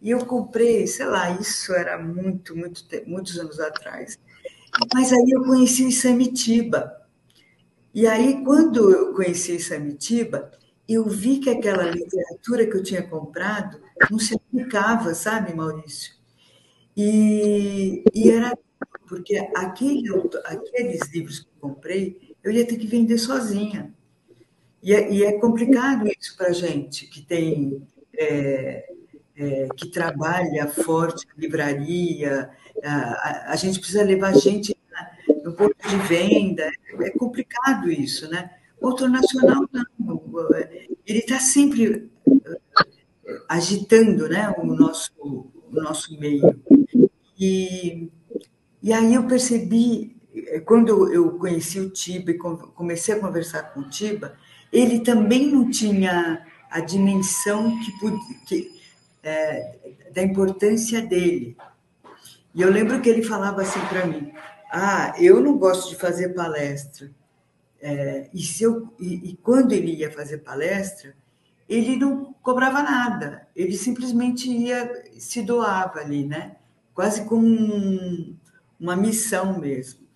E 0.00 0.10
eu 0.10 0.24
comprei, 0.24 0.86
sei 0.86 1.06
lá, 1.06 1.30
isso 1.32 1.72
era 1.72 1.98
muito, 1.98 2.54
muito, 2.54 2.84
muitos 3.04 3.36
anos 3.36 3.58
atrás. 3.58 4.16
Mas 4.94 5.12
aí 5.12 5.30
eu 5.30 5.42
conheci 5.42 5.90
Samitiba. 5.90 7.02
E 7.92 8.06
aí, 8.06 8.44
quando 8.44 8.92
eu 8.92 9.12
conheci 9.14 9.58
Samitiba, 9.58 10.52
eu 10.88 11.08
vi 11.08 11.38
que 11.38 11.50
aquela 11.50 11.84
literatura 11.90 12.66
que 12.66 12.76
eu 12.76 12.82
tinha 12.82 13.02
comprado 13.02 13.80
não 14.10 14.18
se 14.18 14.34
aplicava, 14.34 15.14
sabe, 15.14 15.54
Maurício? 15.54 16.14
E, 16.96 18.04
e 18.14 18.30
era 18.30 18.56
porque 19.08 19.36
aquele, 19.54 20.08
aqueles 20.44 21.08
livros 21.12 21.40
que 21.40 21.46
eu 21.46 21.68
comprei, 21.68 22.34
eu 22.42 22.50
ia 22.50 22.66
ter 22.66 22.76
que 22.76 22.86
vender 22.86 23.18
sozinha. 23.18 23.92
E 24.82 24.94
é, 24.94 25.12
e 25.12 25.24
é 25.24 25.32
complicado 25.38 26.06
isso 26.06 26.36
para 26.36 26.48
a 26.48 26.52
gente 26.52 27.06
que 27.06 27.22
tem 27.22 27.82
é, 28.16 28.88
é, 29.36 29.68
que 29.76 29.88
trabalha 29.88 30.66
forte 30.68 31.26
na 31.26 31.34
livraria, 31.36 32.50
a, 32.82 33.52
a, 33.52 33.56
gente 33.56 33.78
precisa 33.78 34.02
levar 34.02 34.34
gente 34.34 34.76
no 35.44 35.52
ponto 35.52 35.76
de 35.88 35.96
venda, 36.08 36.70
é 37.00 37.10
complicado 37.10 37.90
isso, 37.90 38.28
né? 38.28 38.50
Outro 38.80 39.08
nacional 39.08 39.68
não, 39.72 40.22
ele 41.06 41.20
está 41.20 41.38
sempre 41.38 42.10
agitando 43.48 44.28
né, 44.28 44.52
o, 44.58 44.66
nosso, 44.66 45.12
o 45.20 45.50
nosso 45.70 46.18
meio. 46.18 46.60
E, 47.38 48.10
e 48.82 48.92
aí 48.92 49.14
eu 49.14 49.26
percebi, 49.26 50.16
eh, 50.34 50.60
quando 50.60 51.12
eu 51.12 51.38
conheci 51.38 51.78
o 51.80 51.90
Tiba 51.90 52.30
e 52.30 52.38
comecei 52.38 53.14
a 53.14 53.20
conversar 53.20 53.74
com 53.74 53.80
o 53.80 53.88
Tiba, 53.88 54.36
ele 54.72 55.00
também 55.00 55.50
não 55.50 55.70
tinha 55.70 56.44
a 56.70 56.80
dimensão 56.80 57.78
que, 57.80 57.92
que 58.46 58.80
é, 59.22 59.76
da 60.12 60.22
importância 60.22 61.00
dele. 61.02 61.56
E 62.54 62.62
eu 62.62 62.70
lembro 62.70 63.00
que 63.00 63.08
ele 63.08 63.22
falava 63.22 63.62
assim 63.62 63.80
para 63.88 64.06
mim: 64.06 64.32
Ah, 64.70 65.14
eu 65.18 65.40
não 65.40 65.58
gosto 65.58 65.90
de 65.90 65.96
fazer 65.96 66.30
palestra. 66.30 67.10
É, 67.80 68.28
e, 68.32 68.42
eu, 68.60 68.92
e, 68.98 69.30
e 69.30 69.36
quando 69.36 69.72
ele 69.72 69.94
ia 69.94 70.10
fazer 70.10 70.38
palestra, 70.38 71.14
ele 71.68 71.96
não 71.96 72.34
cobrava 72.42 72.82
nada, 72.82 73.48
ele 73.54 73.76
simplesmente 73.76 74.48
ia, 74.48 75.04
se 75.18 75.42
doava 75.42 75.98
ali, 75.98 76.24
né? 76.24 76.56
Quase 76.94 77.24
como 77.24 77.46
um, 77.46 78.36
uma 78.78 78.96
missão 78.96 79.58
mesmo. 79.58 80.06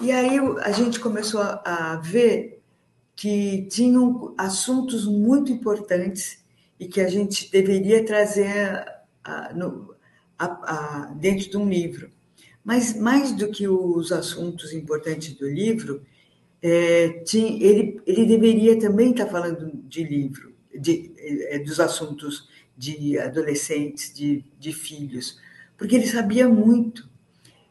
E 0.00 0.12
aí 0.12 0.38
a 0.62 0.70
gente 0.70 1.00
começou 1.00 1.40
a, 1.40 1.62
a 1.64 1.96
ver 1.96 2.62
que 3.16 3.66
tinham 3.70 4.34
assuntos 4.36 5.06
muito 5.06 5.50
importantes 5.50 6.44
e 6.78 6.86
que 6.86 7.00
a 7.00 7.08
gente 7.08 7.50
deveria 7.50 8.04
trazer 8.04 8.84
a, 9.22 9.52
no, 9.54 9.94
a, 10.38 11.12
dentro 11.16 11.48
de 11.50 11.56
um 11.56 11.68
livro. 11.68 12.10
Mas 12.64 12.96
mais 12.96 13.32
do 13.32 13.48
que 13.48 13.68
os 13.68 14.10
assuntos 14.10 14.72
importantes 14.72 15.34
do 15.34 15.48
livro, 15.48 16.02
é, 16.66 17.10
tinha, 17.24 17.62
ele, 17.62 18.00
ele 18.06 18.24
deveria 18.24 18.78
também 18.78 19.10
estar 19.10 19.26
falando 19.26 19.70
de 19.86 20.02
livro 20.02 20.54
de, 20.74 21.12
eh, 21.18 21.58
dos 21.58 21.78
assuntos 21.78 22.48
de 22.74 23.18
adolescentes, 23.18 24.14
de, 24.14 24.42
de 24.58 24.72
filhos, 24.72 25.38
porque 25.76 25.94
ele 25.94 26.06
sabia 26.06 26.48
muito. 26.48 27.06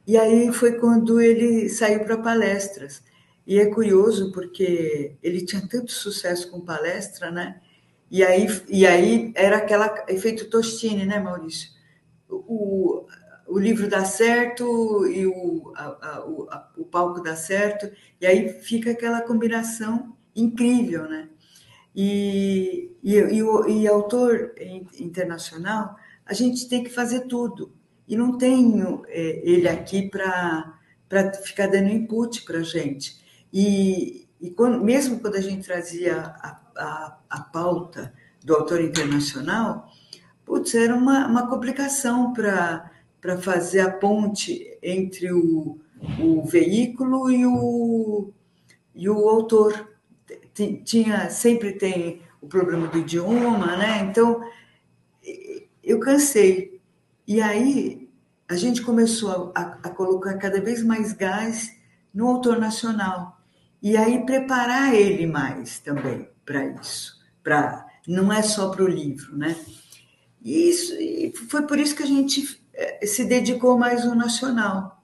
E 0.05 0.15
aí 0.15 0.53
foi 0.53 0.73
quando 0.73 1.19
ele 1.19 1.69
saiu 1.69 2.01
para 2.01 2.19
palestras. 2.19 3.01
E 3.47 3.59
é 3.59 3.65
curioso 3.65 4.31
porque 4.31 5.15
ele 5.23 5.43
tinha 5.43 5.67
tanto 5.67 5.91
sucesso 5.91 6.51
com 6.51 6.61
palestra, 6.61 7.31
né? 7.31 7.59
E 8.11 8.23
aí, 8.23 8.45
e 8.69 8.85
aí 8.85 9.31
era 9.35 9.57
aquela 9.57 10.05
efeito 10.07 10.49
Tostini, 10.51 11.03
né, 11.03 11.19
Maurício? 11.19 11.69
O, 12.29 13.07
o 13.53 13.59
livro 13.59 13.87
dá 13.87 14.03
certo 14.03 15.05
e 15.05 15.27
o, 15.27 15.71
a, 15.75 15.83
a, 15.83 16.25
o, 16.25 16.47
a, 16.49 16.71
o 16.75 16.85
palco 16.85 17.21
dá 17.21 17.35
certo, 17.35 17.91
e 18.19 18.25
aí 18.25 18.49
fica 18.49 18.89
aquela 18.89 19.21
combinação 19.21 20.17
incrível, 20.35 21.07
né? 21.07 21.29
E, 21.95 22.91
e, 23.03 23.13
e, 23.15 23.81
e 23.81 23.87
autor 23.87 24.55
internacional, 24.99 25.95
a 26.25 26.33
gente 26.33 26.67
tem 26.67 26.83
que 26.83 26.89
fazer 26.89 27.27
tudo. 27.27 27.71
E 28.07 28.15
não 28.15 28.39
tenho 28.39 29.03
é, 29.07 29.41
ele 29.47 29.69
aqui 29.69 30.09
para 30.09 30.73
ficar 31.43 31.67
dando 31.67 31.89
input 31.89 32.41
para 32.45 32.57
a 32.57 32.63
gente. 32.63 33.21
E, 33.53 34.27
e 34.41 34.49
quando, 34.49 34.83
mesmo 34.83 35.19
quando 35.19 35.35
a 35.35 35.41
gente 35.41 35.63
trazia 35.63 36.17
a, 36.19 36.59
a, 36.75 37.17
a 37.29 37.39
pauta 37.41 38.11
do 38.43 38.55
autor 38.55 38.81
internacional, 38.81 39.87
putz, 40.43 40.73
era 40.73 40.95
uma, 40.95 41.27
uma 41.27 41.47
complicação 41.47 42.33
para 42.33 42.91
fazer 43.37 43.79
a 43.79 43.91
ponte 43.91 44.77
entre 44.81 45.31
o, 45.31 45.79
o 46.19 46.43
veículo 46.43 47.31
e 47.31 47.45
o, 47.45 48.31
e 48.93 49.09
o 49.09 49.29
autor 49.29 49.89
tinha 50.83 51.29
sempre 51.29 51.73
tem 51.73 52.21
o 52.41 52.47
problema 52.47 52.87
do 52.87 52.99
idioma, 52.99 53.77
né? 53.77 54.01
Então 54.09 54.41
eu 55.83 55.99
cansei. 55.99 56.81
E 57.27 57.41
aí 57.41 58.09
a 58.47 58.55
gente 58.55 58.81
começou 58.81 59.51
a, 59.55 59.61
a 59.83 59.89
colocar 59.89 60.37
cada 60.37 60.61
vez 60.61 60.83
mais 60.83 61.13
gás 61.13 61.73
no 62.13 62.27
autor 62.27 62.59
nacional 62.59 63.41
e 63.81 63.97
aí 63.97 64.25
preparar 64.25 64.93
ele 64.93 65.25
mais 65.25 65.79
também 65.79 66.29
para 66.45 66.65
isso, 66.65 67.19
para 67.41 67.85
não 68.07 68.31
é 68.31 68.41
só 68.41 68.69
para 68.69 68.83
o 68.83 68.87
livro, 68.87 69.37
né? 69.37 69.55
E 70.41 70.69
isso 70.69 70.93
e 70.93 71.33
foi 71.49 71.63
por 71.63 71.79
isso 71.79 71.95
que 71.95 72.03
a 72.03 72.07
gente 72.07 72.61
se 73.03 73.25
dedicou 73.25 73.77
mais 73.77 74.05
ao 74.05 74.15
nacional. 74.15 75.03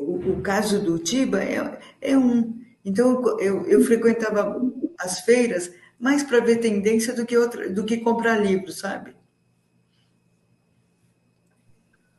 O, 0.00 0.32
o 0.32 0.42
caso 0.42 0.82
do 0.82 0.98
Tiba 0.98 1.42
é, 1.42 1.80
é 2.00 2.18
um 2.18 2.60
então, 2.84 3.38
eu, 3.38 3.66
eu 3.66 3.82
frequentava 3.82 4.58
as 4.98 5.20
feiras 5.20 5.74
mais 5.98 6.22
para 6.22 6.40
ver 6.40 6.56
tendência 6.56 7.14
do 7.14 7.26
que, 7.26 7.36
outra, 7.36 7.68
do 7.68 7.84
que 7.84 7.98
comprar 7.98 8.38
livro, 8.38 8.72
sabe? 8.72 9.14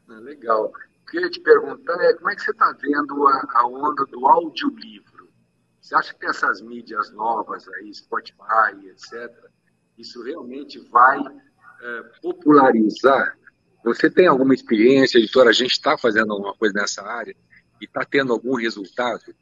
Ah, 0.07 0.19
legal. 0.19 0.65
Eu 0.65 1.11
queria 1.11 1.29
te 1.29 1.39
perguntar 1.39 1.99
é 2.03 2.13
como 2.13 2.29
é 2.29 2.35
que 2.35 2.43
você 2.43 2.51
está 2.51 2.71
vendo 2.73 3.27
a, 3.27 3.47
a 3.55 3.67
onda 3.67 4.05
do 4.05 4.27
audiolivro? 4.27 5.29
Você 5.81 5.95
acha 5.95 6.13
que 6.13 6.27
essas 6.27 6.61
mídias 6.61 7.11
novas 7.11 7.67
aí, 7.67 7.93
Spotify, 7.93 8.85
etc., 8.85 9.35
isso 9.97 10.23
realmente 10.23 10.79
vai 10.89 11.19
é, 11.81 12.03
popularizar? 12.21 13.37
Você 13.83 14.09
tem 14.09 14.27
alguma 14.27 14.53
experiência, 14.53 15.17
editora? 15.17 15.49
A 15.49 15.53
gente 15.53 15.71
está 15.71 15.97
fazendo 15.97 16.31
alguma 16.31 16.53
coisa 16.53 16.73
nessa 16.75 17.03
área 17.03 17.35
e 17.81 17.85
está 17.85 18.05
tendo 18.05 18.31
algum 18.31 18.55
resultado? 18.55 19.33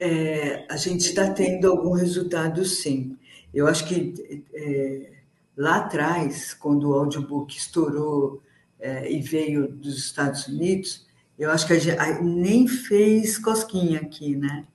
É, 0.00 0.66
a 0.70 0.76
gente 0.76 1.00
está 1.00 1.30
tendo 1.30 1.68
algum 1.68 1.92
resultado, 1.92 2.64
sim. 2.64 3.16
Eu 3.54 3.66
acho 3.66 3.86
que 3.86 4.44
é, 4.52 5.12
lá 5.56 5.76
atrás, 5.76 6.54
quando 6.54 6.90
o 6.90 6.94
audiobook 6.94 7.56
estourou 7.56 8.42
é, 8.78 9.10
e 9.10 9.20
veio 9.20 9.68
dos 9.68 9.98
Estados 9.98 10.46
Unidos, 10.46 11.06
eu 11.38 11.50
acho 11.50 11.66
que 11.66 11.72
a 11.72 11.78
gente 11.78 12.22
nem 12.22 12.66
fez 12.66 13.38
cosquinha 13.38 14.00
aqui, 14.00 14.36
né? 14.36 14.66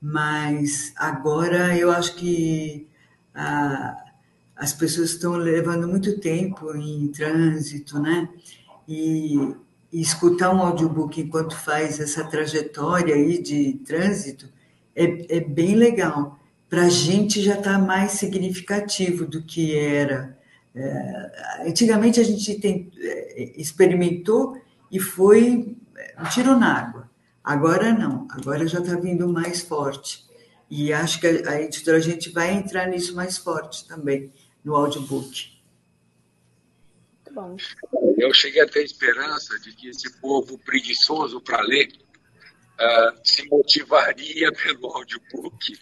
Mas 0.00 0.94
agora 0.96 1.76
eu 1.76 1.90
acho 1.90 2.16
que 2.16 2.88
a, 3.34 4.09
as 4.60 4.74
pessoas 4.74 5.12
estão 5.12 5.32
levando 5.32 5.88
muito 5.88 6.20
tempo 6.20 6.76
em 6.76 7.08
trânsito, 7.08 7.98
né? 7.98 8.28
E, 8.86 9.54
e 9.90 10.00
escutar 10.02 10.54
um 10.54 10.60
audiobook 10.60 11.18
enquanto 11.18 11.56
faz 11.56 11.98
essa 11.98 12.22
trajetória 12.24 13.14
aí 13.14 13.42
de 13.42 13.80
trânsito 13.86 14.46
é, 14.94 15.36
é 15.38 15.40
bem 15.40 15.74
legal. 15.74 16.38
Para 16.68 16.82
a 16.82 16.88
gente 16.90 17.40
já 17.40 17.54
está 17.54 17.78
mais 17.78 18.12
significativo 18.12 19.24
do 19.24 19.42
que 19.42 19.74
era. 19.74 20.38
É, 20.74 21.66
antigamente 21.66 22.20
a 22.20 22.24
gente 22.24 22.60
tem, 22.60 22.92
é, 22.98 23.52
experimentou 23.58 24.60
e 24.92 25.00
foi 25.00 25.74
um 26.18 26.24
tiro 26.24 26.58
na 26.58 26.80
água. 26.80 27.10
Agora 27.42 27.94
não, 27.94 28.28
agora 28.30 28.66
já 28.66 28.80
está 28.80 28.94
vindo 28.94 29.26
mais 29.26 29.62
forte. 29.62 30.28
E 30.70 30.92
acho 30.92 31.18
que 31.18 31.26
a, 31.26 31.60
editora 31.60 31.96
a 31.96 32.00
gente 32.00 32.30
vai 32.30 32.52
entrar 32.52 32.86
nisso 32.86 33.16
mais 33.16 33.36
forte 33.36 33.88
também, 33.88 34.30
no 34.64 34.76
audiobook. 34.76 35.60
Bom. 37.32 37.56
Eu 38.18 38.34
cheguei 38.34 38.60
a 38.60 38.68
ter 38.68 38.84
esperança 38.84 39.58
de 39.60 39.72
que 39.72 39.88
esse 39.88 40.20
povo 40.20 40.58
preguiçoso 40.58 41.40
para 41.40 41.62
ler 41.62 41.88
uh, 41.88 43.20
se 43.22 43.46
motivaria 43.48 44.50
pelo 44.64 44.88
audiobook 44.88 45.78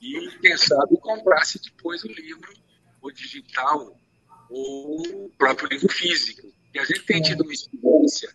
e, 0.00 0.30
quem 0.40 0.56
sabe, 0.56 0.96
comprasse 1.00 1.60
depois 1.60 2.04
o 2.04 2.08
livro, 2.08 2.52
o 3.02 3.10
digital, 3.10 3.98
ou 4.48 5.26
o 5.26 5.30
próprio 5.36 5.68
livro 5.68 5.88
físico. 5.88 6.52
E 6.72 6.78
a 6.78 6.84
gente 6.84 7.04
tem 7.04 7.20
tido 7.22 7.42
uma 7.42 7.52
experiência 7.52 8.32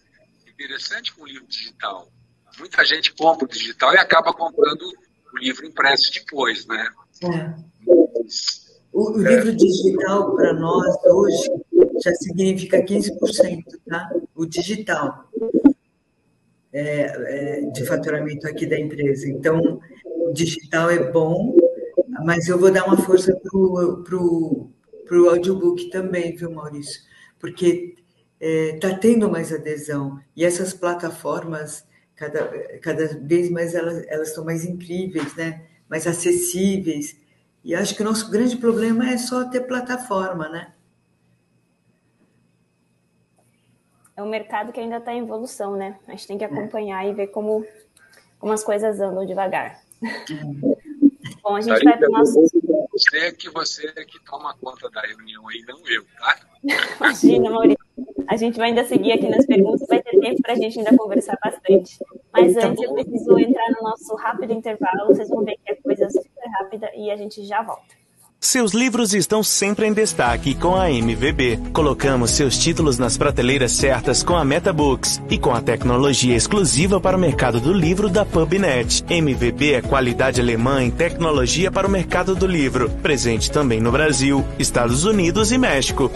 interessante 0.47 1.13
com 1.13 1.23
o 1.23 1.27
livro 1.27 1.47
digital. 1.47 2.11
Muita 2.57 2.83
gente 2.83 3.13
compra 3.13 3.45
o 3.45 3.49
digital 3.49 3.93
e 3.93 3.97
acaba 3.97 4.33
comprando 4.33 4.81
o 5.33 5.37
livro 5.37 5.65
impresso 5.65 6.11
depois, 6.11 6.65
né? 6.65 6.89
É. 7.23 8.17
Mas, 8.23 8.60
o, 8.91 9.11
o 9.11 9.27
é... 9.27 9.35
livro 9.35 9.55
digital, 9.55 10.35
para 10.35 10.53
nós, 10.53 10.95
hoje, 11.05 11.49
já 12.03 12.13
significa 12.15 12.83
15%, 12.83 13.63
tá? 13.87 14.09
O 14.35 14.45
digital 14.45 15.29
é, 16.73 16.81
é, 16.81 17.61
de 17.71 17.85
faturamento 17.85 18.47
aqui 18.47 18.65
da 18.65 18.79
empresa. 18.79 19.27
Então, 19.29 19.79
o 20.05 20.33
digital 20.33 20.89
é 20.89 21.11
bom, 21.11 21.55
mas 22.25 22.47
eu 22.47 22.57
vou 22.57 22.71
dar 22.71 22.85
uma 22.85 22.97
força 22.97 23.35
para 23.35 24.17
o 24.17 25.29
audiobook 25.29 25.89
também, 25.89 26.35
viu, 26.35 26.51
Maurício? 26.51 27.01
Porque 27.39 27.95
está 28.39 28.87
é, 28.87 28.93
tá 28.93 28.97
tendo 28.97 29.29
mais 29.29 29.53
adesão. 29.53 30.19
E 30.35 30.43
essas 30.43 30.73
plataformas, 30.73 31.85
cada, 32.15 32.47
cada 32.79 33.07
vez 33.19 33.49
mais 33.49 33.75
elas, 33.75 34.03
elas 34.07 34.29
estão 34.29 34.43
mais 34.43 34.65
incríveis, 34.65 35.35
né? 35.35 35.63
mais 35.89 36.07
acessíveis. 36.07 37.17
E 37.63 37.75
acho 37.75 37.95
que 37.95 38.01
o 38.01 38.05
nosso 38.05 38.29
grande 38.29 38.57
problema 38.57 39.09
é 39.09 39.17
só 39.17 39.45
ter 39.45 39.61
plataforma, 39.61 40.49
né? 40.49 40.73
É 44.15 44.23
um 44.23 44.29
mercado 44.29 44.71
que 44.71 44.79
ainda 44.79 44.97
está 44.97 45.13
em 45.13 45.19
evolução, 45.19 45.75
né? 45.75 45.97
A 46.07 46.11
gente 46.11 46.27
tem 46.27 46.37
que 46.37 46.43
acompanhar 46.43 47.05
é. 47.05 47.09
e 47.09 47.13
ver 47.13 47.27
como, 47.27 47.65
como 48.39 48.51
as 48.51 48.63
coisas 48.63 48.99
andam 48.99 49.25
devagar. 49.25 49.79
Bom, 51.43 51.55
a 51.55 51.61
gente 51.61 51.83
vai 51.83 51.97
para 51.97 52.07
o 52.07 52.11
nosso. 52.11 52.41
Você 52.91 53.31
que 53.31 53.49
você 53.49 53.91
que 54.05 54.23
toma 54.25 54.55
conta 54.55 54.89
da 54.89 55.01
reunião 55.01 55.47
aí, 55.47 55.63
não 55.67 55.79
eu, 55.87 56.05
tá? 56.19 56.39
Imagina, 56.97 57.49
Maurício. 57.49 57.90
A 58.31 58.37
gente 58.37 58.57
vai 58.57 58.69
ainda 58.69 58.85
seguir 58.85 59.11
aqui 59.11 59.27
nas 59.27 59.45
perguntas, 59.45 59.85
vai 59.89 60.01
ter 60.01 60.17
tempo 60.17 60.41
para 60.41 60.53
a 60.53 60.55
gente 60.55 60.79
ainda 60.79 60.95
conversar 60.95 61.37
bastante. 61.43 61.99
Mas 62.31 62.53
tá 62.53 62.65
antes 62.65 62.81
eu 62.81 62.93
preciso 62.93 63.37
entrar 63.37 63.69
no 63.71 63.89
nosso 63.89 64.15
rápido 64.15 64.53
intervalo, 64.53 65.07
vocês 65.07 65.27
vão 65.27 65.43
ver 65.43 65.57
que 65.57 65.73
é 65.73 65.75
coisa 65.75 66.09
super 66.09 66.49
rápida 66.53 66.89
e 66.95 67.11
a 67.11 67.17
gente 67.17 67.43
já 67.43 67.61
volta. 67.61 67.93
Seus 68.39 68.71
livros 68.71 69.13
estão 69.13 69.43
sempre 69.43 69.85
em 69.85 69.91
destaque 69.91 70.55
com 70.55 70.77
a 70.77 70.89
MVB. 70.89 71.59
Colocamos 71.73 72.31
seus 72.31 72.57
títulos 72.57 72.97
nas 72.97 73.17
prateleiras 73.17 73.73
certas 73.73 74.23
com 74.23 74.37
a 74.37 74.45
MetaBooks 74.45 75.21
e 75.29 75.37
com 75.37 75.51
a 75.51 75.61
tecnologia 75.61 76.33
exclusiva 76.33 77.01
para 77.01 77.17
o 77.17 77.19
mercado 77.19 77.59
do 77.59 77.73
livro 77.73 78.09
da 78.09 78.25
PubNet. 78.25 79.03
MVB 79.09 79.73
é 79.73 79.81
qualidade 79.81 80.39
alemã 80.39 80.81
em 80.81 80.89
tecnologia 80.89 81.69
para 81.69 81.85
o 81.85 81.91
mercado 81.91 82.33
do 82.33 82.47
livro, 82.47 82.89
presente 83.03 83.51
também 83.51 83.81
no 83.81 83.91
Brasil, 83.91 84.45
Estados 84.57 85.03
Unidos 85.03 85.51
e 85.51 85.57
México. 85.57 86.09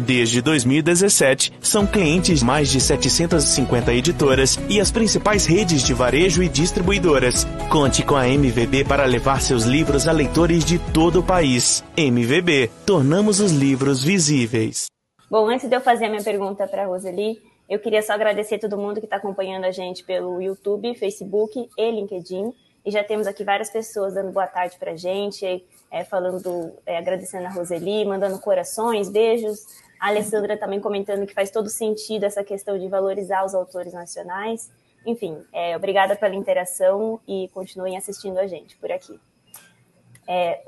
Desde 0.00 0.40
2017, 0.40 1.52
são 1.60 1.86
clientes 1.86 2.42
mais 2.42 2.70
de 2.70 2.80
750 2.80 3.92
editoras 3.92 4.58
e 4.66 4.80
as 4.80 4.90
principais 4.90 5.44
redes 5.44 5.82
de 5.82 5.92
varejo 5.92 6.42
e 6.42 6.48
distribuidoras. 6.48 7.46
Conte 7.70 8.02
com 8.02 8.16
a 8.16 8.26
MVB 8.26 8.84
para 8.84 9.04
levar 9.04 9.42
seus 9.42 9.64
livros 9.64 10.08
a 10.08 10.12
leitores 10.12 10.64
de 10.64 10.78
todo 10.78 11.20
o 11.20 11.22
país. 11.22 11.84
MVB, 11.98 12.70
tornamos 12.86 13.40
os 13.40 13.52
livros 13.52 14.02
visíveis. 14.02 14.86
Bom, 15.30 15.48
antes 15.48 15.68
de 15.68 15.76
eu 15.76 15.82
fazer 15.82 16.06
a 16.06 16.08
minha 16.08 16.24
pergunta 16.24 16.66
para 16.66 16.84
a 16.84 16.86
Roseli, 16.86 17.38
eu 17.68 17.78
queria 17.78 18.02
só 18.02 18.14
agradecer 18.14 18.58
todo 18.58 18.78
mundo 18.78 19.00
que 19.00 19.06
está 19.06 19.16
acompanhando 19.16 19.64
a 19.64 19.70
gente 19.70 20.02
pelo 20.02 20.40
YouTube, 20.40 20.94
Facebook 20.94 21.68
e 21.76 21.90
LinkedIn. 21.90 22.54
E 22.86 22.90
já 22.90 23.04
temos 23.04 23.26
aqui 23.26 23.44
várias 23.44 23.68
pessoas 23.68 24.14
dando 24.14 24.32
boa 24.32 24.46
tarde 24.46 24.76
para 24.78 24.92
a 24.92 24.96
gente, 24.96 25.62
é, 25.90 26.04
falando, 26.04 26.72
é, 26.86 26.96
agradecendo 26.96 27.46
a 27.46 27.50
Roseli, 27.50 28.06
mandando 28.06 28.38
corações, 28.38 29.10
beijos. 29.10 29.66
A 30.00 30.08
Alessandra 30.08 30.56
também 30.56 30.80
comentando 30.80 31.26
que 31.26 31.34
faz 31.34 31.50
todo 31.50 31.68
sentido 31.68 32.24
essa 32.24 32.42
questão 32.42 32.78
de 32.78 32.88
valorizar 32.88 33.44
os 33.44 33.54
autores 33.54 33.92
nacionais. 33.92 34.72
Enfim, 35.06 35.44
é, 35.52 35.76
obrigada 35.76 36.16
pela 36.16 36.34
interação 36.34 37.20
e 37.28 37.48
continuem 37.52 37.98
assistindo 37.98 38.38
a 38.38 38.46
gente 38.46 38.76
por 38.78 38.90
aqui. 38.90 39.20
É, 40.26 40.62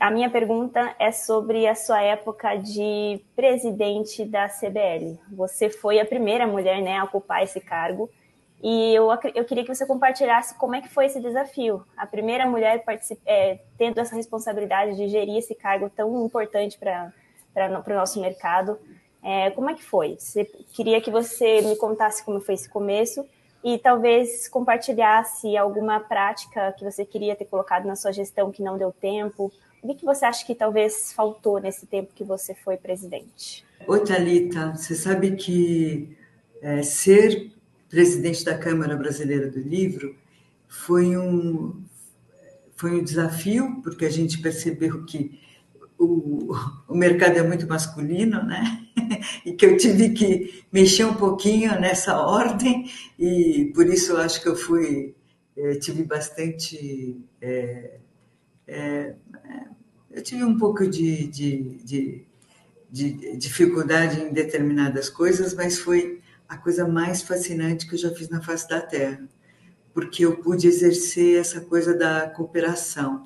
a 0.00 0.10
minha 0.10 0.28
pergunta 0.28 0.94
é 0.98 1.10
sobre 1.10 1.66
a 1.66 1.74
sua 1.74 2.02
época 2.02 2.56
de 2.56 3.20
presidente 3.34 4.24
da 4.24 4.48
CBL. 4.48 5.18
Você 5.32 5.70
foi 5.70 5.98
a 5.98 6.04
primeira 6.04 6.46
mulher 6.46 6.82
né, 6.82 6.98
a 6.98 7.04
ocupar 7.04 7.42
esse 7.42 7.60
cargo. 7.60 8.10
E 8.62 8.92
eu, 8.92 9.08
eu 9.34 9.44
queria 9.44 9.64
que 9.64 9.74
você 9.74 9.86
compartilhasse 9.86 10.54
como 10.58 10.74
é 10.74 10.82
que 10.82 10.88
foi 10.88 11.06
esse 11.06 11.20
desafio. 11.20 11.84
A 11.96 12.06
primeira 12.06 12.44
mulher 12.44 12.84
é, 13.24 13.60
tendo 13.78 14.00
essa 14.00 14.16
responsabilidade 14.16 14.96
de 14.96 15.08
gerir 15.08 15.36
esse 15.36 15.54
cargo 15.54 15.88
tão 15.88 16.26
importante 16.26 16.76
para 16.76 17.12
para 17.82 17.94
o 17.94 17.96
nosso 17.96 18.20
mercado. 18.20 18.78
É, 19.22 19.50
como 19.50 19.70
é 19.70 19.74
que 19.74 19.84
foi? 19.84 20.16
Você, 20.18 20.44
queria 20.72 21.00
que 21.00 21.10
você 21.10 21.60
me 21.60 21.76
contasse 21.76 22.24
como 22.24 22.40
foi 22.40 22.54
esse 22.54 22.68
começo 22.68 23.26
e 23.64 23.78
talvez 23.78 24.48
compartilhasse 24.48 25.56
alguma 25.56 25.98
prática 25.98 26.72
que 26.72 26.84
você 26.84 27.04
queria 27.04 27.34
ter 27.34 27.44
colocado 27.44 27.86
na 27.86 27.96
sua 27.96 28.12
gestão 28.12 28.52
que 28.52 28.62
não 28.62 28.78
deu 28.78 28.92
tempo. 28.92 29.52
O 29.82 29.94
que 29.94 30.04
você 30.04 30.24
acha 30.24 30.46
que 30.46 30.54
talvez 30.54 31.12
faltou 31.12 31.60
nesse 31.60 31.86
tempo 31.86 32.12
que 32.14 32.24
você 32.24 32.54
foi 32.54 32.76
presidente? 32.76 33.64
Oi, 33.86 34.00
Thalita, 34.04 34.74
você 34.74 34.94
sabe 34.94 35.36
que 35.36 36.16
é, 36.60 36.82
ser 36.82 37.52
presidente 37.88 38.44
da 38.44 38.56
Câmara 38.56 38.96
Brasileira 38.96 39.48
do 39.48 39.60
Livro 39.60 40.14
foi 40.68 41.16
um, 41.16 41.82
foi 42.76 42.92
um 42.92 43.02
desafio, 43.02 43.80
porque 43.82 44.04
a 44.04 44.10
gente 44.10 44.40
percebeu 44.40 45.04
que 45.04 45.40
o, 45.98 46.54
o 46.86 46.94
mercado 46.94 47.36
é 47.36 47.42
muito 47.42 47.66
masculino, 47.66 48.42
né? 48.42 48.84
E 49.44 49.52
que 49.52 49.64
eu 49.64 49.76
tive 49.76 50.10
que 50.10 50.64
mexer 50.70 51.04
um 51.04 51.14
pouquinho 51.14 51.80
nessa 51.80 52.20
ordem, 52.20 52.90
e 53.18 53.72
por 53.74 53.86
isso 53.86 54.12
eu 54.12 54.18
acho 54.18 54.42
que 54.42 54.48
eu 54.48 54.54
fui, 54.54 55.14
é, 55.56 55.76
tive 55.76 56.04
bastante. 56.04 57.18
É, 57.40 57.98
é, 58.66 59.14
eu 60.10 60.22
tive 60.22 60.44
um 60.44 60.58
pouco 60.58 60.86
de, 60.86 61.26
de, 61.26 61.78
de, 61.82 62.26
de, 62.90 63.36
dificuldade 63.36 64.20
em 64.20 64.32
determinadas 64.32 65.08
coisas, 65.08 65.54
mas 65.54 65.78
foi 65.78 66.20
a 66.48 66.56
coisa 66.56 66.86
mais 66.86 67.22
fascinante 67.22 67.86
que 67.88 67.94
eu 67.94 67.98
já 67.98 68.10
fiz 68.10 68.28
na 68.28 68.42
face 68.42 68.68
da 68.68 68.80
Terra, 68.80 69.26
porque 69.94 70.24
eu 70.24 70.36
pude 70.36 70.68
exercer 70.68 71.40
essa 71.40 71.62
coisa 71.62 71.96
da 71.96 72.28
cooperação. 72.28 73.22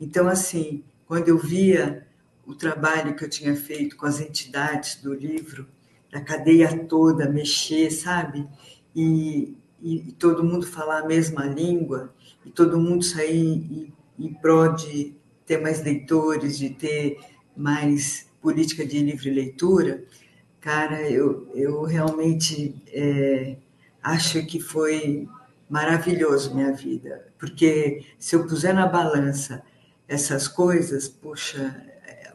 Então, 0.00 0.28
assim, 0.28 0.82
quando 1.06 1.28
eu 1.28 1.38
via 1.38 2.06
o 2.46 2.54
trabalho 2.54 3.14
que 3.14 3.24
eu 3.24 3.28
tinha 3.28 3.56
feito 3.56 3.96
com 3.96 4.06
as 4.06 4.20
entidades 4.20 4.96
do 5.02 5.12
livro, 5.12 5.66
a 6.12 6.20
cadeia 6.20 6.84
toda 6.86 7.28
mexer, 7.28 7.90
sabe? 7.90 8.46
E, 8.94 9.56
e, 9.82 10.08
e 10.08 10.12
todo 10.12 10.44
mundo 10.44 10.66
falar 10.66 11.00
a 11.00 11.06
mesma 11.06 11.44
língua 11.44 12.14
e 12.44 12.50
todo 12.50 12.78
mundo 12.78 13.04
sair 13.04 13.36
em, 13.38 13.92
em 14.18 14.32
prol 14.32 14.72
de 14.74 15.14
ter 15.44 15.60
mais 15.60 15.82
leitores, 15.82 16.56
de 16.58 16.70
ter 16.70 17.18
mais 17.56 18.28
política 18.40 18.86
de 18.86 19.00
livre 19.00 19.30
leitura, 19.30 20.04
cara, 20.60 21.08
eu, 21.10 21.50
eu 21.54 21.82
realmente 21.82 22.74
é, 22.88 23.56
acho 24.02 24.44
que 24.46 24.60
foi 24.60 25.28
maravilhoso 25.68 26.54
minha 26.54 26.72
vida, 26.72 27.26
porque 27.38 28.04
se 28.18 28.36
eu 28.36 28.46
puser 28.46 28.72
na 28.72 28.86
balança 28.86 29.62
essas 30.08 30.46
coisas, 30.46 31.08
puxa, 31.08 31.85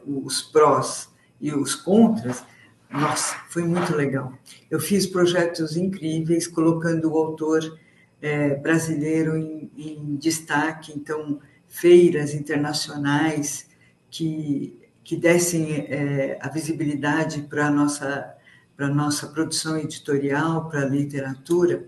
os 0.06 0.42
prós 0.42 1.08
e 1.40 1.52
os 1.52 1.74
contras, 1.74 2.44
nossa, 2.90 3.36
foi 3.48 3.64
muito 3.64 3.94
legal. 3.96 4.32
Eu 4.70 4.78
fiz 4.78 5.06
projetos 5.06 5.76
incríveis, 5.76 6.46
colocando 6.46 7.10
o 7.10 7.16
autor 7.16 7.78
é, 8.20 8.54
brasileiro 8.54 9.36
em, 9.36 9.70
em, 9.76 10.16
destaque, 10.16 10.92
então, 10.94 11.40
feiras 11.66 12.34
internacionais 12.34 13.66
que, 14.10 14.78
que 15.02 15.16
dessem 15.16 15.86
é, 15.88 16.38
a 16.40 16.48
visibilidade 16.50 17.42
para 17.42 17.68
a 17.68 17.70
nossa, 17.70 18.34
para 18.76 18.88
nossa 18.88 19.26
produção 19.28 19.78
editorial, 19.78 20.68
para 20.68 20.82
a 20.82 20.88
literatura, 20.88 21.86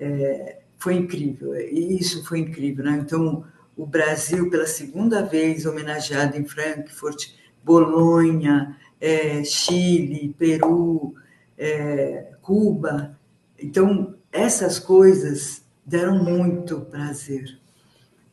é, 0.00 0.60
foi 0.78 0.94
incrível. 0.94 1.54
Isso 1.54 2.24
foi 2.24 2.40
incrível. 2.40 2.84
Né? 2.84 2.98
Então, 3.04 3.44
o 3.76 3.86
Brasil, 3.86 4.48
pela 4.48 4.66
segunda 4.66 5.22
vez, 5.22 5.66
homenageado 5.66 6.36
em 6.36 6.46
Frankfurt, 6.46 7.34
Bolonha, 7.66 8.76
é, 9.00 9.42
Chile, 9.42 10.32
Peru, 10.38 11.16
é, 11.58 12.30
Cuba. 12.40 13.18
Então, 13.58 14.14
essas 14.30 14.78
coisas 14.78 15.64
deram 15.84 16.22
muito 16.22 16.80
prazer 16.82 17.58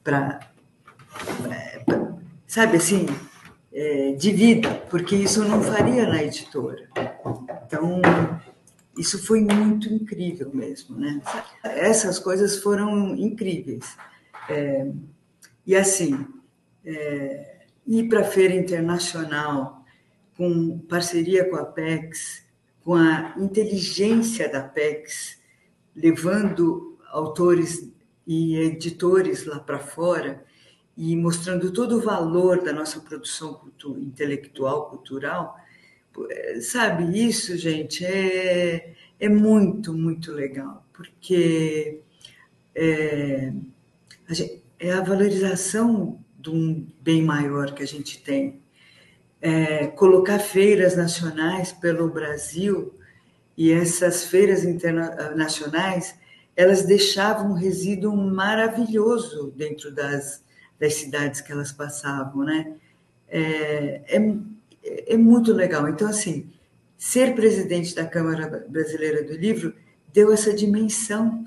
para, 0.04 0.40
é, 1.52 1.84
sabe 2.46 2.78
assim, 2.78 3.08
é, 3.74 4.12
de 4.12 4.32
vida, 4.32 4.70
porque 4.88 5.16
isso 5.16 5.44
não 5.44 5.64
faria 5.64 6.08
na 6.08 6.22
editora. 6.22 6.88
Então, 7.66 8.02
isso 8.96 9.26
foi 9.26 9.42
muito 9.42 9.92
incrível 9.92 10.52
mesmo, 10.54 10.96
né? 10.96 11.20
Essas 11.64 12.20
coisas 12.20 12.60
foram 12.60 13.16
incríveis. 13.16 13.98
É, 14.48 14.92
e 15.66 15.76
assim, 15.76 16.24
é, 16.86 17.53
ir 17.86 18.08
para 18.08 18.22
a 18.22 18.26
feira 18.26 18.56
internacional 18.56 19.84
com 20.36 20.80
parceria 20.80 21.48
com 21.50 21.56
a 21.56 21.66
PEX, 21.66 22.44
com 22.84 22.96
a 22.96 23.36
inteligência 23.38 24.50
da 24.50 24.62
PEX, 24.62 25.40
levando 25.96 26.98
autores 27.12 27.90
e 28.26 28.58
editores 28.58 29.46
lá 29.46 29.60
para 29.60 29.80
fora 29.80 30.44
e 30.98 31.16
mostrando 31.16 31.72
todo 31.72 31.98
o 31.98 32.02
valor 32.02 32.64
da 32.64 32.74
nossa 32.74 33.00
produção 33.00 33.54
cultu 33.54 33.98
intelectual, 34.00 34.90
cultural, 34.90 35.58
sabe, 36.62 37.20
isso, 37.20 37.58
gente, 37.58 38.06
é, 38.06 38.94
é 39.20 39.30
muito, 39.30 39.94
muito 39.94 40.32
legal, 40.32 40.86
porque 40.94 42.02
é, 42.76 43.52
a, 44.28 44.34
gente, 44.34 44.64
é 44.80 44.92
a 44.92 45.02
valorização 45.02 46.23
de 46.44 46.50
um 46.50 46.86
bem 47.02 47.24
maior 47.24 47.74
que 47.74 47.82
a 47.82 47.88
gente 47.88 48.22
tem. 48.22 48.62
É, 49.42 49.88
colocar 49.88 50.40
feiras 50.40 50.96
nacionais 50.96 51.72
pelo 51.72 52.10
Brasil 52.10 52.94
e 53.58 53.72
essas 53.72 54.26
feiras 54.26 54.64
internacionais 54.64 56.16
elas 56.56 56.84
deixavam 56.84 57.52
um 57.52 57.54
resíduo 57.54 58.16
maravilhoso 58.16 59.52
dentro 59.56 59.92
das, 59.92 60.44
das 60.80 60.94
cidades 60.96 61.42
que 61.42 61.52
elas 61.52 61.72
passavam, 61.72 62.44
né? 62.44 62.76
É, 63.28 64.02
é, 64.06 65.14
é 65.14 65.18
muito 65.18 65.52
legal. 65.52 65.90
Então, 65.90 66.08
assim, 66.08 66.52
ser 66.96 67.34
presidente 67.34 67.96
da 67.96 68.06
Câmara 68.06 68.66
Brasileira 68.70 69.24
do 69.24 69.34
Livro 69.34 69.74
deu 70.14 70.32
essa 70.32 70.54
dimensão 70.54 71.44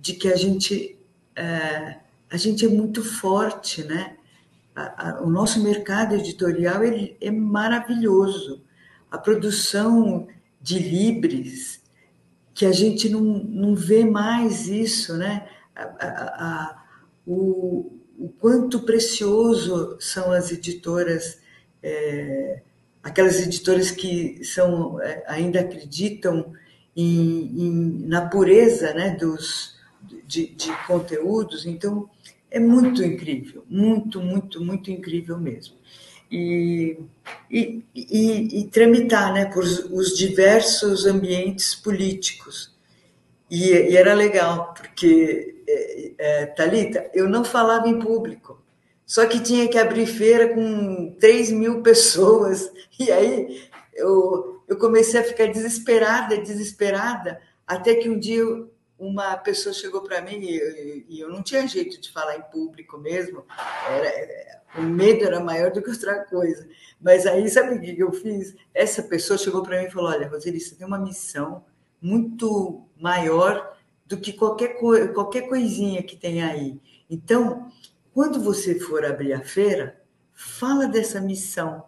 de 0.00 0.14
que 0.14 0.28
a 0.32 0.36
gente 0.36 0.98
é, 1.36 1.98
a 2.30 2.36
gente 2.36 2.64
é 2.64 2.68
muito 2.68 3.02
forte, 3.02 3.82
né? 3.82 4.16
A, 4.74 5.10
a, 5.10 5.22
o 5.22 5.30
nosso 5.30 5.62
mercado 5.62 6.14
editorial 6.14 6.84
ele 6.84 7.16
é 7.20 7.30
maravilhoso. 7.30 8.62
A 9.10 9.18
produção 9.18 10.28
de 10.60 10.78
livres, 10.78 11.82
que 12.54 12.66
a 12.66 12.72
gente 12.72 13.08
não, 13.08 13.20
não 13.20 13.74
vê 13.74 14.04
mais 14.04 14.68
isso, 14.68 15.16
né? 15.16 15.48
A, 15.74 16.84
o, 17.26 17.92
o 18.18 18.28
quanto 18.38 18.80
precioso 18.80 19.96
são 19.98 20.30
as 20.30 20.52
editoras, 20.52 21.40
é, 21.82 22.60
aquelas 23.02 23.40
editoras 23.40 23.90
que 23.90 24.44
são 24.44 25.00
é, 25.00 25.24
ainda 25.26 25.60
acreditam 25.60 26.52
em, 26.94 27.66
em, 27.66 28.06
na 28.06 28.28
pureza 28.28 28.92
né, 28.92 29.16
dos, 29.16 29.76
de, 30.26 30.48
de 30.48 30.70
conteúdos. 30.86 31.64
Então, 31.64 32.10
é 32.50 32.58
muito 32.58 33.02
incrível, 33.02 33.64
muito, 33.68 34.20
muito, 34.20 34.62
muito 34.62 34.90
incrível 34.90 35.38
mesmo. 35.38 35.76
E, 36.30 36.98
e, 37.50 37.84
e, 37.94 38.60
e 38.60 38.64
tramitar 38.68 39.32
né, 39.32 39.46
por 39.46 39.64
os 39.64 40.16
diversos 40.16 41.06
ambientes 41.06 41.74
políticos. 41.74 42.74
E, 43.50 43.70
e 43.70 43.96
era 43.96 44.14
legal, 44.14 44.72
porque, 44.74 45.62
é, 45.66 46.12
é, 46.18 46.46
Thalita, 46.46 47.10
eu 47.12 47.28
não 47.28 47.44
falava 47.44 47.88
em 47.88 47.98
público, 47.98 48.62
só 49.04 49.26
que 49.26 49.40
tinha 49.40 49.68
que 49.68 49.76
abrir 49.76 50.06
feira 50.06 50.54
com 50.54 51.16
3 51.18 51.50
mil 51.50 51.82
pessoas, 51.82 52.70
e 52.98 53.10
aí 53.10 53.68
eu, 53.94 54.62
eu 54.68 54.76
comecei 54.76 55.18
a 55.18 55.24
ficar 55.24 55.46
desesperada, 55.46 56.38
desesperada, 56.38 57.40
até 57.66 57.94
que 57.96 58.08
um 58.08 58.18
dia 58.18 58.42
uma 59.00 59.34
pessoa 59.38 59.72
chegou 59.72 60.02
para 60.02 60.20
mim 60.20 60.38
e, 60.42 61.06
e, 61.08 61.20
eu 61.20 61.30
não 61.30 61.42
tinha 61.42 61.66
jeito 61.66 61.98
de 61.98 62.12
falar 62.12 62.36
em 62.36 62.42
público 62.42 62.98
mesmo, 62.98 63.46
era, 63.88 64.60
o 64.76 64.82
medo 64.82 65.24
era 65.24 65.40
maior 65.40 65.72
do 65.72 65.82
que 65.82 65.88
outra 65.88 66.22
coisa. 66.26 66.68
Mas 67.00 67.26
aí, 67.26 67.48
sabe 67.48 67.76
o 67.76 67.80
que 67.80 67.98
eu 67.98 68.12
fiz? 68.12 68.54
Essa 68.74 69.02
pessoa 69.02 69.38
chegou 69.38 69.62
para 69.62 69.80
mim 69.80 69.86
e 69.86 69.90
falou: 69.90 70.10
Olha, 70.10 70.28
Roseli, 70.28 70.60
você 70.60 70.74
tem 70.74 70.86
uma 70.86 70.98
missão 70.98 71.64
muito 72.00 72.86
maior 73.00 73.74
do 74.06 74.18
que 74.18 74.34
qualquer, 74.34 74.78
co 74.78 74.92
qualquer 75.14 75.48
coisinha 75.48 76.02
que 76.02 76.16
tem 76.16 76.42
aí. 76.42 76.78
Então, 77.08 77.72
quando 78.12 78.38
você 78.38 78.78
for 78.78 79.02
abrir 79.04 79.32
a 79.32 79.40
feira, 79.40 79.98
fala 80.34 80.86
dessa 80.86 81.20
missão. 81.22 81.84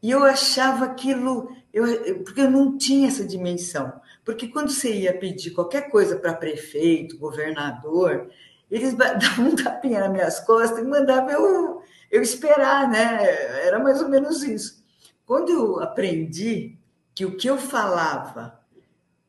E 0.00 0.12
eu 0.12 0.22
achava 0.22 0.84
aquilo, 0.84 1.50
eu, 1.72 2.22
porque 2.22 2.42
eu 2.42 2.50
não 2.50 2.78
tinha 2.78 3.08
essa 3.08 3.24
dimensão. 3.24 4.00
Porque 4.26 4.48
quando 4.48 4.70
você 4.70 4.92
ia 4.92 5.16
pedir 5.16 5.52
qualquer 5.52 5.88
coisa 5.88 6.16
para 6.16 6.34
prefeito, 6.34 7.16
governador, 7.16 8.28
eles 8.68 8.92
davam 8.98 9.46
um 9.46 9.54
tapinha 9.54 10.00
nas 10.00 10.10
minhas 10.10 10.40
costas 10.40 10.80
e 10.80 10.82
mandavam 10.82 11.30
eu, 11.30 11.82
eu 12.10 12.22
esperar, 12.22 12.90
né? 12.90 13.24
Era 13.64 13.78
mais 13.78 14.02
ou 14.02 14.08
menos 14.08 14.42
isso. 14.42 14.84
Quando 15.24 15.52
eu 15.52 15.80
aprendi 15.80 16.76
que 17.14 17.24
o 17.24 17.36
que 17.36 17.48
eu 17.48 17.56
falava 17.56 18.60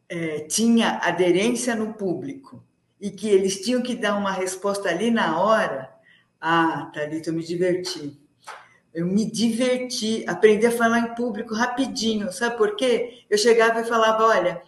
é, 0.09 0.39
tinha 0.39 0.99
aderência 1.03 1.75
no 1.75 1.93
público 1.93 2.63
e 2.99 3.11
que 3.11 3.29
eles 3.29 3.61
tinham 3.61 3.83
que 3.83 3.95
dar 3.95 4.17
uma 4.17 4.31
resposta 4.31 4.89
ali 4.89 5.11
na 5.11 5.39
hora, 5.39 5.93
ah, 6.41 6.89
Thalita, 6.91 7.29
eu 7.29 7.35
me 7.35 7.43
diverti. 7.43 8.19
Eu 8.91 9.05
me 9.05 9.29
diverti, 9.29 10.23
aprendi 10.27 10.65
a 10.65 10.71
falar 10.71 10.99
em 11.01 11.13
público 11.13 11.53
rapidinho. 11.53 12.31
Sabe 12.31 12.57
por 12.57 12.75
quê? 12.75 13.25
Eu 13.29 13.37
chegava 13.37 13.81
e 13.81 13.85
falava: 13.85 14.23
olha, 14.23 14.59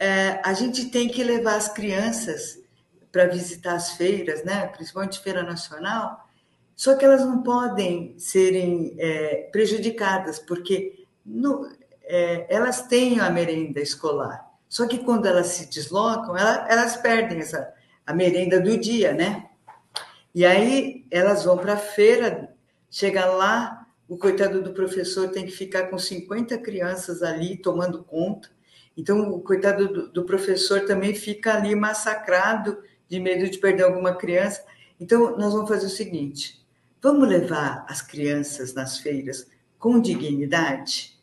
é, 0.00 0.40
a 0.42 0.54
gente 0.54 0.86
tem 0.86 1.08
que 1.08 1.22
levar 1.22 1.56
as 1.56 1.68
crianças 1.68 2.58
para 3.12 3.26
visitar 3.26 3.74
as 3.74 3.92
feiras, 3.92 4.42
né? 4.42 4.66
principalmente 4.68 5.20
Feira 5.20 5.42
Nacional, 5.42 6.26
só 6.74 6.96
que 6.96 7.04
elas 7.04 7.20
não 7.20 7.42
podem 7.42 8.18
serem 8.18 8.96
é, 8.98 9.48
prejudicadas, 9.52 10.38
porque 10.38 11.04
no, 11.24 11.70
é, 12.04 12.46
elas 12.48 12.86
têm 12.86 13.20
a 13.20 13.28
merenda 13.28 13.80
escolar. 13.80 14.48
Só 14.66 14.86
que 14.86 14.98
quando 14.98 15.26
elas 15.26 15.48
se 15.48 15.66
deslocam, 15.66 16.34
ela, 16.34 16.66
elas 16.70 16.96
perdem 16.96 17.40
essa, 17.40 17.70
a 18.06 18.14
merenda 18.14 18.58
do 18.58 18.78
dia, 18.78 19.12
né? 19.12 19.50
E 20.34 20.46
aí 20.46 21.04
elas 21.10 21.44
vão 21.44 21.58
para 21.58 21.74
a 21.74 21.76
feira, 21.76 22.54
chega 22.88 23.26
lá, 23.26 23.86
o 24.08 24.16
coitado 24.16 24.62
do 24.62 24.72
professor 24.72 25.28
tem 25.28 25.44
que 25.44 25.52
ficar 25.52 25.88
com 25.88 25.98
50 25.98 26.56
crianças 26.58 27.22
ali 27.22 27.56
tomando 27.56 28.02
conta, 28.02 28.48
então, 28.96 29.30
o 29.30 29.40
coitado 29.40 29.88
do, 29.88 30.08
do 30.08 30.24
professor 30.24 30.80
também 30.80 31.14
fica 31.14 31.54
ali 31.54 31.74
massacrado 31.74 32.82
de 33.08 33.18
medo 33.18 33.48
de 33.48 33.58
perder 33.58 33.84
alguma 33.84 34.14
criança. 34.14 34.64
Então, 35.00 35.36
nós 35.36 35.52
vamos 35.52 35.68
fazer 35.68 35.86
o 35.86 35.90
seguinte: 35.90 36.64
vamos 37.00 37.28
levar 37.28 37.84
as 37.88 38.02
crianças 38.02 38.74
nas 38.74 38.98
feiras 38.98 39.46
com 39.78 40.00
dignidade? 40.00 41.18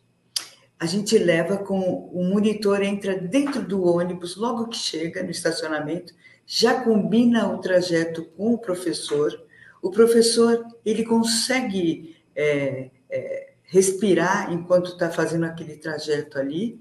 A 0.79 0.85
gente 0.85 1.17
leva 1.17 1.57
com 1.57 1.79
o 2.13 2.23
monitor 2.23 2.83
entra 2.83 3.17
dentro 3.17 3.61
do 3.63 3.83
ônibus 3.83 4.35
logo 4.35 4.67
que 4.67 4.77
chega 4.77 5.23
no 5.23 5.31
estacionamento, 5.31 6.13
já 6.45 6.81
combina 6.81 7.51
o 7.51 7.59
trajeto 7.59 8.25
com 8.37 8.53
o 8.53 8.59
professor. 8.59 9.43
O 9.81 9.89
professor 9.89 10.65
ele 10.85 11.03
consegue 11.03 12.15
é, 12.35 12.91
é, 13.09 13.53
respirar 13.63 14.53
enquanto 14.53 14.91
está 14.91 15.09
fazendo 15.09 15.45
aquele 15.45 15.77
trajeto 15.77 16.37
ali. 16.37 16.79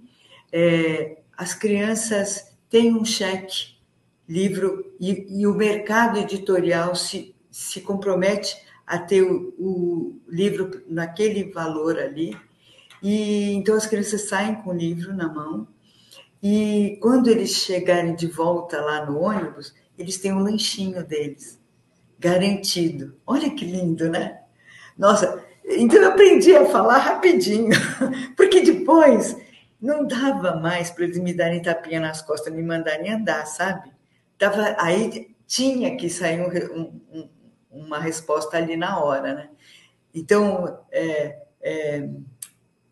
É, 0.53 1.19
as 1.37 1.55
crianças 1.55 2.57
têm 2.71 2.95
um 2.95 3.05
cheque, 3.05 3.77
livro, 4.29 4.95
e, 4.99 5.41
e, 5.41 5.47
o 5.47 5.55
mercado 5.55 6.19
editorial 6.19 6.95
se, 6.95 7.35
se 7.51 7.81
compromete 7.81 8.57
a 8.87 8.99
ter 8.99 9.23
o, 9.23 9.55
o 9.59 10.21
livro 10.29 10.83
naquele 10.89 11.51
valor 11.51 11.99
ali. 11.99 12.37
E 13.03 13.53
então 13.53 13.75
as 13.75 13.87
crianças 13.87 14.29
saem 14.29 14.57
com 14.57 14.71
o 14.71 14.77
livro 14.77 15.15
na 15.15 15.29
mão 15.29 15.69
e 16.43 16.99
quando 17.01 17.29
eles 17.29 17.51
chegarem 17.51 18.15
de 18.15 18.27
volta 18.27 18.81
lá 18.81 19.05
no 19.05 19.21
ônibus, 19.21 19.75
eles 19.99 20.19
têm 20.19 20.33
um 20.33 20.43
lanchinho 20.43 21.05
deles, 21.05 21.59
garantido. 22.19 23.17
Olha 23.27 23.51
que 23.51 23.65
lindo, 23.65 24.09
né? 24.09 24.41
Nossa, 24.97 25.43
então 25.65 26.01
eu 26.01 26.09
aprendi 26.09 26.55
a 26.55 26.67
falar 26.67 26.99
rapidinho, 26.99 27.71
porque 28.37 28.61
depois 28.61 29.37
não 29.87 30.07
dava 30.07 30.57
mais 30.57 30.91
para 30.91 31.05
eles 31.05 31.19
me 31.19 31.33
darem 31.33 31.63
tapinha 31.63 32.01
nas 32.01 32.21
costas, 32.21 32.53
me 32.53 32.63
mandarem 32.63 33.13
andar, 33.13 33.47
sabe? 33.47 33.91
Tava, 34.37 34.77
aí 34.79 35.35
tinha 35.47 35.97
que 35.97 36.11
sair 36.11 36.41
um, 36.41 37.01
um, 37.13 37.29
uma 37.71 37.99
resposta 37.99 38.57
ali 38.57 38.77
na 38.77 38.99
hora, 39.03 39.35
né? 39.35 39.49
Então, 40.13 40.81
é, 40.91 41.39
é, 41.63 42.09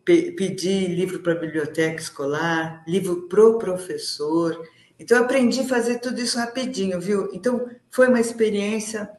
pedi 0.04 0.86
livro 0.86 1.20
para 1.20 1.32
a 1.32 1.38
biblioteca 1.38 2.00
escolar, 2.00 2.84
livro 2.86 3.28
para 3.28 3.44
o 3.44 3.58
professor. 3.58 4.62
Então, 4.98 5.20
aprendi 5.20 5.60
a 5.60 5.68
fazer 5.68 5.98
tudo 5.98 6.20
isso 6.20 6.38
rapidinho, 6.38 7.00
viu? 7.00 7.28
Então, 7.32 7.68
foi 7.90 8.08
uma 8.08 8.20
experiência 8.20 9.10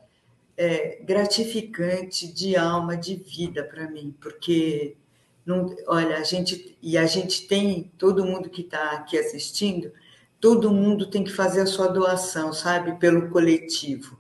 é, 0.56 1.00
gratificante 1.04 2.32
de 2.32 2.56
alma, 2.56 2.96
de 2.96 3.16
vida 3.16 3.64
para 3.64 3.90
mim, 3.90 4.16
porque, 4.22 4.96
não, 5.46 5.76
olha, 5.88 6.18
a 6.18 6.24
gente, 6.24 6.78
e 6.82 6.98
a 6.98 7.06
gente 7.06 7.48
tem, 7.48 7.92
todo 7.98 8.26
mundo 8.26 8.50
que 8.50 8.62
está 8.62 8.92
aqui 8.92 9.18
assistindo, 9.18 9.92
todo 10.40 10.72
mundo 10.72 11.10
tem 11.10 11.24
que 11.24 11.32
fazer 11.32 11.62
a 11.62 11.66
sua 11.66 11.88
doação, 11.88 12.52
sabe, 12.52 12.98
pelo 13.00 13.30
coletivo. 13.30 14.18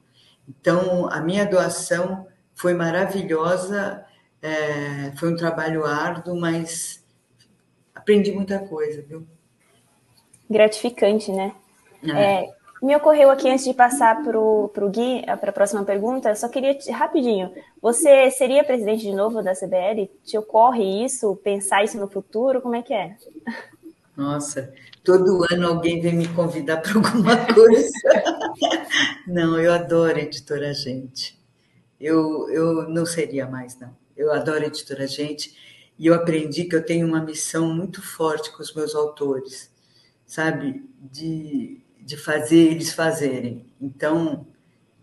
Então, 0.47 1.09
a 1.11 1.19
minha 1.21 1.45
doação 1.45 2.27
foi 2.53 2.73
maravilhosa 2.73 4.05
é, 4.45 5.11
foi 5.17 5.33
um 5.33 5.35
trabalho 5.35 5.83
árduo, 5.83 6.39
mas 6.39 7.03
aprendi 7.95 8.31
muita 8.31 8.59
coisa, 8.59 9.01
viu? 9.01 9.25
Gratificante, 10.47 11.31
né? 11.31 11.55
É. 12.03 12.43
É, 12.43 12.54
me 12.81 12.95
ocorreu 12.95 13.29
aqui 13.29 13.49
antes 13.49 13.65
de 13.65 13.73
passar 13.73 14.23
para 14.23 14.39
o 14.39 14.89
Gui, 14.89 15.23
para 15.39 15.49
a 15.49 15.53
próxima 15.53 15.83
pergunta, 15.83 16.35
só 16.35 16.49
queria 16.49 16.77
rapidinho. 16.91 17.51
Você 17.81 18.29
seria 18.31 18.63
presidente 18.63 19.01
de 19.01 19.13
novo 19.13 19.41
da 19.41 19.53
CBL? 19.53 20.09
Te 20.23 20.37
ocorre 20.37 21.03
isso? 21.03 21.35
Pensar 21.43 21.83
isso 21.83 21.97
no 21.97 22.07
futuro? 22.07 22.61
Como 22.61 22.75
é 22.75 22.81
que 22.81 22.93
é? 22.93 23.15
Nossa, 24.15 24.73
todo 25.03 25.45
ano 25.51 25.67
alguém 25.67 25.99
vem 25.99 26.13
me 26.15 26.27
convidar 26.27 26.77
para 26.77 26.93
alguma 26.93 27.35
coisa. 27.53 27.91
não, 29.27 29.59
eu 29.59 29.73
adoro 29.73 30.17
editora 30.17 30.73
gente. 30.73 31.37
Eu, 31.99 32.49
eu 32.49 32.89
não 32.89 33.05
seria 33.05 33.47
mais, 33.47 33.77
não. 33.79 33.95
Eu 34.15 34.31
adoro 34.31 34.63
a 34.63 34.67
editora 34.67 35.07
Gente 35.07 35.55
e 35.97 36.07
eu 36.07 36.13
aprendi 36.13 36.65
que 36.65 36.75
eu 36.75 36.85
tenho 36.85 37.07
uma 37.07 37.21
missão 37.21 37.73
muito 37.73 38.01
forte 38.01 38.51
com 38.51 38.61
os 38.61 38.73
meus 38.73 38.95
autores, 38.95 39.71
sabe? 40.25 40.83
De, 40.99 41.81
de 42.05 42.15
fazer 42.15 42.71
eles 42.71 42.93
fazerem. 42.93 43.65
Então, 43.81 44.45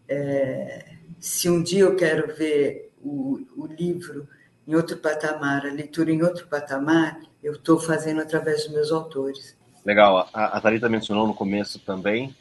é, 0.08 0.84
se 1.18 1.50
um 1.50 1.62
dia 1.62 1.80
eu 1.80 1.96
quero 1.96 2.34
ver 2.34 2.92
o, 3.02 3.40
o 3.56 3.66
livro 3.66 4.28
em 4.66 4.74
outro 4.76 4.96
patamar, 4.96 5.66
a 5.66 5.72
leitura 5.72 6.12
em 6.12 6.22
outro 6.22 6.46
patamar, 6.46 7.20
eu 7.42 7.54
estou 7.54 7.80
fazendo 7.80 8.22
através 8.22 8.64
dos 8.64 8.72
meus 8.72 8.92
autores. 8.92 9.56
Legal. 9.84 10.28
A, 10.32 10.56
a 10.56 10.60
Thalita 10.60 10.88
mencionou 10.88 11.26
no 11.26 11.34
começo 11.34 11.80
também 11.80 12.34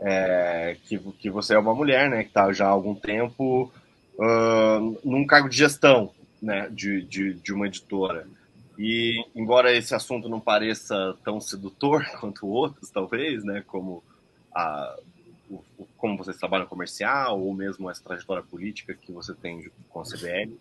é, 0.00 0.76
que, 0.84 0.98
que 0.98 1.30
você 1.30 1.54
é 1.54 1.58
uma 1.58 1.74
mulher, 1.74 2.10
né, 2.10 2.22
que 2.22 2.28
está 2.28 2.52
já 2.52 2.66
há 2.66 2.70
algum 2.70 2.94
tempo 2.94 3.72
uh, 4.18 4.98
num 5.04 5.26
cargo 5.26 5.48
de 5.48 5.56
gestão 5.56 6.10
né, 6.40 6.68
de, 6.70 7.02
de, 7.02 7.34
de, 7.34 7.52
uma 7.52 7.66
editora. 7.66 8.26
E, 8.84 9.24
embora 9.32 9.72
esse 9.72 9.94
assunto 9.94 10.28
não 10.28 10.40
pareça 10.40 11.16
tão 11.22 11.40
sedutor 11.40 12.04
quanto 12.18 12.48
outros, 12.48 12.90
talvez, 12.90 13.44
né, 13.44 13.62
como, 13.64 14.02
a, 14.52 14.98
o, 15.48 15.86
como 15.96 16.18
vocês 16.18 16.36
trabalham 16.36 16.66
comercial, 16.66 17.40
ou 17.40 17.54
mesmo 17.54 17.88
essa 17.88 18.02
trajetória 18.02 18.42
política 18.42 18.92
que 18.92 19.12
você 19.12 19.32
tem 19.34 19.70
com 19.88 20.00
a 20.00 20.02
CBL, 20.02 20.58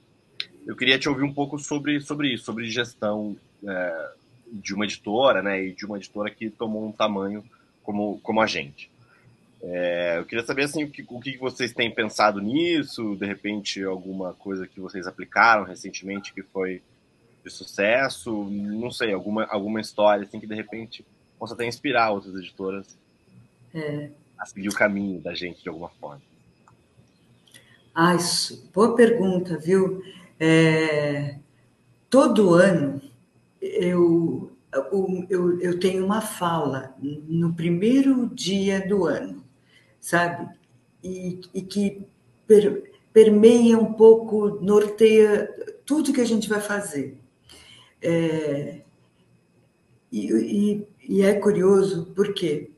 eu 0.67 0.75
queria 0.75 0.99
te 0.99 1.09
ouvir 1.09 1.23
um 1.23 1.33
pouco 1.33 1.57
sobre, 1.57 1.99
sobre 1.99 2.35
isso, 2.35 2.43
sobre 2.43 2.69
gestão 2.69 3.35
é, 3.67 4.11
de 4.51 4.75
uma 4.75 4.85
editora, 4.85 5.41
né, 5.41 5.59
e 5.65 5.73
de 5.73 5.83
uma 5.83 5.97
editora 5.97 6.29
que 6.29 6.47
tomou 6.51 6.87
um 6.87 6.91
tamanho 6.91 7.43
como, 7.81 8.19
como 8.19 8.39
a 8.39 8.45
gente. 8.45 8.91
É, 9.63 10.19
eu 10.19 10.25
queria 10.25 10.45
saber 10.45 10.65
assim, 10.65 10.83
o, 10.83 10.91
que, 10.91 11.03
o 11.09 11.19
que 11.19 11.39
vocês 11.39 11.73
têm 11.73 11.89
pensado 11.89 12.39
nisso, 12.39 13.15
de 13.15 13.25
repente 13.25 13.83
alguma 13.83 14.35
coisa 14.35 14.67
que 14.67 14.79
vocês 14.79 15.07
aplicaram 15.07 15.63
recentemente 15.63 16.31
que 16.31 16.43
foi 16.43 16.83
de 17.43 17.49
sucesso, 17.49 18.43
não 18.45 18.91
sei, 18.91 19.13
alguma, 19.13 19.45
alguma 19.45 19.81
história 19.81 20.23
assim 20.23 20.39
que 20.39 20.47
de 20.47 20.55
repente 20.55 21.05
possa 21.39 21.53
até 21.53 21.65
inspirar 21.65 22.11
outras 22.11 22.35
editoras 22.35 22.97
é. 23.73 24.09
a 24.37 24.45
seguir 24.45 24.69
o 24.69 24.75
caminho 24.75 25.19
da 25.19 25.33
gente 25.33 25.61
de 25.61 25.69
alguma 25.69 25.89
forma. 25.89 26.21
Ah, 27.93 28.15
isso, 28.15 28.69
boa 28.73 28.95
pergunta, 28.95 29.57
viu? 29.57 30.01
É, 30.39 31.37
todo 32.09 32.53
ano 32.53 33.01
eu, 33.61 34.51
eu, 35.29 35.59
eu 35.59 35.79
tenho 35.79 36.05
uma 36.05 36.21
fala 36.21 36.95
no 36.99 37.53
primeiro 37.53 38.27
dia 38.33 38.87
do 38.87 39.05
ano 39.05 39.41
sabe? 40.01 40.49
E, 41.03 41.39
e 41.53 41.61
que 41.61 42.05
per, 42.47 42.91
permeia 43.13 43.77
um 43.77 43.93
pouco, 43.93 44.59
norteia 44.61 45.47
tudo 45.85 46.11
que 46.11 46.19
a 46.19 46.25
gente 46.25 46.49
vai 46.49 46.59
fazer. 46.59 47.17
É, 48.01 48.81
e, 50.11 50.31
e, 50.31 50.87
e, 51.07 51.21
é 51.21 51.33
curioso 51.35 52.11
porque 52.15 52.71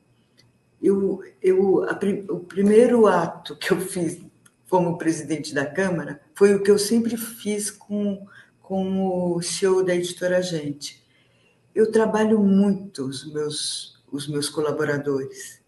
eu, 0.81 1.23
eu, 1.41 1.83
a, 1.85 1.97
o 2.29 2.39
primeiro 2.41 3.07
ato 3.07 3.55
que 3.55 3.71
eu 3.71 3.79
fiz 3.79 4.21
como 4.69 4.97
presidente 4.97 5.53
da 5.53 5.65
Câmara 5.65 6.19
foi 6.35 6.53
o 6.53 6.61
que 6.61 6.69
eu 6.69 6.77
sempre 6.77 7.15
fiz 7.15 7.71
com, 7.71 8.27
com 8.61 9.33
o 9.35 9.41
show 9.41 9.83
da 9.83 9.95
editora 9.95 10.41
Gente. 10.41 11.01
Eu 11.73 11.91
trabalho 11.91 12.39
muito 12.39 13.05
os 13.05 13.31
meus, 13.31 14.03
os 14.11 14.27
meus 14.27 14.49
colaboradores. 14.49 15.61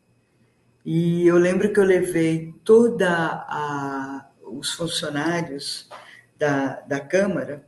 E 0.84 1.26
eu 1.26 1.38
lembro 1.38 1.72
que 1.74 1.80
eu 1.80 1.84
levei 1.84 2.54
toda 2.64 3.10
a, 3.10 4.30
os 4.44 4.72
funcionários 4.72 5.90
da, 6.38 6.82
da 6.82 7.00
Câmara 7.00 7.66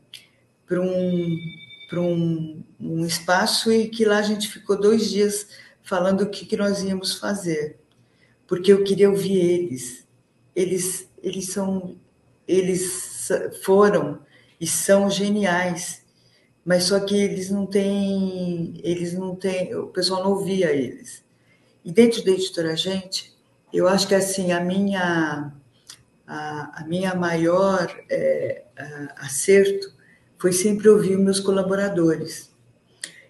para 0.68 0.82
um, 0.82 1.38
para 1.88 2.02
um, 2.02 2.64
um 2.80 3.06
espaço 3.06 3.72
e 3.72 3.88
que 3.88 4.04
lá 4.06 4.18
a 4.18 4.24
gente 4.24 4.50
ficou 4.50 4.80
dois 4.80 5.10
dias 5.10 5.48
falando 5.82 6.22
o 6.22 6.30
que, 6.30 6.46
que 6.46 6.58
nós 6.58 6.84
íamos 6.84 7.18
fazer, 7.18 7.80
porque 8.46 8.74
eu 8.74 8.84
queria 8.84 9.10
ouvir 9.10 9.38
eles. 9.38 10.06
Eles, 10.54 11.10
eles 11.24 11.50
são, 11.50 11.98
eles 12.48 13.30
foram 13.64 14.20
e 14.60 14.68
são 14.68 15.10
geniais, 15.10 16.04
mas 16.66 16.86
só 16.86 17.00
que 17.00 17.16
eles 17.16 17.50
não 17.50 17.66
têm, 17.66 18.80
eles 18.84 19.14
não 19.14 19.36
têm, 19.36 19.74
o 19.76 19.88
pessoal 19.88 20.24
não 20.24 20.32
ouvia 20.32 20.74
eles. 20.74 21.24
E 21.86 21.92
dentro 21.92 22.24
da 22.26 22.32
editora 22.32 22.76
Gente, 22.76 23.34
eu 23.72 23.88
acho 23.88 24.08
que 24.08 24.16
assim 24.16 24.52
a 24.52 24.60
minha 24.60 25.54
a, 26.26 26.82
a 26.82 26.86
minha 26.86 27.16
maior 27.16 27.88
é, 28.10 28.64
a, 28.78 29.26
acerto 29.26 29.97
foi 30.38 30.52
sempre 30.52 30.90
ouvir 30.90 31.18
meus 31.18 31.40
colaboradores. 31.40 32.52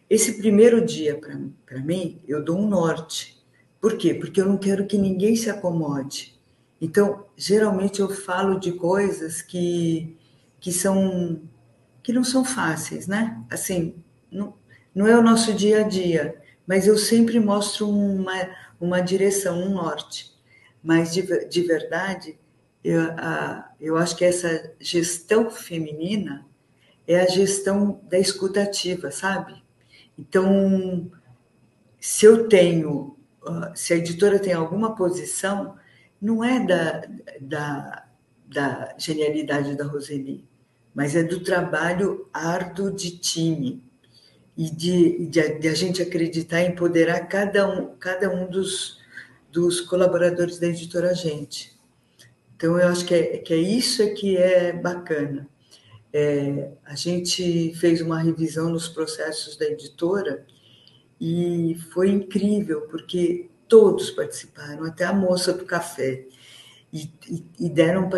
Esse 0.09 0.37
primeiro 0.37 0.83
dia 0.83 1.19
para 1.65 1.79
mim, 1.79 2.21
eu 2.27 2.43
dou 2.43 2.57
um 2.57 2.67
norte. 2.67 3.41
Por 3.79 3.97
quê? 3.97 4.13
Porque 4.13 4.41
eu 4.41 4.45
não 4.45 4.57
quero 4.57 4.87
que 4.87 4.97
ninguém 4.97 5.35
se 5.35 5.49
acomode. 5.49 6.37
Então, 6.79 7.25
geralmente 7.35 7.99
eu 7.99 8.09
falo 8.09 8.59
de 8.59 8.71
coisas 8.73 9.41
que 9.41 10.15
que 10.59 10.71
são 10.71 11.41
que 12.01 12.11
não 12.13 12.23
são 12.23 12.43
fáceis, 12.43 13.05
né? 13.05 13.41
Assim, 13.49 13.95
não, 14.31 14.53
não 14.95 15.05
é 15.05 15.17
o 15.17 15.21
nosso 15.21 15.53
dia 15.53 15.81
a 15.81 15.83
dia 15.83 16.41
mas 16.67 16.85
eu 16.85 16.97
sempre 16.97 17.39
mostro 17.39 17.89
uma, 17.89 18.49
uma 18.79 18.99
direção, 18.99 19.63
um 19.63 19.69
norte. 19.69 20.33
Mas, 20.83 21.13
de, 21.13 21.21
de 21.47 21.61
verdade, 21.61 22.37
eu, 22.83 23.01
a, 23.17 23.71
eu 23.79 23.95
acho 23.95 24.17
que 24.17 24.25
essa 24.25 24.73
gestão 24.77 25.49
feminina 25.49 26.45
é 27.07 27.19
a 27.21 27.27
gestão 27.27 28.01
da 28.09 28.19
escutativa, 28.19 29.09
sabe? 29.11 29.63
Então, 30.17 31.09
se 31.99 32.25
eu 32.25 32.47
tenho 32.47 33.17
se 33.75 33.93
a 33.93 33.97
editora 33.97 34.39
tem 34.39 34.53
alguma 34.53 34.95
posição, 34.95 35.75
não 36.21 36.43
é 36.43 36.65
da, 36.65 37.07
da, 37.39 38.05
da 38.47 38.95
genialidade 38.97 39.75
da 39.75 39.85
Roseli, 39.85 40.43
mas 40.93 41.15
é 41.15 41.23
do 41.23 41.41
trabalho 41.41 42.27
árduo 42.33 42.91
de 42.91 43.17
time 43.17 43.83
e 44.55 44.69
de, 44.69 45.27
de, 45.27 45.59
de, 45.59 45.67
a 45.67 45.75
gente 45.75 46.01
acreditar 46.01 46.61
e 46.61 46.69
empoderar 46.69 47.27
cada 47.27 47.69
um, 47.69 47.95
cada 47.97 48.29
um 48.29 48.49
dos, 48.49 48.99
dos 49.51 49.79
colaboradores 49.81 50.59
da 50.59 50.67
editora 50.67 51.13
Gente. 51.13 51.77
Então, 52.55 52.79
eu 52.79 52.87
acho 52.87 53.05
que 53.05 53.13
é, 53.13 53.37
que 53.37 53.53
é 53.53 53.57
isso 53.57 54.01
é 54.01 54.07
que 54.07 54.35
é 54.35 54.73
bacana. 54.73 55.47
É, 56.13 56.71
a 56.85 56.95
gente 56.95 57.73
fez 57.75 58.01
uma 58.01 58.19
revisão 58.19 58.69
nos 58.69 58.87
processos 58.87 59.57
da 59.57 59.65
editora 59.65 60.45
e 61.19 61.77
foi 61.91 62.09
incrível, 62.09 62.81
porque 62.81 63.49
todos 63.67 64.11
participaram, 64.11 64.83
até 64.85 65.03
a 65.03 65.13
moça 65.13 65.53
do 65.53 65.65
café, 65.65 66.25
e, 66.91 67.11
e, 67.59 67.69
deram, 67.69 68.09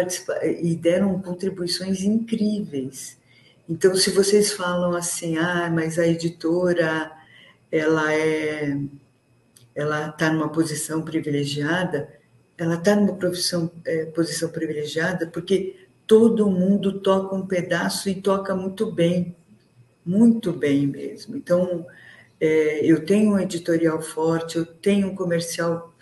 e 0.61 0.75
deram 0.75 1.19
contribuições 1.21 2.03
incríveis. 2.03 3.17
Então, 3.67 3.95
se 3.95 4.11
vocês 4.11 4.51
falam 4.51 4.95
assim, 4.95 5.37
ah, 5.37 5.69
mas 5.73 5.97
a 5.97 6.07
editora 6.07 7.11
ela 7.71 8.13
é, 8.13 8.77
ela 9.75 10.09
está 10.09 10.31
numa 10.31 10.49
posição 10.49 11.01
privilegiada, 11.01 12.09
ela 12.57 12.75
está 12.75 12.95
numa 12.95 13.15
profissão, 13.15 13.71
é, 13.85 14.05
posição 14.05 14.49
privilegiada 14.49 15.27
porque 15.27 15.87
todo 16.09 16.49
mundo 16.49 17.01
toca 17.01 17.35
um 17.35 17.45
pedaço 17.45 18.09
e 18.09 18.15
toca 18.15 18.55
muito 18.55 18.91
bem, 18.91 19.35
muito 20.03 20.51
bem 20.51 20.87
mesmo. 20.87 21.37
Então, 21.37 21.85
é, 22.41 22.83
eu 22.83 23.05
tenho 23.05 23.33
um 23.33 23.39
editorial 23.39 24.01
forte, 24.01 24.57
eu 24.57 24.65
tenho 24.65 25.09
um 25.09 25.15
comercial 25.15 25.93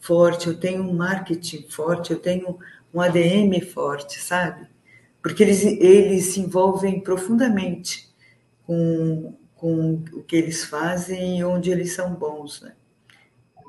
forte, 0.00 0.48
eu 0.48 0.58
tenho 0.58 0.82
um 0.82 0.92
marketing 0.92 1.64
forte, 1.68 2.12
eu 2.12 2.18
tenho 2.18 2.58
um 2.92 3.00
ADM 3.00 3.60
forte, 3.60 4.18
sabe? 4.18 4.66
Porque 5.22 5.44
eles, 5.44 5.64
eles 5.64 6.24
se 6.24 6.40
envolvem 6.40 6.98
profundamente 6.98 8.08
com, 8.66 9.32
com 9.54 10.02
o 10.12 10.24
que 10.24 10.34
eles 10.34 10.64
fazem 10.64 11.38
e 11.38 11.44
onde 11.44 11.70
eles 11.70 11.94
são 11.94 12.12
bons, 12.14 12.62
né? 12.62 12.72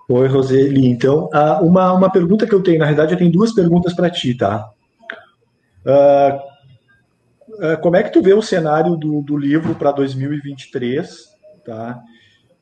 Oi, 0.09 0.27
Roseli. 0.27 0.87
Então, 0.87 1.29
uma, 1.61 1.93
uma 1.93 2.11
pergunta 2.11 2.47
que 2.47 2.53
eu 2.53 2.63
tenho, 2.63 2.79
na 2.79 2.85
realidade, 2.85 3.13
eu 3.13 3.19
tenho 3.19 3.31
duas 3.31 3.53
perguntas 3.53 3.93
para 3.93 4.09
ti, 4.09 4.35
tá? 4.35 4.73
Uh, 5.85 7.73
uh, 7.73 7.81
como 7.81 7.95
é 7.95 8.03
que 8.03 8.11
tu 8.11 8.21
vê 8.21 8.33
o 8.33 8.41
cenário 8.41 8.95
do, 8.95 9.21
do 9.21 9.37
livro 9.37 9.75
para 9.75 9.91
2023, 9.91 11.29
tá? 11.65 12.01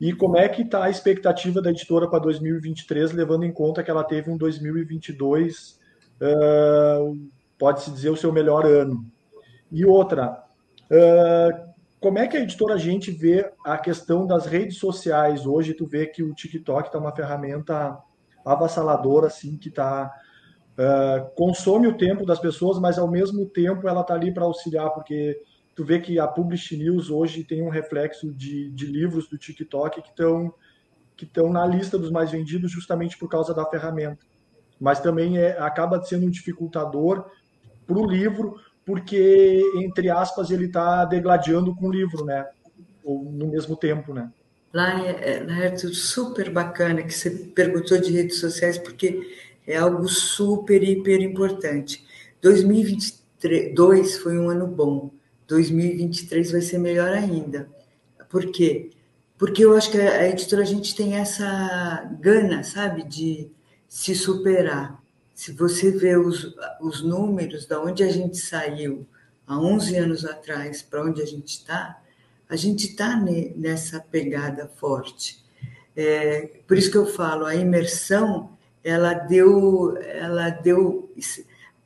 E 0.00 0.12
como 0.12 0.36
é 0.36 0.48
que 0.48 0.62
está 0.62 0.84
a 0.84 0.90
expectativa 0.90 1.62
da 1.62 1.70
editora 1.70 2.08
para 2.08 2.18
2023, 2.18 3.12
levando 3.12 3.44
em 3.44 3.52
conta 3.52 3.82
que 3.82 3.90
ela 3.90 4.02
teve 4.02 4.30
um 4.30 4.36
2022, 4.36 5.78
uh, 6.20 7.30
pode-se 7.58 7.90
dizer, 7.92 8.10
o 8.10 8.16
seu 8.16 8.32
melhor 8.32 8.66
ano? 8.66 9.06
E 9.70 9.86
outra, 9.86 10.42
como 11.98 12.18
é 12.18 12.26
que 12.26 12.36
a 12.36 12.40
editora 12.40 12.76
Gente 12.76 13.10
vê 13.10 13.50
a 13.64 13.78
questão 13.78 14.26
das 14.26 14.44
redes 14.44 14.76
sociais? 14.76 15.46
Hoje 15.46 15.72
tu 15.72 15.86
vê 15.86 16.06
que 16.06 16.22
o 16.22 16.34
TikTok 16.34 16.88
está 16.88 16.98
uma 16.98 17.14
ferramenta 17.14 17.96
avassaladora, 18.44 19.28
assim, 19.28 19.56
que 19.56 19.68
está 19.68 20.12
uh, 20.78 21.30
consome 21.34 21.86
o 21.86 21.96
tempo 21.96 22.24
das 22.24 22.38
pessoas, 22.38 22.78
mas 22.78 22.98
ao 22.98 23.10
mesmo 23.10 23.46
tempo 23.46 23.88
ela 23.88 24.00
está 24.02 24.14
ali 24.14 24.32
para 24.32 24.44
auxiliar, 24.44 24.90
porque 24.90 25.40
tu 25.74 25.84
vê 25.84 25.98
que 26.00 26.18
a 26.18 26.26
Publish 26.26 26.76
News 26.76 27.10
hoje 27.10 27.44
tem 27.44 27.62
um 27.62 27.68
reflexo 27.68 28.32
de, 28.32 28.70
de 28.70 28.86
livros 28.86 29.28
do 29.28 29.38
TikTok 29.38 30.02
que 30.02 30.08
estão 30.08 30.52
que 31.16 31.24
estão 31.24 31.52
na 31.52 31.64
lista 31.64 31.98
dos 31.98 32.10
mais 32.10 32.30
vendidos 32.30 32.72
justamente 32.72 33.16
por 33.16 33.28
causa 33.28 33.54
da 33.54 33.64
ferramenta. 33.66 34.26
Mas 34.80 34.98
também 34.98 35.38
é, 35.38 35.56
acaba 35.58 36.02
sendo 36.02 36.26
um 36.26 36.30
dificultador 36.30 37.26
para 37.86 37.96
o 37.96 38.10
livro, 38.10 38.56
porque, 38.84 39.62
entre 39.76 40.10
aspas, 40.10 40.50
ele 40.50 40.64
está 40.64 41.04
degladiando 41.04 41.76
com 41.76 41.86
o 41.86 41.92
livro, 41.92 42.24
né? 42.24 42.48
Ou 43.04 43.22
no 43.30 43.46
mesmo 43.46 43.76
tempo, 43.76 44.12
né? 44.12 44.32
Lá 44.72 44.96
tudo 45.78 45.94
super 45.94 46.50
bacana 46.50 47.02
que 47.02 47.12
você 47.12 47.30
perguntou 47.30 48.00
de 48.00 48.10
redes 48.10 48.40
sociais, 48.40 48.78
porque 48.78 49.20
é 49.66 49.76
algo 49.76 50.08
super, 50.08 50.82
hiper 50.82 51.20
importante. 51.20 52.04
2022 52.40 54.18
foi 54.18 54.38
um 54.38 54.48
ano 54.48 54.66
bom 54.66 55.10
2023 55.52 56.50
vai 56.50 56.60
ser 56.62 56.78
melhor 56.78 57.10
ainda. 57.10 57.68
Por 58.30 58.50
quê? 58.50 58.90
Porque 59.36 59.64
eu 59.64 59.76
acho 59.76 59.90
que 59.90 59.98
a 59.98 60.28
editora 60.28 60.62
a 60.62 60.66
gente 60.66 60.94
tem 60.94 61.16
essa 61.16 62.10
gana, 62.20 62.62
sabe, 62.62 63.02
de 63.02 63.50
se 63.86 64.14
superar. 64.14 65.02
Se 65.34 65.52
você 65.52 65.90
vê 65.90 66.16
os, 66.16 66.54
os 66.80 67.02
números 67.02 67.66
da 67.66 67.82
onde 67.82 68.02
a 68.02 68.10
gente 68.10 68.38
saiu 68.38 69.06
há 69.46 69.58
11 69.58 69.96
anos 69.96 70.24
atrás 70.24 70.80
para 70.80 71.04
onde 71.04 71.20
a 71.20 71.26
gente 71.26 71.48
está, 71.48 72.00
a 72.48 72.56
gente 72.56 72.88
está 72.88 73.16
nessa 73.56 74.00
pegada 74.00 74.70
forte. 74.76 75.44
É, 75.94 76.60
por 76.66 76.78
isso 76.78 76.90
que 76.90 76.96
eu 76.96 77.06
falo, 77.06 77.44
a 77.44 77.54
imersão, 77.54 78.56
ela 78.84 79.14
deu, 79.14 79.96
ela 79.98 80.50
deu, 80.50 81.12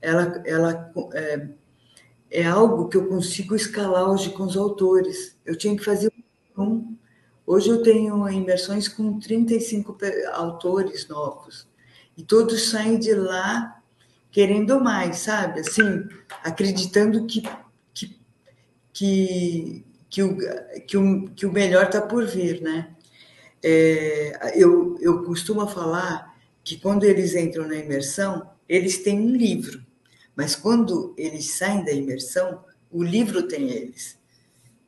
ela, 0.01 0.43
ela 0.45 0.93
é, 1.15 1.49
é 2.31 2.45
algo 2.47 2.89
que 2.89 2.97
eu 2.97 3.07
consigo 3.07 3.55
escalar 3.55 4.11
hoje 4.11 4.31
com 4.31 4.45
os 4.45 4.57
autores. 4.57 5.37
Eu 5.45 5.57
tinha 5.57 5.77
que 5.77 5.85
fazer 5.85 6.13
um. 6.57 6.97
Hoje 7.47 7.69
eu 7.69 7.83
tenho 7.83 8.29
imersões 8.29 8.89
com 8.89 9.19
35 9.21 9.97
autores 10.33 11.07
novos. 11.09 11.69
E 12.17 12.23
todos 12.23 12.71
saem 12.71 12.99
de 12.99 13.15
lá 13.15 13.81
querendo 14.31 14.81
mais, 14.81 15.19
sabe? 15.19 15.61
Assim, 15.61 16.09
acreditando 16.43 17.27
que, 17.27 17.43
que, 17.95 18.19
que, 18.93 19.85
que, 20.11 20.23
o, 20.23 20.37
que, 20.87 20.97
o, 20.97 21.29
que 21.31 21.47
o 21.47 21.53
melhor 21.53 21.85
está 21.85 22.01
por 22.01 22.27
vir, 22.27 22.61
né? 22.61 22.95
É, 23.63 24.53
eu, 24.55 24.97
eu 25.01 25.25
costumo 25.25 25.67
falar 25.67 26.36
que 26.67 26.77
quando 26.77 27.05
eles 27.05 27.37
entram 27.37 27.69
na 27.69 27.77
imersão, 27.77 28.51
eles 28.69 28.99
têm 28.99 29.21
um 29.21 29.37
livro. 29.37 29.87
Mas 30.35 30.57
quando 30.57 31.15
eles 31.17 31.57
saem 31.57 31.85
da 31.85 31.93
imersão, 31.93 32.65
o 32.91 33.05
livro 33.05 33.47
tem 33.47 33.71
eles, 33.71 34.19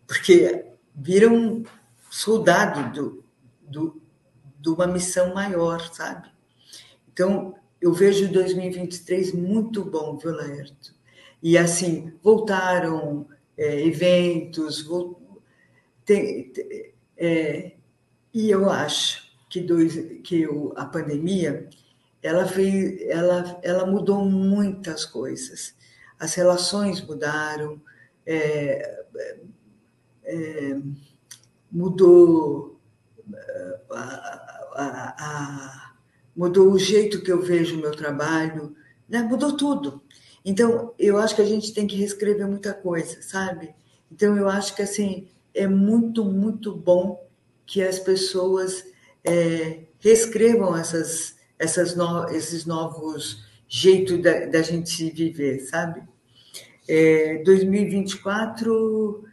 porque 0.05 0.66
viram 0.93 1.62
soldado 2.11 2.93
do, 2.93 3.24
do, 3.62 4.03
de 4.59 4.68
uma 4.70 4.89
missão 4.89 5.33
maior, 5.33 5.95
sabe? 5.95 6.29
Então, 7.12 7.55
eu 7.81 7.93
vejo 7.93 8.26
2023 8.26 9.33
muito 9.33 9.85
bom, 9.85 10.18
viu, 10.18 10.33
Laerto? 10.33 10.93
E 11.41 11.57
assim, 11.57 12.12
voltaram 12.20 13.29
é, 13.57 13.87
eventos, 13.87 14.85
tem, 16.05 16.49
tem, 16.49 16.93
é, 17.16 17.76
e 18.35 18.51
eu 18.51 18.68
acho 18.68 19.28
que, 19.49 19.61
dois, 19.61 19.94
que 20.22 20.46
o, 20.46 20.72
a 20.76 20.84
pandemia 20.84 21.68
ela 22.22 22.46
fez, 22.46 23.01
ela, 23.03 23.61
ela 23.62 23.86
mudou 23.86 24.24
muitas 24.24 25.05
coisas. 25.05 25.74
As 26.18 26.34
relações 26.34 27.01
mudaram, 27.01 27.80
é, 28.26 29.05
é, 30.24 30.78
mudou 31.70 32.78
a, 33.90 34.03
a, 34.74 35.14
a, 35.18 35.94
mudou 36.36 36.72
o 36.72 36.78
jeito 36.78 37.22
que 37.22 37.32
eu 37.32 37.40
vejo 37.40 37.76
o 37.76 37.80
meu 37.80 37.92
trabalho, 37.92 38.76
né? 39.09 39.22
mudou 39.22 39.57
tudo. 39.57 40.03
Então, 40.44 40.94
eu 40.99 41.18
acho 41.18 41.34
que 41.34 41.42
a 41.42 41.46
gente 41.46 41.72
tem 41.72 41.86
que 41.86 41.96
reescrever 41.96 42.46
muita 42.46 42.72
coisa, 42.72 43.20
sabe? 43.22 43.74
Então, 44.11 44.36
eu 44.36 44.49
acho 44.49 44.74
que 44.74 44.82
assim 44.82 45.28
é 45.55 45.66
muito, 45.66 46.24
muito 46.24 46.74
bom 46.74 47.26
que 47.66 47.82
as 47.82 47.99
pessoas 47.99 48.84
é, 49.25 49.81
reescrevam 49.99 50.77
essas 50.77 51.37
essas 51.59 51.97
no, 51.97 52.29
esses 52.29 52.64
novos 52.64 53.45
jeitos 53.66 54.23
da, 54.23 54.47
da 54.47 54.62
gente 54.62 55.11
viver, 55.11 55.61
sabe? 55.61 56.03
É, 56.89 57.43
2024, 57.43 59.25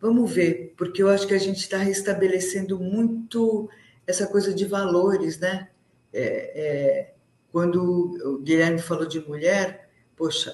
vamos 0.00 0.30
ver, 0.30 0.74
porque 0.76 1.02
eu 1.02 1.08
acho 1.08 1.26
que 1.26 1.34
a 1.34 1.38
gente 1.38 1.60
está 1.60 1.78
restabelecendo 1.78 2.78
muito 2.78 3.70
essa 4.06 4.26
coisa 4.26 4.52
de 4.52 4.66
valores, 4.66 5.38
né? 5.38 5.68
É, 6.12 6.22
é, 6.22 7.14
quando 7.50 8.34
o 8.34 8.38
Guilherme 8.38 8.80
falou 8.80 9.06
de 9.06 9.20
mulher, 9.20 9.88
poxa, 10.16 10.52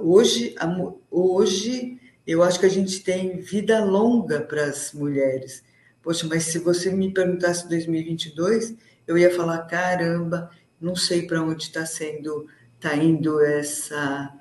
hoje, 0.00 0.54
hoje 1.10 1.98
eu 2.26 2.42
acho 2.42 2.60
que 2.60 2.66
a 2.66 2.70
gente 2.70 3.02
tem 3.02 3.38
vida 3.38 3.84
longa 3.84 4.40
para 4.42 4.64
as 4.66 4.92
mulheres. 4.92 5.64
Poxa, 6.02 6.26
mas 6.26 6.44
se 6.44 6.58
você 6.58 6.90
me 6.90 7.12
perguntasse 7.12 7.68
2022, 7.68 8.74
eu 9.06 9.16
ia 9.16 9.34
falar 9.34 9.58
caramba, 9.66 10.50
não 10.80 10.96
sei 10.96 11.26
para 11.26 11.42
onde 11.42 11.64
está 11.64 11.86
sendo, 11.86 12.48
está 12.76 12.96
indo 12.96 13.40
essa 13.40 14.32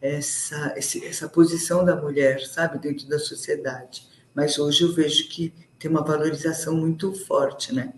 essa 0.00 0.74
essa 0.76 1.28
posição 1.28 1.84
da 1.84 1.96
mulher, 1.96 2.40
sabe, 2.40 2.78
dentro 2.78 3.08
da 3.08 3.18
sociedade. 3.18 4.06
Mas 4.34 4.58
hoje 4.58 4.84
eu 4.84 4.92
vejo 4.92 5.28
que 5.28 5.54
tem 5.78 5.90
uma 5.90 6.04
valorização 6.04 6.76
muito 6.76 7.14
forte, 7.14 7.74
né? 7.74 7.92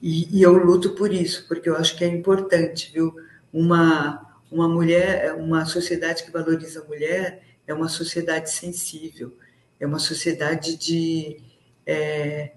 E, 0.00 0.38
e, 0.38 0.42
eu 0.42 0.52
luto 0.52 0.90
por 0.90 1.12
isso, 1.12 1.46
porque 1.48 1.68
eu 1.68 1.76
acho 1.76 1.96
que 1.96 2.04
é 2.04 2.08
importante, 2.08 2.92
viu? 2.92 3.14
Uma, 3.52 4.38
uma 4.50 4.68
mulher, 4.68 5.34
uma 5.34 5.64
sociedade 5.64 6.22
que 6.22 6.30
valoriza 6.30 6.82
a 6.82 6.84
mulher 6.84 7.42
é 7.66 7.74
uma 7.74 7.88
sociedade 7.88 8.50
sensível, 8.50 9.36
é 9.80 9.86
uma 9.86 9.98
sociedade 9.98 10.76
de, 10.76 11.38
é, 11.86 12.52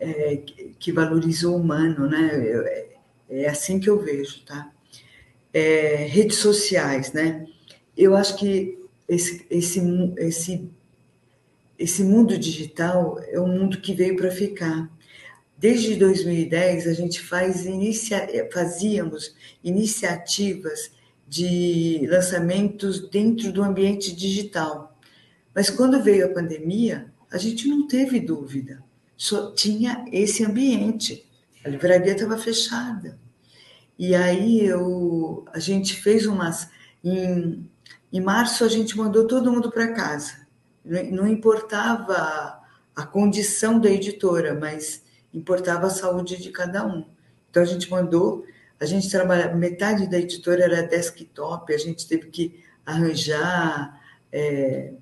é, 0.00 0.36
que 0.78 0.90
valoriza 0.90 1.48
o 1.48 1.56
humano, 1.56 2.08
né? 2.08 2.30
É, 2.34 2.88
é 3.30 3.48
assim 3.48 3.78
que 3.78 3.88
eu 3.88 4.02
vejo, 4.02 4.44
tá? 4.44 4.70
É, 5.54 6.06
redes 6.08 6.38
sociais, 6.38 7.12
né? 7.12 7.46
Eu 7.96 8.16
acho 8.16 8.36
que 8.36 8.78
esse, 9.08 9.46
esse, 9.48 9.80
esse, 10.18 10.70
esse 11.78 12.02
mundo 12.02 12.36
digital 12.36 13.20
é 13.28 13.38
um 13.40 13.46
mundo 13.46 13.80
que 13.80 13.94
veio 13.94 14.16
para 14.16 14.30
ficar. 14.30 14.90
Desde 15.56 15.94
2010, 15.94 16.88
a 16.88 16.92
gente 16.92 17.20
faz 17.20 17.64
inicia, 17.64 18.48
fazíamos 18.52 19.34
iniciativas 19.62 20.90
de 21.28 22.06
lançamentos 22.10 23.08
dentro 23.08 23.52
do 23.52 23.62
ambiente 23.62 24.14
digital. 24.14 24.98
Mas 25.54 25.70
quando 25.70 26.02
veio 26.02 26.26
a 26.26 26.30
pandemia, 26.30 27.11
a 27.32 27.38
gente 27.38 27.66
não 27.66 27.86
teve 27.86 28.20
dúvida, 28.20 28.84
só 29.16 29.52
tinha 29.52 30.04
esse 30.12 30.44
ambiente. 30.44 31.26
A 31.64 31.68
livraria 31.68 32.12
estava 32.12 32.36
fechada. 32.36 33.18
E 33.98 34.14
aí 34.14 34.64
eu, 34.64 35.44
a 35.52 35.58
gente 35.58 35.94
fez 35.94 36.26
umas. 36.26 36.68
Em, 37.02 37.68
em 38.12 38.20
março, 38.20 38.64
a 38.64 38.68
gente 38.68 38.96
mandou 38.96 39.26
todo 39.26 39.50
mundo 39.50 39.70
para 39.70 39.92
casa. 39.92 40.46
Não 40.84 41.26
importava 41.26 42.60
a 42.94 43.06
condição 43.06 43.80
da 43.80 43.90
editora, 43.90 44.58
mas 44.58 45.02
importava 45.32 45.86
a 45.86 45.90
saúde 45.90 46.36
de 46.36 46.50
cada 46.50 46.84
um. 46.86 47.06
Então 47.48 47.62
a 47.62 47.66
gente 47.66 47.90
mandou, 47.90 48.44
a 48.78 48.84
gente 48.84 49.08
trabalha, 49.08 49.54
metade 49.54 50.06
da 50.06 50.18
editora 50.18 50.64
era 50.64 50.82
desktop, 50.82 51.72
a 51.72 51.78
gente 51.78 52.06
teve 52.06 52.28
que 52.28 52.62
arranjar 52.84 54.00
é, 54.30 54.94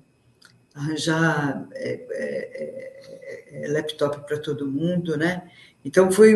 arranjar 0.73 1.67
é, 1.73 1.89
é, 1.89 3.61
é, 3.61 3.65
é 3.65 3.67
laptop 3.67 4.25
para 4.25 4.39
todo 4.39 4.67
mundo, 4.67 5.17
né? 5.17 5.49
Então 5.83 6.11
foi, 6.11 6.35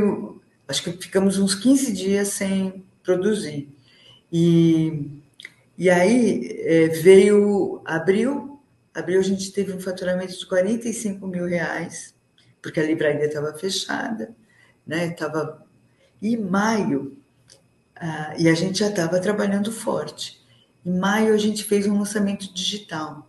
acho 0.68 0.84
que 0.84 0.92
ficamos 0.92 1.38
uns 1.38 1.56
15 1.56 1.94
dias 1.94 2.30
sem 2.30 2.84
produzir. 3.04 3.70
E, 4.32 5.22
e 5.78 5.90
aí 5.90 6.62
é, 6.62 6.88
veio 6.90 7.82
abril, 7.86 8.60
abril 8.94 9.20
a 9.20 9.24
gente 9.24 9.52
teve 9.52 9.72
um 9.74 9.80
faturamento 9.80 10.38
de 10.38 10.46
45 10.46 11.28
mil 11.28 11.46
reais, 11.46 12.14
porque 12.62 12.80
a 12.80 12.86
livraria 12.86 13.26
estava 13.26 13.54
fechada, 13.54 14.36
né? 14.86 15.12
Tava, 15.12 15.66
e 16.22 16.36
maio, 16.36 17.18
ah, 17.96 18.34
e 18.38 18.50
a 18.50 18.54
gente 18.54 18.80
já 18.80 18.90
estava 18.90 19.20
trabalhando 19.20 19.72
forte. 19.72 20.44
Em 20.86 20.98
maio 20.98 21.34
a 21.34 21.38
gente 21.38 21.64
fez 21.64 21.88
um 21.88 21.98
lançamento 21.98 22.54
digital 22.54 23.28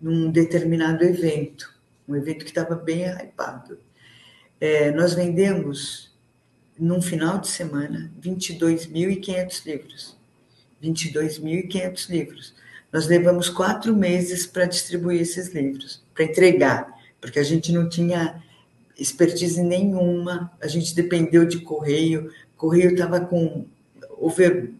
num 0.00 0.30
determinado 0.30 1.04
evento, 1.04 1.74
um 2.06 2.14
evento 2.16 2.44
que 2.44 2.50
estava 2.50 2.74
bem 2.74 3.04
hypado. 3.04 3.78
É, 4.60 4.90
nós 4.92 5.14
vendemos, 5.14 6.12
num 6.78 7.02
final 7.02 7.38
de 7.38 7.48
semana, 7.48 8.10
22.500 8.20 9.66
livros. 9.66 10.16
22.500 10.82 12.08
livros. 12.10 12.54
Nós 12.92 13.06
levamos 13.06 13.48
quatro 13.48 13.94
meses 13.94 14.46
para 14.46 14.64
distribuir 14.64 15.20
esses 15.20 15.52
livros, 15.52 16.02
para 16.14 16.24
entregar, 16.24 16.88
porque 17.20 17.38
a 17.38 17.42
gente 17.42 17.72
não 17.72 17.88
tinha 17.88 18.42
expertise 18.98 19.62
nenhuma, 19.62 20.50
a 20.60 20.66
gente 20.66 20.94
dependeu 20.94 21.44
de 21.44 21.60
correio, 21.60 22.32
correio 22.56 22.92
estava 22.92 23.20
com 23.20 23.66
over, 24.18 24.72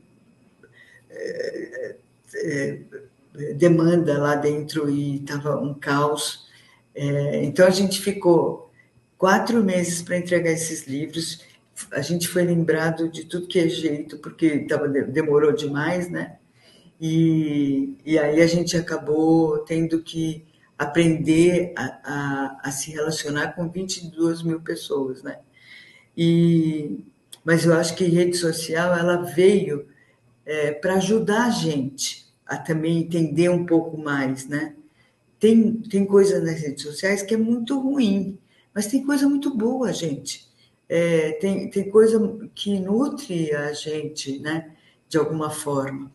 é, 1.10 1.96
é, 2.34 2.78
demanda 3.54 4.18
lá 4.18 4.34
dentro 4.34 4.88
e 4.90 5.16
estava 5.16 5.60
um 5.60 5.74
caos. 5.74 6.46
É, 6.94 7.44
então 7.44 7.66
a 7.66 7.70
gente 7.70 8.00
ficou 8.00 8.70
quatro 9.16 9.62
meses 9.62 10.02
para 10.02 10.18
entregar 10.18 10.50
esses 10.50 10.86
livros. 10.86 11.44
A 11.92 12.00
gente 12.00 12.28
foi 12.28 12.44
lembrado 12.44 13.08
de 13.08 13.24
tudo 13.24 13.46
que 13.46 13.58
é 13.58 13.68
jeito, 13.68 14.18
porque 14.18 14.60
tava, 14.60 14.88
demorou 14.88 15.52
demais, 15.52 16.10
né? 16.10 16.36
E, 17.00 17.96
e 18.04 18.18
aí 18.18 18.40
a 18.42 18.46
gente 18.46 18.76
acabou 18.76 19.58
tendo 19.60 20.02
que 20.02 20.44
aprender 20.76 21.72
a, 21.76 21.84
a, 22.04 22.60
a 22.64 22.70
se 22.70 22.90
relacionar 22.90 23.54
com 23.54 23.68
22 23.68 24.42
mil 24.42 24.60
pessoas, 24.60 25.22
né? 25.22 25.38
E, 26.16 27.04
mas 27.44 27.64
eu 27.64 27.74
acho 27.74 27.94
que 27.94 28.04
rede 28.04 28.36
social 28.36 28.96
ela 28.96 29.22
veio 29.22 29.86
é, 30.44 30.72
para 30.72 30.94
ajudar 30.94 31.46
a 31.46 31.50
gente 31.50 32.27
a 32.48 32.56
também 32.56 33.00
entender 33.00 33.50
um 33.50 33.66
pouco 33.66 33.98
mais, 33.98 34.48
né? 34.48 34.74
Tem, 35.38 35.74
tem 35.74 36.06
coisa 36.06 36.40
nas 36.40 36.60
redes 36.60 36.82
sociais 36.82 37.22
que 37.22 37.34
é 37.34 37.36
muito 37.36 37.78
ruim, 37.78 38.38
mas 38.74 38.86
tem 38.86 39.04
coisa 39.04 39.28
muito 39.28 39.54
boa, 39.54 39.92
gente. 39.92 40.48
É, 40.88 41.32
tem, 41.32 41.68
tem 41.68 41.90
coisa 41.90 42.18
que 42.54 42.80
nutre 42.80 43.54
a 43.54 43.72
gente, 43.74 44.38
né? 44.38 44.72
De 45.06 45.18
alguma 45.18 45.50
forma. 45.50 46.10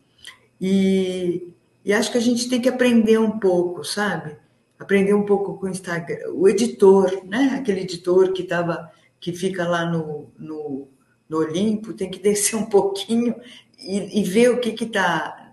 E, 0.60 1.48
e 1.84 1.92
acho 1.92 2.10
que 2.10 2.18
a 2.18 2.20
gente 2.20 2.48
tem 2.48 2.60
que 2.60 2.68
aprender 2.68 3.18
um 3.18 3.38
pouco, 3.38 3.84
sabe? 3.84 4.36
Aprender 4.76 5.14
um 5.14 5.24
pouco 5.24 5.56
com 5.56 5.66
o 5.66 5.70
Instagram. 5.70 6.32
O 6.34 6.48
editor, 6.48 7.24
né? 7.24 7.56
Aquele 7.60 7.82
editor 7.82 8.32
que 8.32 8.42
tava, 8.42 8.90
que 9.20 9.32
fica 9.32 9.66
lá 9.68 9.86
no, 9.86 10.30
no, 10.36 10.88
no 11.28 11.38
Olimpo, 11.38 11.92
tem 11.92 12.10
que 12.10 12.18
descer 12.20 12.56
um 12.56 12.66
pouquinho 12.66 13.36
e, 13.78 14.20
e 14.20 14.24
ver 14.24 14.50
o 14.50 14.60
que 14.60 14.84
está 14.84 15.43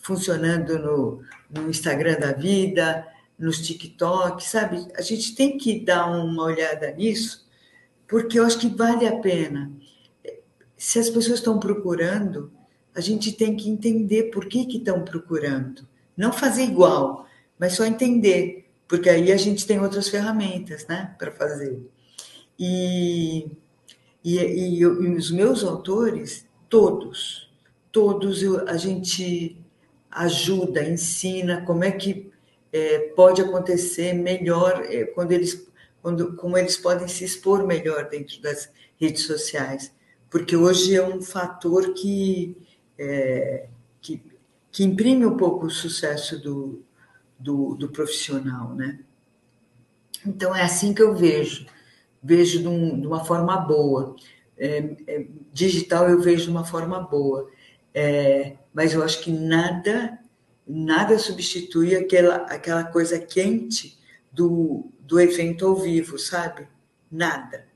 funcionando 0.00 0.78
no, 0.78 1.22
no 1.50 1.70
Instagram 1.70 2.18
da 2.18 2.32
vida, 2.32 3.06
nos 3.38 3.60
TikTok, 3.60 4.46
sabe? 4.46 4.86
A 4.96 5.02
gente 5.02 5.34
tem 5.34 5.56
que 5.56 5.80
dar 5.80 6.06
uma 6.06 6.44
olhada 6.44 6.90
nisso, 6.92 7.48
porque 8.08 8.38
eu 8.38 8.44
acho 8.44 8.58
que 8.58 8.68
vale 8.68 9.06
a 9.06 9.18
pena. 9.18 9.70
Se 10.76 10.98
as 10.98 11.08
pessoas 11.08 11.38
estão 11.38 11.58
procurando, 11.58 12.52
a 12.94 13.00
gente 13.00 13.32
tem 13.32 13.56
que 13.56 13.68
entender 13.68 14.24
por 14.24 14.46
que, 14.46 14.66
estão 14.76 15.02
procurando. 15.04 15.86
Não 16.16 16.32
fazer 16.32 16.64
igual, 16.64 17.26
mas 17.58 17.74
só 17.74 17.84
entender, 17.84 18.68
porque 18.88 19.08
aí 19.08 19.30
a 19.30 19.36
gente 19.36 19.66
tem 19.66 19.80
outras 19.80 20.08
ferramentas 20.08 20.86
né, 20.86 21.14
para 21.18 21.30
fazer. 21.30 21.80
E, 22.58 23.50
e, 24.24 24.38
e, 24.38 24.78
e, 24.80 24.86
os 24.86 25.30
meus 25.30 25.64
autores, 25.64 26.46
todos, 26.68 27.50
todos 27.90 28.42
eu, 28.42 28.68
a 28.68 28.76
gente 28.76 29.56
ajuda, 30.10 30.82
ensina 30.82 31.62
como 31.64 31.84
é 31.84 31.90
que 31.92 32.30
é, 32.72 32.98
pode 33.16 33.40
acontecer 33.40 34.12
melhor 34.12 34.84
é, 34.84 35.04
quando 35.04 35.32
eles 35.32 35.68
quando 36.02 36.34
como 36.34 36.56
eles 36.56 36.76
podem 36.78 37.06
se 37.08 37.24
expor 37.24 37.66
melhor 37.66 38.08
dentro 38.08 38.40
das 38.40 38.70
redes 38.98 39.24
sociais 39.24 39.92
porque 40.30 40.56
hoje 40.56 40.94
é 40.94 41.04
um 41.04 41.20
fator 41.20 41.92
que 41.92 42.56
é, 42.96 43.68
que, 44.00 44.22
que 44.70 44.84
imprime 44.84 45.26
um 45.26 45.36
pouco 45.36 45.66
o 45.66 45.70
sucesso 45.70 46.40
do, 46.40 46.82
do, 47.38 47.74
do, 47.74 47.88
profissional, 47.88 48.74
né? 48.74 49.00
Então 50.24 50.54
é 50.54 50.62
assim 50.62 50.94
que 50.94 51.02
eu 51.02 51.14
vejo, 51.14 51.66
vejo 52.22 52.60
de, 52.60 52.68
um, 52.68 53.00
de 53.00 53.06
uma 53.06 53.24
forma 53.24 53.56
boa. 53.56 54.14
É, 54.56 54.94
é, 55.06 55.26
digital 55.52 56.08
eu 56.08 56.20
vejo 56.20 56.44
de 56.44 56.50
uma 56.50 56.64
forma 56.64 57.00
boa. 57.00 57.50
É, 57.94 58.56
mas 58.72 58.92
eu 58.92 59.02
acho 59.02 59.20
que 59.22 59.32
nada 59.32 60.18
nada 60.70 61.18
substitui 61.18 61.96
aquela, 61.96 62.36
aquela 62.46 62.84
coisa 62.84 63.18
quente 63.18 63.98
do, 64.32 64.90
do 65.00 65.20
evento 65.20 65.66
ao 65.66 65.74
vivo, 65.74 66.18
sabe? 66.18 66.68
Nada. 67.10 67.66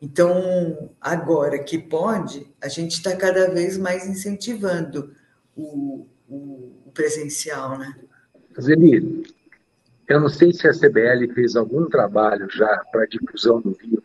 Então, 0.00 0.90
agora 1.00 1.58
que 1.62 1.78
pode, 1.78 2.46
a 2.60 2.68
gente 2.68 2.92
está 2.92 3.16
cada 3.16 3.50
vez 3.50 3.76
mais 3.76 4.06
incentivando 4.06 5.14
o, 5.54 6.06
o, 6.28 6.82
o 6.86 6.90
presencial, 6.92 7.78
né? 7.78 7.94
Zeli, 8.60 9.24
eu 10.08 10.20
não 10.20 10.28
sei 10.28 10.52
se 10.52 10.66
a 10.66 10.72
CBL 10.72 11.32
fez 11.34 11.54
algum 11.54 11.86
trabalho 11.86 12.48
já 12.50 12.84
para 12.90 13.06
difusão 13.06 13.60
do 13.60 13.76
livro, 13.82 14.04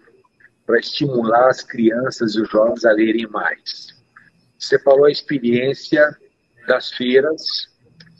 para 0.65 0.79
estimular 0.79 1.49
as 1.49 1.61
crianças 1.61 2.35
e 2.35 2.41
os 2.41 2.49
jovens 2.49 2.83
a 2.85 2.91
lerem 2.91 3.27
mais. 3.27 3.95
Você 4.57 4.79
falou 4.79 5.05
a 5.05 5.11
experiência 5.11 6.17
das 6.67 6.91
feiras, 6.91 7.67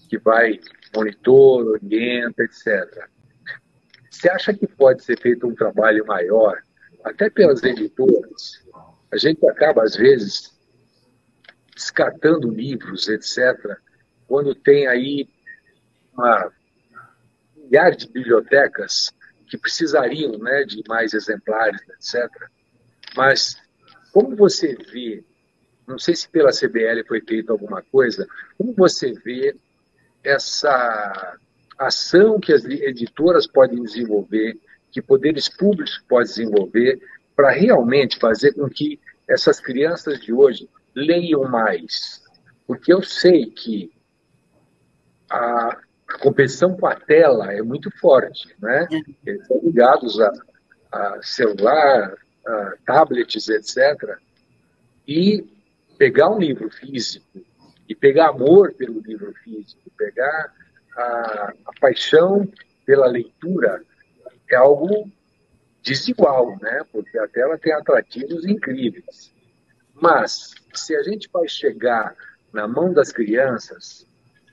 que 0.10 0.18
vai 0.18 0.60
monitor, 0.96 1.66
orienta, 1.68 2.44
etc. 2.44 3.08
Você 4.10 4.30
acha 4.30 4.54
que 4.54 4.68
pode 4.68 5.04
ser 5.04 5.20
feito 5.20 5.48
um 5.48 5.56
trabalho 5.56 6.06
maior, 6.06 6.62
até 7.04 7.30
pelas 7.30 7.64
editoras? 7.64 8.64
A 9.12 9.18
gente 9.18 9.46
acaba, 9.48 9.84
às 9.84 9.96
vezes, 9.96 10.54
descartando 11.76 12.50
livros, 12.50 13.08
etc., 13.10 13.78
quando 14.28 14.56
tem 14.56 14.88
aí 14.88 15.28
uma 16.14 16.52
milhar 17.56 17.96
de 17.96 18.08
bibliotecas 18.08 19.12
que 19.48 19.58
precisariam 19.58 20.38
né, 20.38 20.64
de 20.64 20.84
mais 20.88 21.14
exemplares, 21.14 21.82
etc. 21.90 22.30
Mas 23.16 23.58
como 24.12 24.36
você 24.36 24.76
vê, 24.76 25.24
não 25.88 26.00
sei 26.00 26.16
se 26.16 26.30
pela 26.30 26.52
CBL 26.52 27.06
foi 27.08 27.22
feita 27.22 27.52
alguma 27.52 27.82
coisa, 27.82 28.28
como 28.58 28.74
você 28.74 29.12
vê 29.14 29.56
essa 30.24 31.38
ação 31.78 32.40
que 32.40 32.54
as 32.54 32.64
editoras 32.64 33.46
podem 33.46 33.82
desenvolver, 33.84 34.58
que 34.92 35.02
poderes 35.02 35.50
públicos 35.50 36.02
podem 36.08 36.28
desenvolver, 36.28 37.02
para 37.36 37.52
realmente 37.52 38.20
fazer 38.20 38.54
com 38.54 38.70
que 38.70 39.00
essas 39.28 39.60
crianças 39.60 40.20
de 40.22 40.32
hoje 40.32 40.70
leiam 40.96 41.44
mais. 41.44 42.24
Porque 42.68 42.94
eu 42.94 43.02
sei 43.02 43.48
que 43.48 43.92
a, 45.30 45.78
competição 46.22 46.76
com 46.78 46.86
a 46.86 46.96
tela 46.96 47.52
é 47.52 47.62
muito 47.62 47.90
forte, 48.00 48.56
né? 48.60 48.88
É. 48.92 49.30
Eles 49.30 49.42
estão 49.42 49.60
ligados 49.64 50.22
a, 50.22 50.32
a 50.92 51.22
celular, 51.24 52.14
a 52.46 52.74
tablets, 52.86 53.50
etc. 53.50 54.18
E 55.08 55.44
pegar 56.04 56.30
um 56.30 56.38
livro 56.38 56.70
físico 56.70 57.42
e 57.88 57.96
pegar 57.96 58.28
amor 58.28 58.74
pelo 58.74 59.00
livro 59.00 59.34
físico, 59.42 59.90
pegar 59.98 60.54
a, 60.98 61.54
a 61.66 61.72
paixão 61.80 62.46
pela 62.86 63.08
leitura 63.08 63.82
é 64.50 64.56
algo 64.58 65.10
desigual, 65.82 66.58
né? 66.62 66.82
Porque 66.92 67.18
a 67.18 67.26
tela 67.30 67.58
tem 67.58 67.72
atrativos 67.72 68.46
incríveis. 68.46 69.34
Mas 69.94 70.54
se 70.74 70.94
a 70.94 71.04
gente 71.04 71.30
vai 71.32 71.48
chegar 71.48 72.14
na 72.52 72.68
mão 72.68 72.92
das 72.92 73.14
crianças 73.14 74.06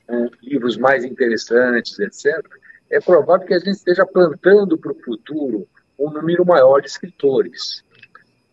com 0.06 0.30
livros 0.40 0.76
mais 0.76 1.04
interessantes, 1.04 1.98
etc., 1.98 2.46
é 2.88 3.00
provável 3.00 3.44
que 3.44 3.54
a 3.54 3.58
gente 3.58 3.72
esteja 3.72 4.06
plantando 4.06 4.78
para 4.78 4.92
o 4.92 5.02
futuro 5.02 5.66
um 5.98 6.10
número 6.10 6.46
maior 6.46 6.80
de 6.80 6.86
escritores. 6.86 7.84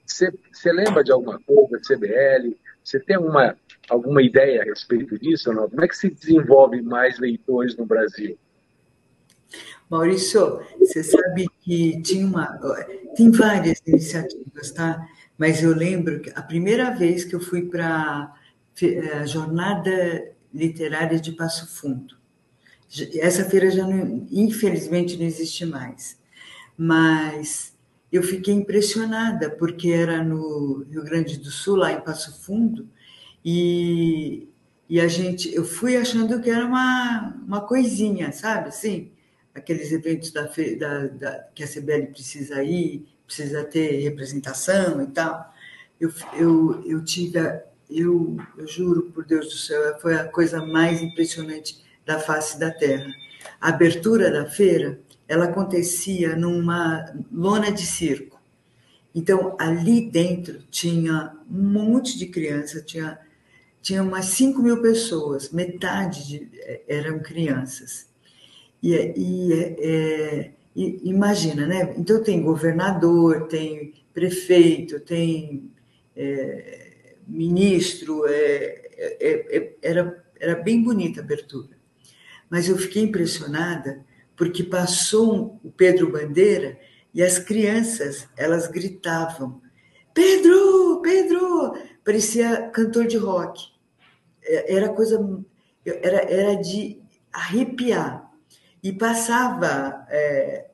Você 0.03 0.71
lembra 0.71 1.03
de 1.03 1.11
alguma 1.11 1.39
coisa, 1.39 1.79
CBL? 1.79 2.57
Você 2.87 3.01
tem 3.01 3.17
alguma, 3.17 3.57
alguma 3.89 4.21
ideia 4.21 4.61
a 4.61 4.63
respeito 4.63 5.19
disso? 5.19 5.51
Não? 5.51 5.69
Como 5.69 5.83
é 5.83 5.89
que 5.89 5.97
se 5.97 6.09
desenvolve 6.09 6.81
mais 6.81 7.19
leitores 7.19 7.75
no 7.75 7.85
Brasil? 7.85 8.39
Maurício, 9.89 10.61
você 10.79 11.03
sabe 11.03 11.49
que 11.59 12.01
tinha 12.01 12.25
uma, 12.25 12.57
tem 13.13 13.29
várias 13.29 13.81
iniciativas, 13.85 14.71
tá? 14.71 15.05
Mas 15.37 15.61
eu 15.61 15.75
lembro 15.75 16.21
que 16.21 16.31
a 16.33 16.41
primeira 16.41 16.91
vez 16.91 17.25
que 17.25 17.35
eu 17.35 17.41
fui 17.41 17.63
para 17.63 17.87
a 17.87 18.33
eh, 18.81 19.27
jornada 19.27 20.31
literária 20.53 21.19
de 21.19 21.33
Passo 21.33 21.67
Fundo, 21.67 22.15
essa 23.15 23.43
feira 23.43 23.69
já 23.69 23.85
não, 23.85 24.25
infelizmente 24.31 25.17
não 25.17 25.25
existe 25.25 25.65
mais, 25.65 26.17
mas 26.77 27.76
eu 28.11 28.23
fiquei 28.23 28.53
impressionada, 28.53 29.49
porque 29.49 29.89
era 29.89 30.23
no 30.23 30.85
Rio 30.89 31.03
Grande 31.03 31.37
do 31.37 31.51
Sul, 31.51 31.75
lá 31.75 31.91
em 31.91 32.01
Passo 32.01 32.41
Fundo, 32.43 32.87
e, 33.43 34.47
e 34.89 34.99
a 34.99 35.07
gente, 35.07 35.53
eu 35.53 35.65
fui 35.65 35.97
achando 35.97 36.41
que 36.41 36.49
era 36.49 36.65
uma, 36.65 37.35
uma 37.45 37.61
coisinha, 37.61 38.31
sabe, 38.31 38.69
assim, 38.69 39.11
aqueles 39.53 39.91
eventos 39.91 40.31
da, 40.31 40.43
da, 40.79 41.07
da, 41.07 41.47
que 41.53 41.63
a 41.63 41.67
CBL 41.67 42.07
precisa 42.07 42.63
ir, 42.63 43.07
precisa 43.25 43.63
ter 43.63 44.01
representação 44.01 45.01
e 45.01 45.07
tal. 45.07 45.53
Eu, 45.99 46.11
eu, 46.33 46.83
eu 46.85 47.03
tive, 47.03 47.39
eu, 47.89 48.37
eu 48.57 48.67
juro 48.67 49.11
por 49.11 49.25
Deus 49.25 49.47
do 49.47 49.57
céu, 49.57 49.99
foi 49.99 50.15
a 50.15 50.25
coisa 50.25 50.65
mais 50.65 51.01
impressionante 51.01 51.83
da 52.05 52.19
face 52.19 52.59
da 52.59 52.71
Terra. 52.71 53.11
A 53.59 53.69
abertura 53.69 54.31
da 54.31 54.45
feira 54.45 54.99
ela 55.27 55.45
acontecia 55.45 56.35
numa 56.35 57.05
lona 57.31 57.71
de 57.71 57.85
circo. 57.85 58.39
Então, 59.13 59.55
ali 59.59 60.09
dentro 60.09 60.59
tinha 60.69 61.33
um 61.49 61.63
monte 61.63 62.17
de 62.17 62.27
crianças, 62.27 62.83
tinha, 62.85 63.19
tinha 63.81 64.03
umas 64.03 64.25
5 64.25 64.61
mil 64.61 64.81
pessoas, 64.81 65.51
metade 65.51 66.27
de, 66.27 66.49
eh, 66.53 66.83
eram 66.87 67.19
crianças. 67.19 68.07
E, 68.81 68.93
e, 68.93 69.53
é, 69.79 70.51
e, 70.75 71.09
imagina, 71.09 71.65
né? 71.65 71.95
Então, 71.97 72.21
tem 72.21 72.41
governador, 72.43 73.47
tem 73.47 73.93
prefeito, 74.13 74.99
tem 74.99 75.71
é, 76.15 77.15
ministro, 77.27 78.25
é, 78.27 78.81
é, 78.97 79.57
é 79.57 79.73
era, 79.81 80.25
era 80.39 80.55
bem 80.55 80.83
bonita 80.83 81.21
a 81.21 81.23
abertura. 81.23 81.75
Mas 82.49 82.69
eu 82.69 82.77
fiquei 82.77 83.03
impressionada 83.03 84.05
porque 84.37 84.63
passou 84.63 85.59
o 85.63 85.71
Pedro 85.71 86.11
Bandeira 86.11 86.79
e 87.13 87.23
as 87.23 87.39
crianças, 87.39 88.29
elas 88.37 88.67
gritavam: 88.67 89.59
Pedro, 90.13 91.01
Pedro! 91.01 91.73
Parecia 92.05 92.69
cantor 92.69 93.07
de 93.07 93.17
rock. 93.17 93.61
É, 94.43 94.75
era 94.75 94.89
coisa, 94.89 95.19
era, 95.83 96.17
era 96.31 96.55
de 96.55 97.01
arrepiar. 97.33 98.31
E 98.81 98.93
passava 98.93 100.05
é, 100.09 100.67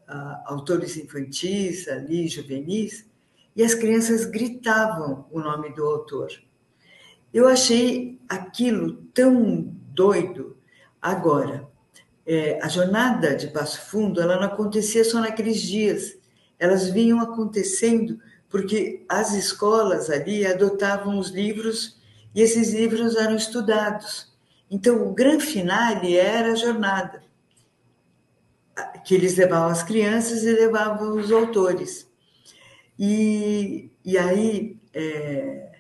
autores 0.46 0.98
infantis 0.98 1.88
ali, 1.88 2.28
juvenis, 2.28 3.10
e 3.56 3.64
as 3.64 3.74
crianças 3.74 4.26
gritavam 4.26 5.26
o 5.32 5.40
nome 5.40 5.74
do 5.74 5.84
autor. 5.86 6.30
Eu 7.34 7.48
achei 7.48 8.20
aquilo 8.28 8.94
tão 9.14 9.62
doido. 9.94 10.58
Agora, 11.02 11.68
é, 12.26 12.60
a 12.62 12.68
jornada 12.68 13.36
de 13.36 13.48
Passo 13.48 13.82
Fundo 13.82 14.22
ela 14.22 14.38
não 14.38 14.44
acontecia 14.44 15.04
só 15.04 15.20
naqueles 15.20 15.62
dias, 15.62 16.18
elas 16.58 16.90
vinham 16.90 17.20
acontecendo 17.20 18.20
porque 18.50 19.04
as 19.10 19.34
escolas 19.34 20.10
ali 20.10 20.46
adotavam 20.46 21.18
os 21.18 21.30
livros 21.30 22.00
e 22.36 22.42
esses 22.42 22.72
livros 22.72 23.16
eram 23.16 23.36
estudados. 23.36 24.32
Então, 24.70 25.08
o 25.08 25.14
grande 25.14 25.44
finale 25.44 26.16
era 26.16 26.52
a 26.52 26.56
jornada, 26.56 27.24
que 29.04 29.16
eles 29.16 29.36
levavam 29.36 29.70
as 29.70 29.82
crianças 29.82 30.44
e 30.44 30.52
levavam 30.52 31.18
os 31.18 31.32
autores. 31.32 32.08
E, 32.98 33.92
e 34.06 34.18
aí, 34.18 34.80
é, 34.94 35.72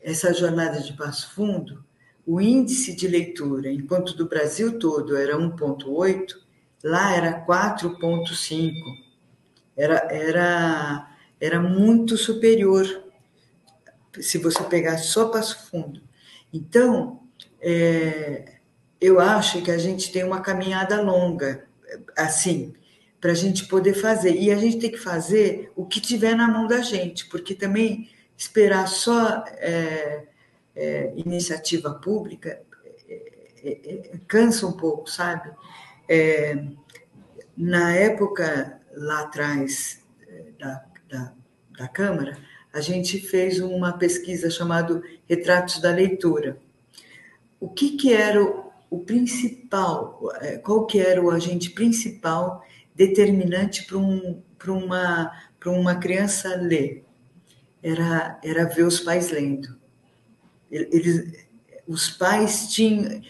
essa 0.00 0.32
jornada 0.32 0.80
de 0.80 0.92
Passo 0.92 1.32
Fundo, 1.32 1.84
o 2.28 2.42
índice 2.42 2.94
de 2.94 3.08
leitura, 3.08 3.72
enquanto 3.72 4.14
do 4.14 4.28
Brasil 4.28 4.78
todo 4.78 5.16
era 5.16 5.38
1,8, 5.38 6.36
lá 6.84 7.16
era 7.16 7.46
4,5. 7.46 8.70
Era, 9.74 10.06
era, 10.12 11.10
era 11.40 11.58
muito 11.58 12.18
superior 12.18 13.02
se 14.20 14.36
você 14.36 14.62
pegar 14.64 14.98
só 14.98 15.30
Passo 15.30 15.70
Fundo. 15.70 16.02
Então, 16.52 17.22
é, 17.62 18.56
eu 19.00 19.18
acho 19.20 19.62
que 19.62 19.70
a 19.70 19.78
gente 19.78 20.12
tem 20.12 20.22
uma 20.22 20.42
caminhada 20.42 21.00
longa, 21.00 21.66
assim, 22.14 22.74
para 23.18 23.32
a 23.32 23.34
gente 23.34 23.64
poder 23.64 23.94
fazer. 23.94 24.36
E 24.36 24.50
a 24.50 24.56
gente 24.58 24.78
tem 24.78 24.90
que 24.90 24.98
fazer 24.98 25.72
o 25.74 25.86
que 25.86 25.98
tiver 25.98 26.36
na 26.36 26.46
mão 26.46 26.66
da 26.66 26.82
gente, 26.82 27.26
porque 27.30 27.54
também 27.54 28.10
esperar 28.36 28.86
só. 28.86 29.44
É, 29.46 30.26
é, 30.78 31.12
iniciativa 31.16 31.92
pública 31.92 32.62
é, 33.08 33.28
é, 33.64 33.70
é, 34.14 34.20
cansa 34.28 34.64
um 34.64 34.72
pouco, 34.72 35.10
sabe? 35.10 35.50
É, 36.08 36.64
na 37.56 37.92
época 37.94 38.80
lá 38.92 39.22
atrás 39.22 40.04
da, 40.58 40.84
da, 41.08 41.32
da 41.76 41.88
Câmara, 41.88 42.38
a 42.72 42.80
gente 42.80 43.18
fez 43.18 43.60
uma 43.60 43.92
pesquisa 43.98 44.48
chamada 44.48 45.02
Retratos 45.28 45.80
da 45.80 45.90
Leitura. 45.90 46.58
O 47.58 47.68
que, 47.68 47.96
que 47.96 48.12
era 48.12 48.42
o, 48.42 48.70
o 48.88 49.00
principal, 49.00 50.22
qual 50.62 50.86
que 50.86 51.00
era 51.00 51.20
o 51.20 51.30
agente 51.30 51.70
principal 51.70 52.64
determinante 52.94 53.84
para 53.84 53.98
um, 53.98 54.40
uma, 54.68 55.32
uma 55.66 55.96
criança 55.96 56.54
ler? 56.54 57.04
Era, 57.82 58.38
era 58.44 58.64
ver 58.64 58.84
os 58.84 59.00
pais 59.00 59.30
lendo. 59.30 59.77
Eles, 60.70 61.46
os 61.86 62.10
pais 62.10 62.68
tinham. 62.72 63.22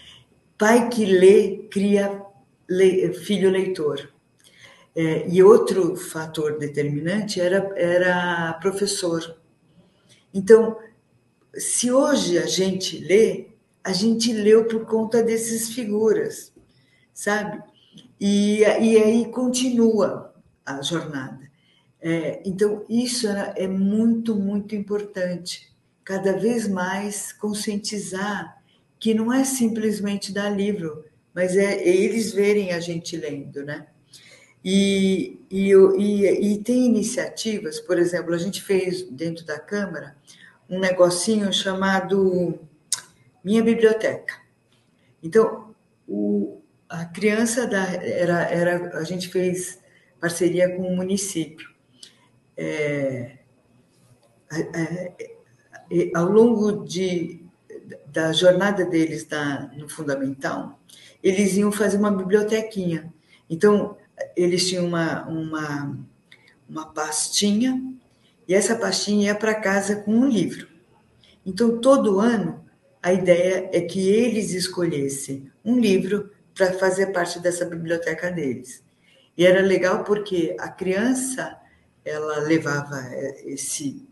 Pai 0.57 0.89
que 0.89 1.05
lê, 1.05 1.69
cria 1.71 2.21
le, 2.69 3.13
filho 3.15 3.51
leitor. 3.51 4.13
É, 4.95 5.29
e 5.29 5.41
outro 5.43 5.95
fator 5.95 6.59
determinante 6.59 7.41
era, 7.41 7.73
era 7.77 8.55
professor. 8.55 9.39
Então, 10.35 10.77
se 11.55 11.93
hoje 11.93 12.37
a 12.37 12.47
gente 12.47 12.99
lê, 12.99 13.47
a 13.85 13.93
gente 13.93 14.33
leu 14.33 14.65
por 14.65 14.85
conta 14.87 15.23
dessas 15.23 15.69
figuras, 15.69 16.53
sabe? 17.15 17.63
E, 18.21 18.61
e 18.61 18.97
aí 18.99 19.31
continua 19.31 20.35
a 20.67 20.83
jornada. 20.83 21.49
É, 22.01 22.43
então, 22.45 22.85
isso 22.89 23.29
é 23.29 23.69
muito, 23.69 24.35
muito 24.35 24.75
importante 24.75 25.69
cada 26.09 26.33
vez 26.33 26.67
mais 26.67 27.35
conscientizar 27.35 28.63
que 28.99 29.13
não 29.13 29.31
é 29.31 29.45
simplesmente 29.45 30.33
dar 30.33 30.49
livro, 30.49 31.05
mas 31.35 31.55
é 31.55 31.87
eles 31.87 32.33
verem 32.33 32.73
a 32.73 32.81
gente 32.81 33.15
lendo, 33.15 33.63
né? 33.63 33.89
E, 34.65 35.39
e, 35.51 35.71
e, 35.99 36.55
e 36.55 36.59
tem 36.63 36.87
iniciativas, 36.87 37.79
por 37.79 37.99
exemplo, 37.99 38.33
a 38.33 38.39
gente 38.39 38.63
fez 38.63 39.03
dentro 39.03 39.45
da 39.45 39.59
Câmara 39.59 40.17
um 40.67 40.81
negocinho 40.81 41.53
chamado 41.53 42.59
Minha 43.45 43.63
Biblioteca. 43.63 44.35
Então, 45.23 45.75
o, 46.09 46.63
a 46.89 47.05
criança 47.05 47.67
da, 47.67 47.85
era, 48.03 48.45
era, 48.45 48.99
a 48.99 49.05
gente 49.05 49.29
fez 49.29 49.79
parceria 50.19 50.75
com 50.75 50.85
o 50.85 50.97
município. 50.97 51.69
É, 52.57 53.37
é, 54.51 55.38
é, 55.91 56.11
ao 56.15 56.27
longo 56.27 56.85
de, 56.85 57.41
da 58.07 58.33
jornada 58.33 58.85
deles 58.85 59.27
na, 59.29 59.71
no 59.77 59.89
fundamental, 59.89 60.79
eles 61.23 61.57
iam 61.57 61.73
fazer 61.73 61.97
uma 61.97 62.11
bibliotequinha. 62.11 63.13
Então, 63.49 63.97
eles 64.37 64.69
tinham 64.69 64.87
uma, 64.87 65.27
uma, 65.27 65.99
uma 66.69 66.87
pastinha, 66.87 67.83
e 68.47 68.55
essa 68.55 68.77
pastinha 68.77 69.27
ia 69.27 69.35
para 69.35 69.55
casa 69.55 69.97
com 69.97 70.13
um 70.13 70.29
livro. 70.29 70.69
Então, 71.45 71.79
todo 71.81 72.21
ano, 72.21 72.65
a 73.03 73.13
ideia 73.13 73.71
é 73.73 73.81
que 73.81 74.09
eles 74.09 74.53
escolhessem 74.53 75.51
um 75.65 75.79
livro 75.79 76.31
para 76.55 76.73
fazer 76.75 77.07
parte 77.07 77.39
dessa 77.41 77.65
biblioteca 77.65 78.31
deles. 78.31 78.83
E 79.37 79.47
era 79.47 79.61
legal 79.61 80.03
porque 80.03 80.57
a 80.59 80.69
criança 80.69 81.57
ela 82.05 82.41
levava 82.41 83.01
esse 83.45 84.08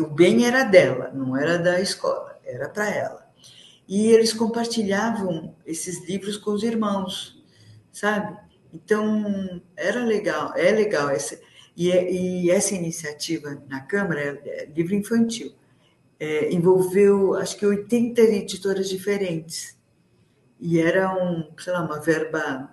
o 0.00 0.08
bem 0.08 0.46
era 0.46 0.64
dela, 0.64 1.10
não 1.14 1.36
era 1.36 1.58
da 1.58 1.80
escola, 1.80 2.38
era 2.44 2.68
para 2.68 2.90
ela. 2.92 3.24
E 3.88 4.08
eles 4.08 4.32
compartilhavam 4.32 5.54
esses 5.66 6.06
livros 6.08 6.36
com 6.36 6.52
os 6.52 6.62
irmãos, 6.62 7.42
sabe? 7.92 8.36
Então 8.72 9.60
era 9.76 10.04
legal, 10.04 10.52
é 10.56 10.70
legal 10.70 11.10
essa 11.10 11.38
e, 11.76 11.90
é, 11.90 12.10
e 12.12 12.50
essa 12.50 12.74
iniciativa 12.74 13.60
na 13.68 13.80
Câmara, 13.80 14.20
é, 14.20 14.62
é 14.62 14.66
livro 14.66 14.94
infantil, 14.94 15.52
é, 16.18 16.52
envolveu 16.52 17.34
acho 17.34 17.56
que 17.56 17.66
80 17.66 18.20
editoras 18.22 18.88
diferentes 18.88 19.76
e 20.60 20.80
era 20.80 21.12
um, 21.12 21.46
sei 21.58 21.72
lá, 21.72 21.82
uma 21.82 22.00
verba. 22.00 22.70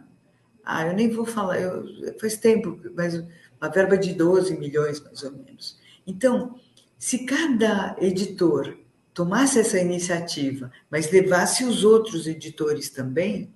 Ah, 0.64 0.86
eu 0.88 0.94
nem 0.94 1.10
vou 1.10 1.26
falar, 1.26 1.60
eu, 1.60 1.84
faz 2.20 2.38
tempo, 2.38 2.80
mas 2.96 3.16
uma 3.60 3.70
verba 3.70 3.98
de 3.98 4.14
12 4.14 4.58
milhões, 4.58 5.02
mais 5.02 5.24
ou 5.24 5.32
menos. 5.32 5.78
Então, 6.06 6.60
se 7.02 7.26
cada 7.26 7.96
editor 8.00 8.78
tomasse 9.12 9.60
essa 9.60 9.80
iniciativa, 9.80 10.72
mas 10.88 11.12
levasse 11.12 11.64
os 11.64 11.84
outros 11.84 12.28
editores 12.28 12.92
também, 12.92 13.52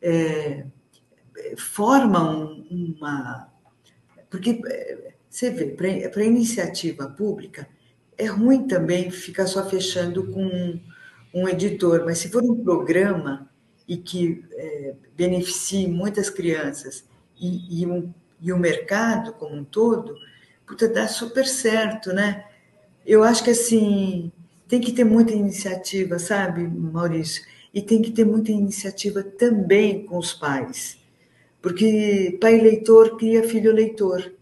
é, 0.00 0.64
formam 1.58 2.64
uma. 2.70 3.52
Porque 4.30 4.62
é, 4.64 5.12
você 5.28 5.50
vê, 5.50 5.66
para 6.08 6.24
iniciativa 6.24 7.08
pública, 7.08 7.68
é 8.16 8.26
ruim 8.26 8.68
também 8.68 9.10
ficar 9.10 9.48
só 9.48 9.68
fechando 9.68 10.28
com 10.30 10.78
um 11.34 11.48
editor, 11.48 12.04
mas 12.04 12.18
se 12.18 12.28
for 12.28 12.44
um 12.44 12.62
programa 12.62 13.50
e 13.88 13.96
que 13.96 14.44
é, 14.52 14.94
beneficie 15.16 15.88
muitas 15.88 16.30
crianças 16.30 17.04
e, 17.36 17.82
e, 17.82 17.86
um, 17.86 18.14
e 18.40 18.52
o 18.52 18.56
mercado 18.56 19.32
como 19.32 19.56
um 19.56 19.64
todo, 19.64 20.16
puta, 20.64 20.88
dá 20.88 21.08
super 21.08 21.44
certo, 21.44 22.12
né? 22.12 22.53
Eu 23.06 23.22
acho 23.22 23.44
que 23.44 23.50
assim 23.50 24.32
tem 24.68 24.80
que 24.80 24.92
ter 24.92 25.04
muita 25.04 25.32
iniciativa, 25.32 26.18
sabe, 26.18 26.62
Maurício? 26.66 27.44
E 27.72 27.82
tem 27.82 28.00
que 28.00 28.10
ter 28.10 28.24
muita 28.24 28.50
iniciativa 28.50 29.22
também 29.22 30.06
com 30.06 30.16
os 30.16 30.32
pais, 30.32 30.96
porque 31.60 32.38
pai 32.40 32.60
leitor 32.60 33.16
cria 33.16 33.48
filho 33.48 33.72
leitor. 33.72 34.32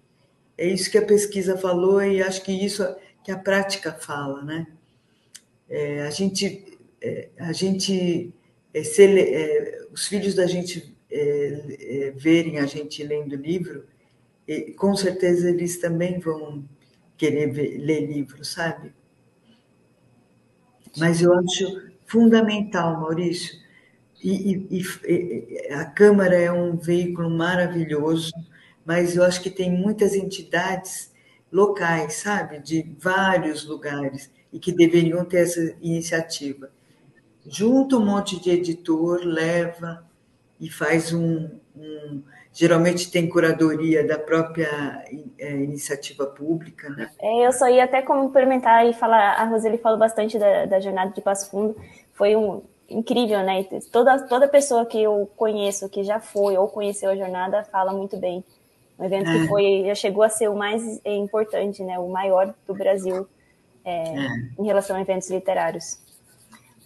É 0.57 0.67
isso 0.67 0.91
que 0.91 0.99
a 0.99 1.05
pesquisa 1.05 1.57
falou 1.57 2.03
e 2.03 2.23
acho 2.23 2.43
que 2.43 2.53
isso 2.53 2.85
que 3.25 3.33
a 3.33 3.39
prática 3.39 3.93
fala, 3.93 4.43
né? 4.43 4.67
É, 5.69 6.03
a 6.03 6.11
gente, 6.11 6.79
é, 7.01 7.29
a 7.39 7.53
gente 7.53 8.33
é, 8.75 8.83
se, 8.83 9.05
é, 9.05 9.87
os 9.93 10.07
filhos 10.07 10.35
da 10.35 10.47
gente 10.47 10.95
é, 11.11 11.61
é, 11.81 12.11
verem 12.17 12.59
a 12.59 12.67
gente 12.67 13.03
lendo 13.03 13.37
livro, 13.37 13.85
com 14.77 14.95
certeza 14.97 15.49
eles 15.49 15.79
também 15.79 16.19
vão 16.19 16.65
querer 17.23 17.53
ver, 17.53 17.79
ler 17.79 18.07
livros, 18.07 18.49
sabe? 18.49 18.93
Mas 20.99 21.23
eu 21.23 21.33
acho 21.39 21.91
fundamental, 22.05 23.01
Maurício, 23.01 23.57
e, 24.23 24.67
e, 24.71 24.83
e, 25.09 25.73
a 25.73 25.85
Câmara 25.85 26.35
é 26.35 26.51
um 26.51 26.77
veículo 26.77 27.31
maravilhoso, 27.31 28.33
mas 28.85 29.15
eu 29.15 29.23
acho 29.23 29.41
que 29.41 29.51
tem 29.51 29.71
muitas 29.71 30.15
entidades 30.15 31.13
locais, 31.51 32.15
sabe, 32.15 32.59
de 32.59 32.95
vários 32.99 33.65
lugares, 33.65 34.31
e 34.53 34.59
que 34.59 34.73
deveriam 34.73 35.25
ter 35.25 35.43
essa 35.43 35.77
iniciativa 35.81 36.71
junta 37.47 37.97
um 37.97 38.05
monte 38.05 38.41
de 38.41 38.51
editor, 38.51 39.21
leva 39.25 40.05
e 40.61 40.71
faz 40.71 41.13
um, 41.13 41.51
um 41.75 42.23
geralmente 42.53 43.11
tem 43.11 43.29
curadoria 43.29 44.07
da 44.07 44.19
própria 44.19 45.05
é, 45.39 45.51
iniciativa 45.55 46.27
pública, 46.27 46.89
né? 46.91 47.11
É, 47.19 47.47
eu 47.47 47.53
só 47.53 47.69
ia 47.69 47.85
até 47.85 48.03
complementar 48.03 48.87
e 48.87 48.93
falar, 48.93 49.35
a 49.35 49.45
Roseli 49.45 49.79
falou 49.79 49.99
bastante 49.99 50.39
da, 50.39 50.67
da 50.67 50.81
jornada 50.81 51.13
de 51.13 51.21
Passo 51.21 51.51
Fundo, 51.51 51.77
foi 52.13 52.37
um 52.37 52.63
incrível, 52.89 53.43
né? 53.43 53.65
Toda, 53.91 54.27
toda 54.27 54.47
pessoa 54.47 54.85
que 54.85 55.03
eu 55.03 55.31
conheço, 55.37 55.89
que 55.89 56.05
já 56.05 56.21
foi 56.21 56.57
ou 56.57 56.69
conheceu 56.69 57.11
a 57.11 57.17
jornada, 57.17 57.65
fala 57.65 57.93
muito 57.93 58.17
bem. 58.17 58.45
Um 58.99 59.05
evento 59.05 59.31
é. 59.31 59.33
que 59.33 59.49
foi, 59.49 59.85
já 59.87 59.95
chegou 59.95 60.23
a 60.23 60.29
ser 60.29 60.49
o 60.49 60.55
mais 60.55 61.01
importante, 61.05 61.83
né? 61.83 61.99
O 61.99 62.09
maior 62.09 62.55
do 62.67 62.75
Brasil 62.75 63.27
é, 63.85 64.15
é. 64.15 64.29
em 64.59 64.65
relação 64.65 64.95
a 64.97 65.01
eventos 65.01 65.31
literários. 65.31 65.99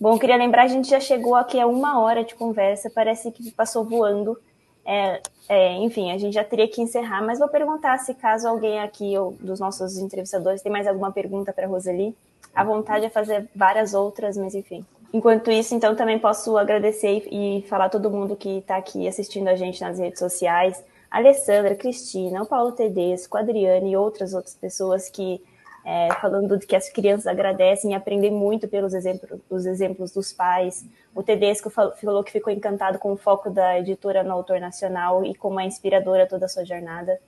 Bom, 0.01 0.19
queria 0.19 0.37
lembrar, 0.37 0.65
a 0.65 0.69
gente 0.69 0.89
já 0.89 1.01
chegou 1.01 1.35
aqui 1.35 1.59
a 1.59 1.67
uma 1.67 2.01
hora 2.01 2.23
de 2.23 2.35
conversa, 2.35 2.91
parece 2.91 3.33
que 3.33 3.51
passou 3.51 3.85
voando. 3.85 4.39
É, 4.87 5.21
é, 5.49 5.73
enfim, 5.79 6.13
a 6.13 6.19
gente 6.19 6.35
já 6.35 6.45
teria 6.45 6.69
que 6.69 6.81
encerrar, 6.81 7.23
mas 7.23 7.39
vou 7.39 7.49
perguntar 7.49 7.99
se 7.99 8.15
caso 8.15 8.47
alguém 8.47 8.81
aqui, 8.81 9.19
ou 9.19 9.33
dos 9.41 9.59
nossos 9.59 9.99
entrevistadores, 9.99 10.63
tem 10.63 10.71
mais 10.71 10.87
alguma 10.87 11.11
pergunta 11.11 11.53
para 11.53 11.67
Roseli. 11.67 12.17
A 12.55 12.65
vontade 12.65 13.05
é 13.05 13.11
fazer 13.11 13.49
várias 13.55 13.93
outras, 13.93 14.37
mas 14.37 14.55
enfim. 14.55 14.85
Enquanto 15.13 15.51
isso, 15.51 15.75
então, 15.75 15.95
também 15.95 16.19
posso 16.19 16.57
agradecer 16.57 17.27
e 17.31 17.65
falar 17.69 17.87
a 17.87 17.89
todo 17.91 18.11
mundo 18.11 18.37
que 18.37 18.59
está 18.59 18.77
aqui 18.77 19.07
assistindo 19.07 19.49
a 19.49 19.57
gente 19.57 19.81
nas 19.81 19.99
redes 19.99 20.19
sociais. 20.19 20.83
Alessandra, 21.11 21.75
Cristina, 21.75 22.43
o 22.43 22.47
Paulo 22.47 22.73
Tedesco, 22.73 23.37
Adriane 23.37 23.93
e 23.93 23.97
outras 23.97 24.35
outras 24.35 24.55
pessoas 24.55 25.09
que 25.09 25.41
é, 25.87 26.13
falando 26.21 26.59
de 26.59 26.67
que 26.67 26.75
as 26.75 26.91
crianças 26.91 27.29
agradecem 27.29 27.93
e 27.93 27.95
aprendem 27.95 28.33
muito 28.33 28.67
pelos 28.67 28.93
exemplos, 28.93 29.39
os 29.49 29.65
exemplos 29.67 30.11
dos 30.11 30.33
pais. 30.33 30.85
O 31.15 31.23
Tedesco 31.23 31.71
falou 31.71 32.25
que 32.25 32.33
ficou 32.33 32.53
encantado 32.53 32.99
com 32.99 33.13
o 33.13 33.17
foco 33.17 33.49
da 33.49 33.79
editora 33.79 34.25
no 34.25 34.33
Autor 34.33 34.59
Nacional 34.59 35.25
e 35.25 35.33
como 35.33 35.61
é 35.61 35.65
inspiradora 35.65 36.27
toda 36.27 36.47
a 36.47 36.49
sua 36.49 36.65
jornada. 36.65 37.21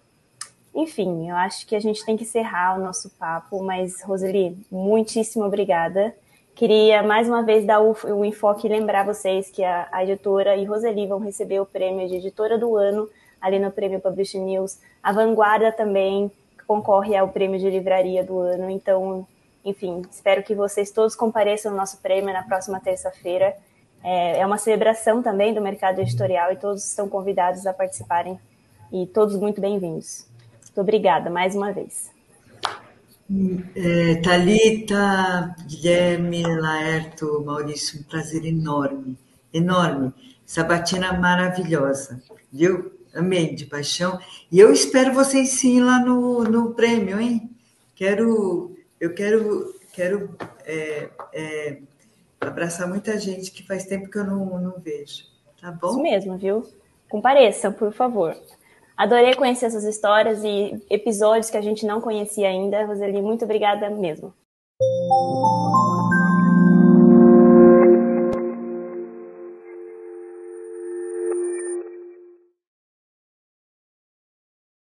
Enfim, 0.74 1.30
eu 1.30 1.36
acho 1.36 1.64
que 1.68 1.76
a 1.76 1.80
gente 1.80 2.04
tem 2.04 2.16
que 2.16 2.24
encerrar 2.24 2.76
o 2.76 2.82
nosso 2.82 3.10
papo, 3.10 3.62
mas, 3.62 4.02
Roseli, 4.02 4.58
muitíssimo 4.72 5.44
obrigada. 5.44 6.12
Queria 6.56 7.00
mais 7.00 7.28
uma 7.28 7.44
vez 7.44 7.64
dar 7.64 7.80
o, 7.80 7.96
o 8.12 8.24
enfoque 8.24 8.66
e 8.66 8.70
lembrar 8.70 9.04
vocês 9.04 9.48
que 9.52 9.62
a, 9.62 9.88
a 9.92 10.02
editora 10.02 10.56
e 10.56 10.64
Roseli 10.64 11.06
vão 11.06 11.20
receber 11.20 11.60
o 11.60 11.66
prêmio 11.66 12.08
de 12.08 12.16
editora 12.16 12.58
do 12.58 12.74
ano 12.74 13.08
ali 13.40 13.60
no 13.60 13.70
Prêmio 13.70 14.00
Publish 14.00 14.36
News. 14.36 14.80
A 15.00 15.12
Vanguarda 15.12 15.70
também 15.70 16.28
concorre 16.68 17.16
ao 17.16 17.28
prêmio 17.28 17.58
de 17.58 17.70
livraria 17.70 18.22
do 18.22 18.38
ano. 18.38 18.68
Então, 18.68 19.26
enfim, 19.64 20.02
espero 20.10 20.42
que 20.42 20.54
vocês 20.54 20.90
todos 20.90 21.16
compareçam 21.16 21.72
ao 21.72 21.78
nosso 21.78 21.96
prêmio 22.02 22.30
na 22.30 22.42
próxima 22.42 22.78
terça-feira. 22.78 23.56
É, 24.04 24.40
é 24.40 24.46
uma 24.46 24.58
celebração 24.58 25.22
também 25.22 25.54
do 25.54 25.62
mercado 25.62 26.00
editorial 26.00 26.52
e 26.52 26.56
todos 26.56 26.86
estão 26.86 27.08
convidados 27.08 27.66
a 27.66 27.72
participarem 27.72 28.38
e 28.92 29.06
todos 29.06 29.34
muito 29.36 29.62
bem-vindos. 29.62 30.26
Muito 30.66 30.80
obrigada 30.82 31.30
mais 31.30 31.56
uma 31.56 31.72
vez. 31.72 32.10
É, 33.74 34.16
Talita, 34.16 35.56
Guilherme, 35.66 36.42
Laerto, 36.42 37.42
Maurício, 37.44 38.00
um 38.00 38.02
prazer 38.02 38.44
enorme, 38.44 39.16
enorme. 39.52 40.12
Sabatina 40.44 41.14
maravilhosa, 41.14 42.22
viu? 42.52 42.97
Amei 43.14 43.54
de 43.54 43.66
paixão. 43.66 44.18
E 44.50 44.58
eu 44.58 44.72
espero 44.72 45.12
vocês 45.12 45.50
sim 45.50 45.80
lá 45.80 46.00
no, 46.00 46.44
no 46.44 46.74
prêmio, 46.74 47.20
hein? 47.20 47.50
Quero, 47.94 48.76
eu 49.00 49.14
quero, 49.14 49.74
quero 49.92 50.36
é, 50.64 51.08
é, 51.32 51.78
abraçar 52.40 52.88
muita 52.88 53.18
gente 53.18 53.50
que 53.50 53.66
faz 53.66 53.84
tempo 53.84 54.10
que 54.10 54.18
eu 54.18 54.24
não, 54.24 54.60
não 54.60 54.78
vejo. 54.78 55.24
Tá 55.60 55.72
bom? 55.72 55.88
Isso 55.88 56.02
mesmo, 56.02 56.38
viu? 56.38 56.66
Compareçam, 57.08 57.72
por 57.72 57.92
favor. 57.92 58.36
Adorei 58.96 59.34
conhecer 59.34 59.66
essas 59.66 59.84
histórias 59.84 60.42
e 60.42 60.84
episódios 60.90 61.50
que 61.50 61.56
a 61.56 61.60
gente 61.60 61.86
não 61.86 62.00
conhecia 62.00 62.48
ainda. 62.48 62.84
Roseli, 62.84 63.22
muito 63.22 63.44
obrigada 63.44 63.88
mesmo. 63.90 64.34